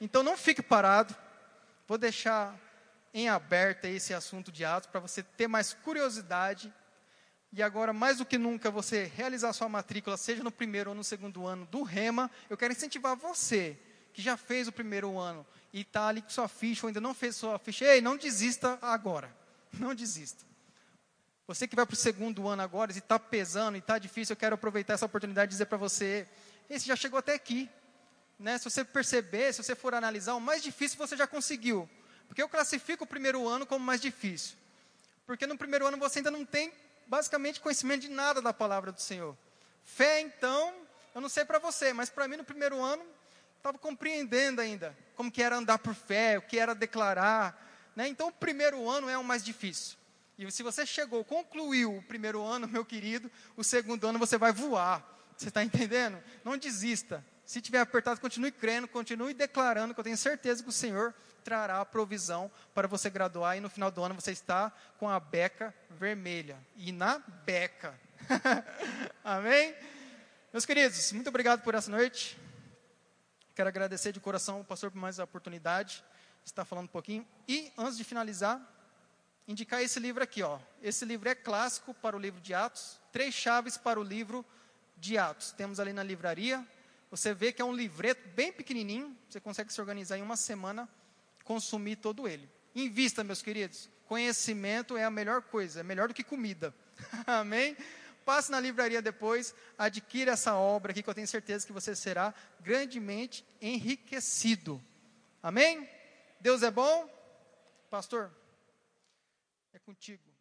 Então 0.00 0.24
não 0.24 0.36
fique 0.36 0.60
parado. 0.60 1.14
Vou 1.86 1.96
deixar 1.96 2.58
em 3.14 3.28
aberto 3.28 3.84
esse 3.84 4.12
assunto 4.12 4.50
de 4.50 4.64
Atos 4.64 4.90
para 4.90 4.98
você 4.98 5.22
ter 5.22 5.46
mais 5.46 5.72
curiosidade 5.72 6.72
e 7.52 7.62
agora, 7.62 7.92
mais 7.92 8.16
do 8.16 8.24
que 8.24 8.38
nunca, 8.38 8.70
você 8.70 9.04
realizar 9.14 9.52
sua 9.52 9.68
matrícula, 9.68 10.16
seja 10.16 10.42
no 10.42 10.50
primeiro 10.50 10.90
ou 10.90 10.96
no 10.96 11.04
segundo 11.04 11.46
ano 11.46 11.66
do 11.66 11.82
REMA, 11.82 12.30
eu 12.48 12.56
quero 12.56 12.72
incentivar 12.72 13.14
você, 13.14 13.76
que 14.14 14.22
já 14.22 14.38
fez 14.38 14.68
o 14.68 14.72
primeiro 14.72 15.18
ano 15.18 15.46
e 15.70 15.82
está 15.82 16.08
ali 16.08 16.22
com 16.22 16.30
sua 16.30 16.48
ficha, 16.48 16.86
ou 16.86 16.88
ainda 16.88 17.00
não 17.00 17.12
fez 17.12 17.36
sua 17.36 17.58
ficha, 17.58 17.84
ei, 17.84 18.00
não 18.00 18.16
desista 18.16 18.78
agora. 18.80 19.30
Não 19.80 19.94
desista. 19.94 20.44
Você 21.46 21.66
que 21.66 21.74
vai 21.74 21.86
para 21.86 21.94
o 21.94 21.96
segundo 21.96 22.46
ano 22.46 22.60
agora, 22.60 22.92
e 22.92 22.98
está 22.98 23.18
pesando, 23.18 23.74
e 23.74 23.78
está 23.78 23.98
difícil, 23.98 24.34
eu 24.34 24.36
quero 24.36 24.54
aproveitar 24.54 24.92
essa 24.92 25.06
oportunidade 25.06 25.48
de 25.48 25.54
dizer 25.54 25.64
para 25.64 25.78
você, 25.78 26.28
esse 26.68 26.86
já 26.86 26.94
chegou 26.94 27.18
até 27.18 27.32
aqui. 27.32 27.70
Né? 28.38 28.58
Se 28.58 28.64
você 28.64 28.84
perceber, 28.84 29.50
se 29.54 29.62
você 29.62 29.74
for 29.74 29.94
analisar, 29.94 30.34
o 30.34 30.40
mais 30.40 30.62
difícil 30.62 30.98
você 30.98 31.16
já 31.16 31.26
conseguiu. 31.26 31.88
Porque 32.28 32.42
eu 32.42 32.50
classifico 32.50 33.04
o 33.04 33.06
primeiro 33.06 33.48
ano 33.48 33.64
como 33.64 33.82
mais 33.82 34.00
difícil. 34.00 34.56
Porque 35.26 35.46
no 35.46 35.56
primeiro 35.56 35.86
ano 35.86 35.96
você 35.96 36.18
ainda 36.18 36.30
não 36.30 36.44
tem 36.44 36.70
basicamente 37.12 37.60
conhecimento 37.60 38.00
de 38.00 38.08
nada 38.08 38.40
da 38.40 38.54
palavra 38.54 38.90
do 38.90 38.98
Senhor. 38.98 39.36
Fé, 39.84 40.22
então, 40.22 40.72
eu 41.14 41.20
não 41.20 41.28
sei 41.28 41.44
para 41.44 41.58
você, 41.58 41.92
mas 41.92 42.08
para 42.08 42.26
mim 42.26 42.38
no 42.38 42.44
primeiro 42.44 42.80
ano, 42.80 43.04
estava 43.58 43.76
compreendendo 43.76 44.62
ainda 44.62 44.96
como 45.14 45.30
que 45.30 45.42
era 45.42 45.56
andar 45.56 45.76
por 45.76 45.94
fé, 45.94 46.38
o 46.38 46.42
que 46.42 46.58
era 46.58 46.74
declarar. 46.74 47.92
Né? 47.94 48.08
Então, 48.08 48.28
o 48.28 48.32
primeiro 48.32 48.88
ano 48.88 49.10
é 49.10 49.18
o 49.18 49.22
mais 49.22 49.44
difícil. 49.44 49.98
E 50.38 50.50
se 50.50 50.62
você 50.62 50.86
chegou, 50.86 51.22
concluiu 51.22 51.98
o 51.98 52.02
primeiro 52.02 52.42
ano, 52.42 52.66
meu 52.66 52.82
querido, 52.82 53.30
o 53.58 53.62
segundo 53.62 54.06
ano 54.06 54.18
você 54.18 54.38
vai 54.38 54.50
voar. 54.50 55.06
Você 55.36 55.48
está 55.48 55.62
entendendo? 55.62 56.18
Não 56.42 56.56
desista. 56.56 57.22
Se 57.44 57.60
tiver 57.60 57.80
apertado, 57.80 58.22
continue 58.22 58.50
crendo, 58.50 58.88
continue 58.88 59.34
declarando, 59.34 59.92
que 59.92 60.00
eu 60.00 60.04
tenho 60.04 60.16
certeza 60.16 60.62
que 60.62 60.70
o 60.70 60.72
Senhor 60.72 61.14
trará 61.42 61.80
a 61.80 61.84
provisão 61.84 62.50
para 62.74 62.88
você 62.88 63.10
graduar 63.10 63.56
e 63.56 63.60
no 63.60 63.68
final 63.68 63.90
do 63.90 64.02
ano 64.02 64.14
você 64.14 64.32
está 64.32 64.72
com 64.98 65.08
a 65.08 65.18
beca 65.18 65.74
vermelha. 65.90 66.58
E 66.76 66.92
na 66.92 67.18
beca. 67.18 67.98
Amém? 69.24 69.74
Meus 70.52 70.64
queridos, 70.66 71.12
muito 71.12 71.28
obrigado 71.28 71.62
por 71.62 71.74
essa 71.74 71.90
noite. 71.90 72.38
Quero 73.54 73.68
agradecer 73.68 74.12
de 74.12 74.20
coração 74.20 74.58
ao 74.58 74.64
pastor 74.64 74.90
por 74.90 74.98
mais 74.98 75.20
a 75.20 75.24
oportunidade 75.24 76.02
de 76.42 76.50
estar 76.50 76.64
falando 76.64 76.84
um 76.84 76.88
pouquinho. 76.88 77.26
E, 77.46 77.72
antes 77.76 77.96
de 77.96 78.04
finalizar, 78.04 78.60
indicar 79.46 79.82
esse 79.82 80.00
livro 80.00 80.22
aqui. 80.22 80.42
Ó. 80.42 80.58
Esse 80.82 81.04
livro 81.04 81.28
é 81.28 81.34
clássico 81.34 81.92
para 81.94 82.16
o 82.16 82.18
livro 82.18 82.40
de 82.40 82.54
Atos. 82.54 82.98
Três 83.12 83.34
chaves 83.34 83.76
para 83.76 84.00
o 84.00 84.02
livro 84.02 84.44
de 84.96 85.18
Atos. 85.18 85.52
Temos 85.52 85.80
ali 85.80 85.92
na 85.92 86.02
livraria. 86.02 86.66
Você 87.10 87.34
vê 87.34 87.52
que 87.52 87.60
é 87.60 87.64
um 87.64 87.74
livreto 87.74 88.26
bem 88.30 88.52
pequenininho. 88.52 89.16
Você 89.28 89.40
consegue 89.40 89.72
se 89.72 89.80
organizar 89.80 90.16
em 90.16 90.22
uma 90.22 90.36
semana 90.36 90.88
consumir 91.44 91.96
todo 91.96 92.28
ele. 92.28 92.48
Invista, 92.74 93.22
meus 93.22 93.42
queridos. 93.42 93.88
Conhecimento 94.06 94.96
é 94.96 95.04
a 95.04 95.10
melhor 95.10 95.42
coisa, 95.42 95.80
é 95.80 95.82
melhor 95.82 96.08
do 96.08 96.14
que 96.14 96.24
comida. 96.24 96.74
Amém? 97.26 97.76
Passe 98.24 98.50
na 98.50 98.60
livraria 98.60 99.02
depois, 99.02 99.54
adquira 99.76 100.32
essa 100.32 100.54
obra 100.54 100.92
aqui 100.92 101.02
que 101.02 101.10
eu 101.10 101.14
tenho 101.14 101.26
certeza 101.26 101.66
que 101.66 101.72
você 101.72 101.94
será 101.96 102.32
grandemente 102.60 103.44
enriquecido. 103.60 104.80
Amém? 105.42 105.88
Deus 106.40 106.62
é 106.62 106.70
bom? 106.70 107.08
Pastor, 107.90 108.30
é 109.72 109.78
contigo. 109.78 110.31